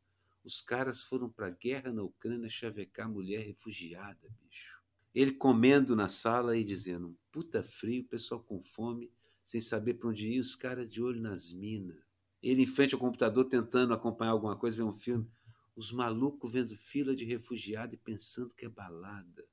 os 0.45 0.61
caras 0.61 1.03
foram 1.03 1.29
para 1.29 1.49
a 1.49 1.51
guerra 1.51 1.93
na 1.93 2.03
Ucrânia 2.03 2.49
chavecar 2.49 3.11
mulher 3.11 3.47
refugiada, 3.47 4.29
bicho. 4.41 4.79
Ele 5.15 5.33
comendo 5.33 5.97
na 5.97 6.09
sala 6.09 6.57
e 6.57 6.65
dizendo: 6.65 7.17
puta 7.33 7.63
frio, 7.63 8.05
pessoal 8.05 8.43
com 8.43 8.63
fome, 8.63 9.13
sem 9.45 9.61
saber 9.61 9.95
para 9.95 10.09
onde 10.09 10.29
ir, 10.29 10.41
os 10.41 10.55
caras 10.55 10.89
de 10.89 11.03
olho 11.03 11.21
nas 11.21 11.53
minas. 11.53 11.97
Ele 12.43 12.63
em 12.63 12.67
frente 12.67 12.95
ao 12.95 13.01
computador 13.01 13.47
tentando 13.47 13.93
acompanhar 13.93 14.33
alguma 14.33 14.57
coisa, 14.57 14.77
ver 14.77 14.85
um 14.85 14.93
filme. 14.93 15.29
Os 15.75 15.93
malucos 15.93 16.53
vendo 16.53 16.77
fila 16.77 17.15
de 17.15 17.25
refugiado 17.25 17.95
e 17.95 17.99
pensando 17.99 18.55
que 18.55 18.67
é 18.67 18.69
balada. 18.69 19.45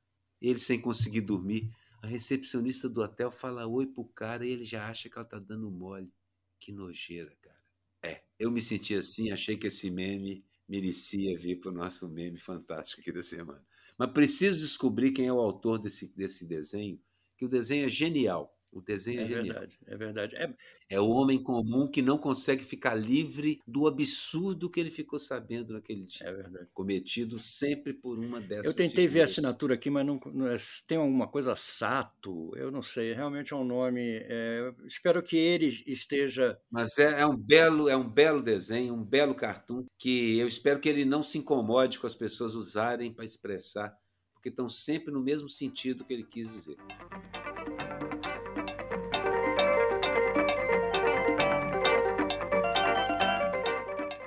Ele 0.42 0.60
sem 0.60 0.80
conseguir 0.80 1.22
dormir. 1.22 1.72
A 2.02 2.08
recepcionista 2.08 2.88
do 2.88 3.02
hotel 3.02 3.32
fala 3.32 3.66
oi 3.66 3.88
pro 3.88 4.06
cara 4.06 4.46
e 4.46 4.52
ele 4.52 4.66
já 4.66 4.88
acha 4.88 5.10
que 5.10 5.18
ela 5.18 5.26
tá 5.26 5.40
dando 5.40 5.72
mole. 5.72 6.12
Que 6.60 6.72
nojeira, 6.72 7.36
cara. 7.42 7.60
É, 8.04 8.24
eu 8.38 8.52
me 8.52 8.62
senti 8.62 8.94
assim, 8.94 9.32
achei 9.32 9.58
que 9.58 9.68
esse 9.68 9.90
meme 9.90 10.46
merecia 10.68 11.38
vir 11.38 11.60
para 11.60 11.72
o 11.72 11.74
nosso 11.74 12.08
meme 12.08 12.40
fantástico 12.40 13.02
aqui 13.02 13.12
da 13.12 13.24
semana. 13.24 13.64
Mas 13.98 14.12
preciso 14.12 14.58
descobrir 14.60 15.12
quem 15.12 15.28
é 15.28 15.34
o 15.34 15.40
autor 15.40 15.80
desse, 15.80 16.08
desse 16.16 16.46
desenho, 16.46 17.00
que 17.38 17.46
o 17.46 17.50
desenho 17.50 17.86
é 17.86 17.90
genial. 17.90 18.55
O 18.76 18.82
desenho 18.82 19.22
é, 19.22 19.24
é 19.24 19.28
genial. 19.28 19.44
Verdade, 19.46 19.80
é 19.88 19.96
verdade. 19.96 20.36
É... 20.36 20.54
é 20.90 21.00
o 21.00 21.08
homem 21.08 21.42
comum 21.42 21.88
que 21.88 22.02
não 22.02 22.18
consegue 22.18 22.62
ficar 22.62 22.94
livre 22.94 23.62
do 23.66 23.88
absurdo 23.88 24.70
que 24.70 24.82
ele 24.82 24.92
ficou 24.92 25.18
sabendo 25.18 25.72
naquele 25.72 26.06
dia. 26.06 26.28
É 26.28 26.34
verdade. 26.34 26.68
Cometido 26.74 27.40
sempre 27.40 27.94
por 27.94 28.20
uma 28.20 28.42
dessas. 28.42 28.66
Eu 28.66 28.74
tentei 28.74 29.08
figuras. 29.08 29.14
ver 29.14 29.22
a 29.22 29.24
assinatura 29.24 29.76
aqui, 29.76 29.90
mas 29.90 30.06
não, 30.06 30.20
é, 30.46 30.58
tem 30.86 30.98
alguma 30.98 31.26
coisa 31.26 31.56
Sato, 31.56 32.52
eu 32.58 32.70
não 32.70 32.82
sei. 32.82 33.14
Realmente 33.14 33.54
é 33.54 33.56
um 33.56 33.64
nome. 33.64 34.02
É, 34.02 34.74
espero 34.86 35.24
que 35.24 35.38
ele 35.38 35.68
esteja. 35.88 36.60
Mas 36.70 36.98
é, 36.98 37.22
é, 37.22 37.26
um 37.26 37.38
belo, 37.38 37.88
é 37.88 37.96
um 37.96 38.10
belo 38.10 38.44
desenho, 38.44 38.94
um 38.94 39.06
belo 39.06 39.34
cartoon 39.34 39.86
que 39.98 40.38
eu 40.38 40.50
espero 40.50 40.82
que 40.82 40.90
ele 40.90 41.06
não 41.06 41.24
se 41.24 41.38
incomode 41.38 41.98
com 41.98 42.08
as 42.08 42.16
pessoas 42.16 42.56
usarem 42.56 43.14
para 43.14 43.24
expressar, 43.24 43.98
porque 44.34 44.50
estão 44.50 44.68
sempre 44.68 45.14
no 45.14 45.24
mesmo 45.24 45.50
sentido 45.50 46.04
que 46.04 46.14
ele 46.14 46.26
quis 46.26 46.52
dizer. 46.52 46.76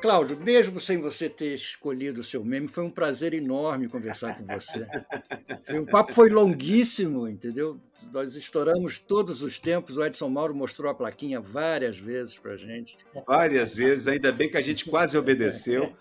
Cláudio, 0.09 0.39
mesmo 0.39 0.81
sem 0.81 0.97
você 0.97 1.29
ter 1.29 1.53
escolhido 1.53 2.23
o 2.23 2.25
seu 2.25 2.43
meme, 2.43 2.67
foi 2.67 2.83
um 2.83 2.91
prazer 2.91 3.35
enorme 3.35 3.91
conversar 3.91 4.39
com 4.39 4.47
você. 4.47 4.87
O 5.79 5.85
papo 5.85 6.15
foi 6.15 6.31
longuíssimo, 6.31 7.29
entendeu? 7.29 7.79
Nós 8.11 8.35
estouramos 8.35 8.99
todos 8.99 9.43
os 9.43 9.59
tempos. 9.59 9.99
O 9.99 10.05
Edson 10.05 10.31
Mauro 10.31 10.55
mostrou 10.55 10.91
a 10.91 10.95
plaquinha 10.95 11.43
várias 11.43 11.99
vezes 11.99 12.39
para 12.39 12.57
gente. 12.57 12.97
Várias 13.27 13.75
vezes, 13.75 14.09
ainda 14.09 14.33
bem 14.33 14.51
que 14.51 14.57
a 14.57 14.63
gente 14.63 14.89
quase 14.89 15.19
obedeceu. 15.19 15.93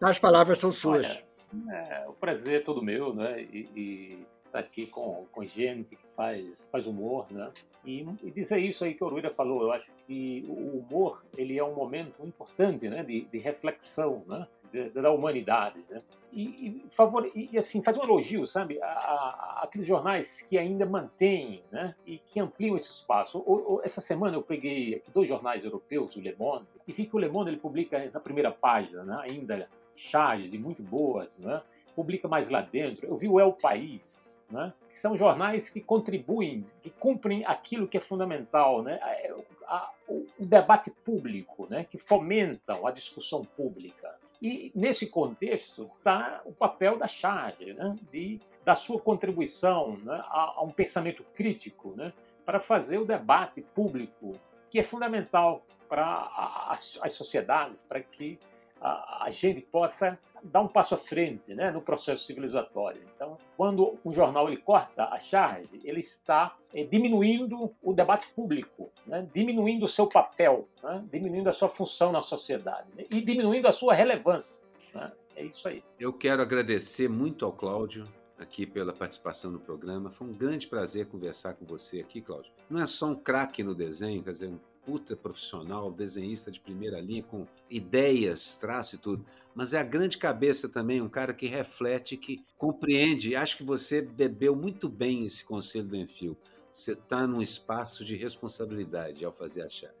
As 0.00 0.18
palavras 0.18 0.58
são 0.58 0.72
suas. 0.72 1.06
Olha, 1.06 1.76
é, 1.76 2.08
o 2.08 2.12
prazer 2.12 2.54
é 2.54 2.64
todo 2.64 2.82
meu, 2.82 3.14
né? 3.14 3.40
E, 3.40 3.66
e 3.76 4.26
estar 4.56 4.60
aqui 4.60 4.86
com, 4.86 5.26
com 5.30 5.44
gente 5.44 5.96
que 5.96 6.06
faz, 6.16 6.68
faz 6.70 6.86
humor, 6.86 7.26
né? 7.30 7.50
E, 7.84 8.06
e 8.22 8.30
dizer 8.30 8.58
isso 8.58 8.84
aí 8.84 8.94
que 8.94 9.04
o 9.04 9.08
Ruira 9.08 9.32
falou, 9.32 9.62
eu 9.62 9.72
acho 9.72 9.92
que 10.06 10.44
o 10.48 10.78
humor 10.78 11.24
ele 11.36 11.58
é 11.58 11.64
um 11.64 11.74
momento 11.74 12.24
importante, 12.24 12.88
né? 12.88 13.02
De, 13.02 13.22
de 13.22 13.38
reflexão, 13.38 14.24
né? 14.26 14.46
da 14.94 15.10
humanidade, 15.10 15.82
né? 15.88 16.02
E, 16.32 16.42
e, 16.42 16.84
favor, 16.90 17.30
e, 17.34 17.56
assim, 17.56 17.82
fazer 17.82 18.00
um 18.00 18.04
elogio, 18.04 18.46
sabe, 18.46 18.80
a, 18.82 18.86
a, 18.86 19.60
aqueles 19.62 19.86
jornais 19.86 20.42
que 20.42 20.58
ainda 20.58 20.84
mantêm, 20.84 21.62
né, 21.70 21.94
e 22.04 22.18
que 22.18 22.38
ampliam 22.40 22.76
esse 22.76 22.90
espaço. 22.90 23.38
O, 23.38 23.76
o, 23.76 23.80
essa 23.82 24.02
semana 24.02 24.36
eu 24.36 24.42
peguei 24.42 25.02
dois 25.14 25.28
jornais 25.28 25.64
europeus, 25.64 26.14
o 26.14 26.20
Le 26.20 26.36
Monde, 26.38 26.66
e 26.86 26.92
vi 26.92 27.06
que 27.06 27.16
o 27.16 27.18
Le 27.18 27.28
Monde 27.28 27.50
ele 27.50 27.56
publica 27.56 28.10
na 28.12 28.20
primeira 28.20 28.50
página, 28.50 29.02
né, 29.02 29.18
ainda 29.22 29.66
charges 29.94 30.52
muito 30.52 30.82
boas, 30.82 31.38
né, 31.38 31.62
publica 31.94 32.28
mais 32.28 32.50
lá 32.50 32.60
dentro. 32.60 33.06
Eu 33.06 33.16
vi 33.16 33.28
o 33.28 33.40
El 33.40 33.54
País, 33.54 34.25
né, 34.50 34.72
que 34.88 34.98
são 34.98 35.16
jornais 35.16 35.68
que 35.68 35.80
contribuem, 35.80 36.64
que 36.82 36.90
cumprem 36.90 37.44
aquilo 37.44 37.88
que 37.88 37.96
é 37.96 38.00
fundamental, 38.00 38.82
né, 38.82 38.98
a, 39.66 39.90
o, 40.08 40.26
o 40.38 40.46
debate 40.46 40.90
público, 40.90 41.66
né, 41.68 41.84
que 41.84 41.98
fomentam 41.98 42.86
a 42.86 42.90
discussão 42.90 43.42
pública. 43.42 44.14
E 44.40 44.70
nesse 44.74 45.06
contexto 45.06 45.90
está 45.98 46.42
o 46.44 46.52
papel 46.52 46.98
da 46.98 47.06
charge, 47.06 47.72
né, 47.72 47.94
de, 48.12 48.38
da 48.64 48.74
sua 48.74 49.00
contribuição 49.00 49.96
né, 49.98 50.20
a, 50.24 50.54
a, 50.56 50.62
um 50.62 50.70
pensamento 50.70 51.24
crítico, 51.34 51.94
né, 51.96 52.12
para 52.44 52.60
fazer 52.60 52.98
o 52.98 53.04
debate 53.04 53.60
público, 53.60 54.32
que 54.70 54.78
é 54.78 54.84
fundamental 54.84 55.64
para 55.88 56.68
as, 56.68 56.98
as 57.02 57.12
sociedades, 57.12 57.82
para 57.82 58.00
que 58.00 58.38
a, 58.80 59.24
a, 59.24 59.30
gente 59.30 59.60
possa 59.60 60.18
dar 60.42 60.60
um 60.60 60.68
passo 60.68 60.94
à 60.94 60.98
frente 60.98 61.54
né, 61.54 61.70
no 61.70 61.80
processo 61.80 62.24
civilizatório. 62.24 63.02
Então, 63.14 63.36
quando 63.56 63.98
um 64.04 64.12
jornal 64.12 64.48
ele 64.48 64.58
corta 64.58 65.04
a 65.04 65.18
charge, 65.18 65.80
ele 65.84 66.00
está 66.00 66.56
é, 66.74 66.84
diminuindo 66.84 67.74
o 67.82 67.92
debate 67.92 68.28
público, 68.34 68.90
né, 69.06 69.26
diminuindo 69.34 69.84
o 69.84 69.88
seu 69.88 70.06
papel, 70.06 70.68
né, 70.82 71.04
diminuindo 71.10 71.48
a 71.48 71.52
sua 71.52 71.68
função 71.68 72.12
na 72.12 72.22
sociedade 72.22 72.88
né, 72.94 73.04
e 73.10 73.20
diminuindo 73.20 73.66
a 73.66 73.72
sua 73.72 73.94
relevância. 73.94 74.60
Né. 74.94 75.12
É 75.34 75.44
isso 75.44 75.68
aí. 75.68 75.82
Eu 75.98 76.12
quero 76.12 76.40
agradecer 76.40 77.08
muito 77.08 77.44
ao 77.44 77.52
Cláudio 77.52 78.04
aqui 78.38 78.66
pela 78.66 78.92
participação 78.92 79.50
no 79.50 79.60
programa. 79.60 80.10
Foi 80.10 80.26
um 80.26 80.32
grande 80.32 80.66
prazer 80.66 81.06
conversar 81.06 81.54
com 81.54 81.64
você 81.64 82.00
aqui, 82.00 82.20
Cláudio. 82.20 82.52
Não 82.68 82.82
é 82.82 82.86
só 82.86 83.06
um 83.06 83.14
craque 83.14 83.62
no 83.62 83.74
desenho, 83.74 84.22
quer 84.22 84.32
dizer, 84.32 84.54
puta 84.86 85.16
profissional, 85.16 85.90
desenhista 85.90 86.48
de 86.48 86.60
primeira 86.60 87.00
linha, 87.00 87.24
com 87.24 87.44
ideias, 87.68 88.56
traço 88.56 88.94
e 88.94 88.98
tudo. 88.98 89.26
Mas 89.52 89.74
é 89.74 89.80
a 89.80 89.82
grande 89.82 90.16
cabeça 90.16 90.68
também, 90.68 91.02
um 91.02 91.08
cara 91.08 91.34
que 91.34 91.46
reflete, 91.46 92.16
que 92.16 92.44
compreende. 92.56 93.34
Acho 93.34 93.56
que 93.56 93.64
você 93.64 94.00
bebeu 94.00 94.54
muito 94.54 94.88
bem 94.88 95.26
esse 95.26 95.44
conselho 95.44 95.88
do 95.88 95.96
Enfio. 95.96 96.36
Você 96.70 96.92
está 96.92 97.26
num 97.26 97.42
espaço 97.42 98.04
de 98.04 98.14
responsabilidade 98.14 99.24
ao 99.24 99.32
fazer 99.32 99.62
a 99.62 99.68
chave. 99.68 99.94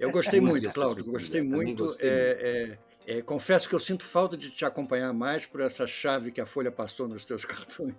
Eu 0.00 0.10
gostei 0.10 0.40
muito, 0.40 0.68
Cláudio. 0.70 1.04
Gostei 1.04 1.42
muito. 1.42 1.82
Gostei 1.82 2.08
é, 2.08 2.26
muito. 2.26 2.72
É, 2.72 2.78
é, 3.06 3.22
confesso 3.22 3.68
que 3.68 3.74
eu 3.74 3.78
sinto 3.78 4.04
falta 4.04 4.36
de 4.36 4.50
te 4.50 4.64
acompanhar 4.64 5.12
mais 5.12 5.46
por 5.46 5.60
essa 5.60 5.86
chave 5.86 6.32
que 6.32 6.40
a 6.40 6.46
Folha 6.46 6.72
passou 6.72 7.06
nos 7.06 7.24
teus 7.24 7.44
cartões. 7.46 7.94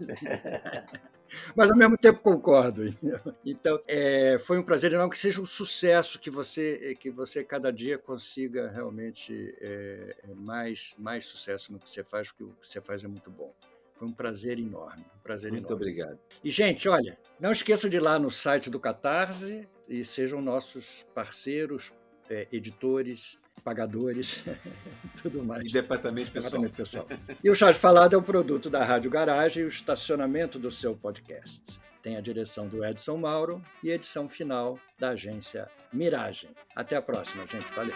Mas 1.55 1.71
ao 1.71 1.77
mesmo 1.77 1.97
tempo 1.97 2.19
concordo. 2.19 2.83
Então, 3.45 3.81
é, 3.87 4.37
foi 4.37 4.59
um 4.59 4.63
prazer 4.63 4.91
enorme 4.91 5.11
que 5.11 5.17
seja 5.17 5.41
um 5.41 5.45
sucesso, 5.45 6.19
que 6.19 6.29
você, 6.29 6.93
que 6.99 7.09
você 7.09 7.41
cada 7.41 7.71
dia 7.71 7.97
consiga 7.97 8.69
realmente 8.69 9.55
é, 9.61 10.15
é, 10.23 10.33
mais, 10.33 10.93
mais 10.97 11.23
sucesso 11.23 11.71
no 11.71 11.79
que 11.79 11.89
você 11.89 12.03
faz, 12.03 12.27
porque 12.27 12.43
o 12.43 12.49
que 12.49 12.67
você 12.67 12.81
faz 12.81 13.01
é 13.01 13.07
muito 13.07 13.31
bom. 13.31 13.53
Foi 13.95 14.09
um 14.09 14.13
prazer 14.13 14.59
enorme. 14.59 15.05
Um 15.17 15.23
prazer 15.23 15.51
muito 15.51 15.67
enorme. 15.67 15.83
obrigado. 15.83 16.19
E, 16.43 16.49
gente, 16.49 16.89
olha, 16.89 17.17
não 17.39 17.51
esqueçam 17.51 17.89
de 17.89 17.95
ir 17.95 18.01
lá 18.01 18.19
no 18.19 18.29
site 18.29 18.69
do 18.69 18.79
Catarse 18.79 19.67
e 19.87 20.03
sejam 20.03 20.41
nossos 20.41 21.05
parceiros, 21.15 21.93
é, 22.29 22.47
editores, 22.51 23.39
pagadores, 23.63 24.43
tudo 25.21 25.43
mais. 25.43 25.67
E 25.67 25.71
departamento 25.71 26.31
pessoal. 26.31 26.61
Departamento 26.61 26.77
pessoal. 26.77 27.07
E 27.43 27.49
o 27.49 27.55
Chá 27.55 27.71
de 27.71 27.79
Falado 27.79 28.15
é 28.15 28.17
um 28.17 28.23
produto 28.23 28.69
da 28.69 28.83
Rádio 28.83 29.09
Garagem 29.09 29.63
e 29.63 29.65
o 29.65 29.69
estacionamento 29.69 30.57
do 30.57 30.71
seu 30.71 30.95
podcast. 30.95 31.79
Tem 32.01 32.15
a 32.15 32.21
direção 32.21 32.67
do 32.67 32.85
Edson 32.85 33.17
Mauro 33.17 33.61
e 33.83 33.91
a 33.91 33.95
edição 33.95 34.29
final 34.29 34.79
da 34.97 35.09
agência 35.09 35.67
Miragem. 35.91 36.49
Até 36.75 36.95
a 36.95 37.01
próxima, 37.01 37.45
gente. 37.45 37.65
Valeu. 37.73 37.93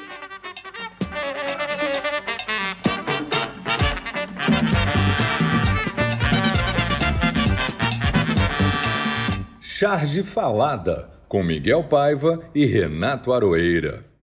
Charge 9.62 10.24
Falada, 10.24 11.10
com 11.28 11.42
Miguel 11.42 11.84
Paiva 11.86 12.40
e 12.54 12.66
Renato 12.66 13.34
Aroeira. 13.34 14.11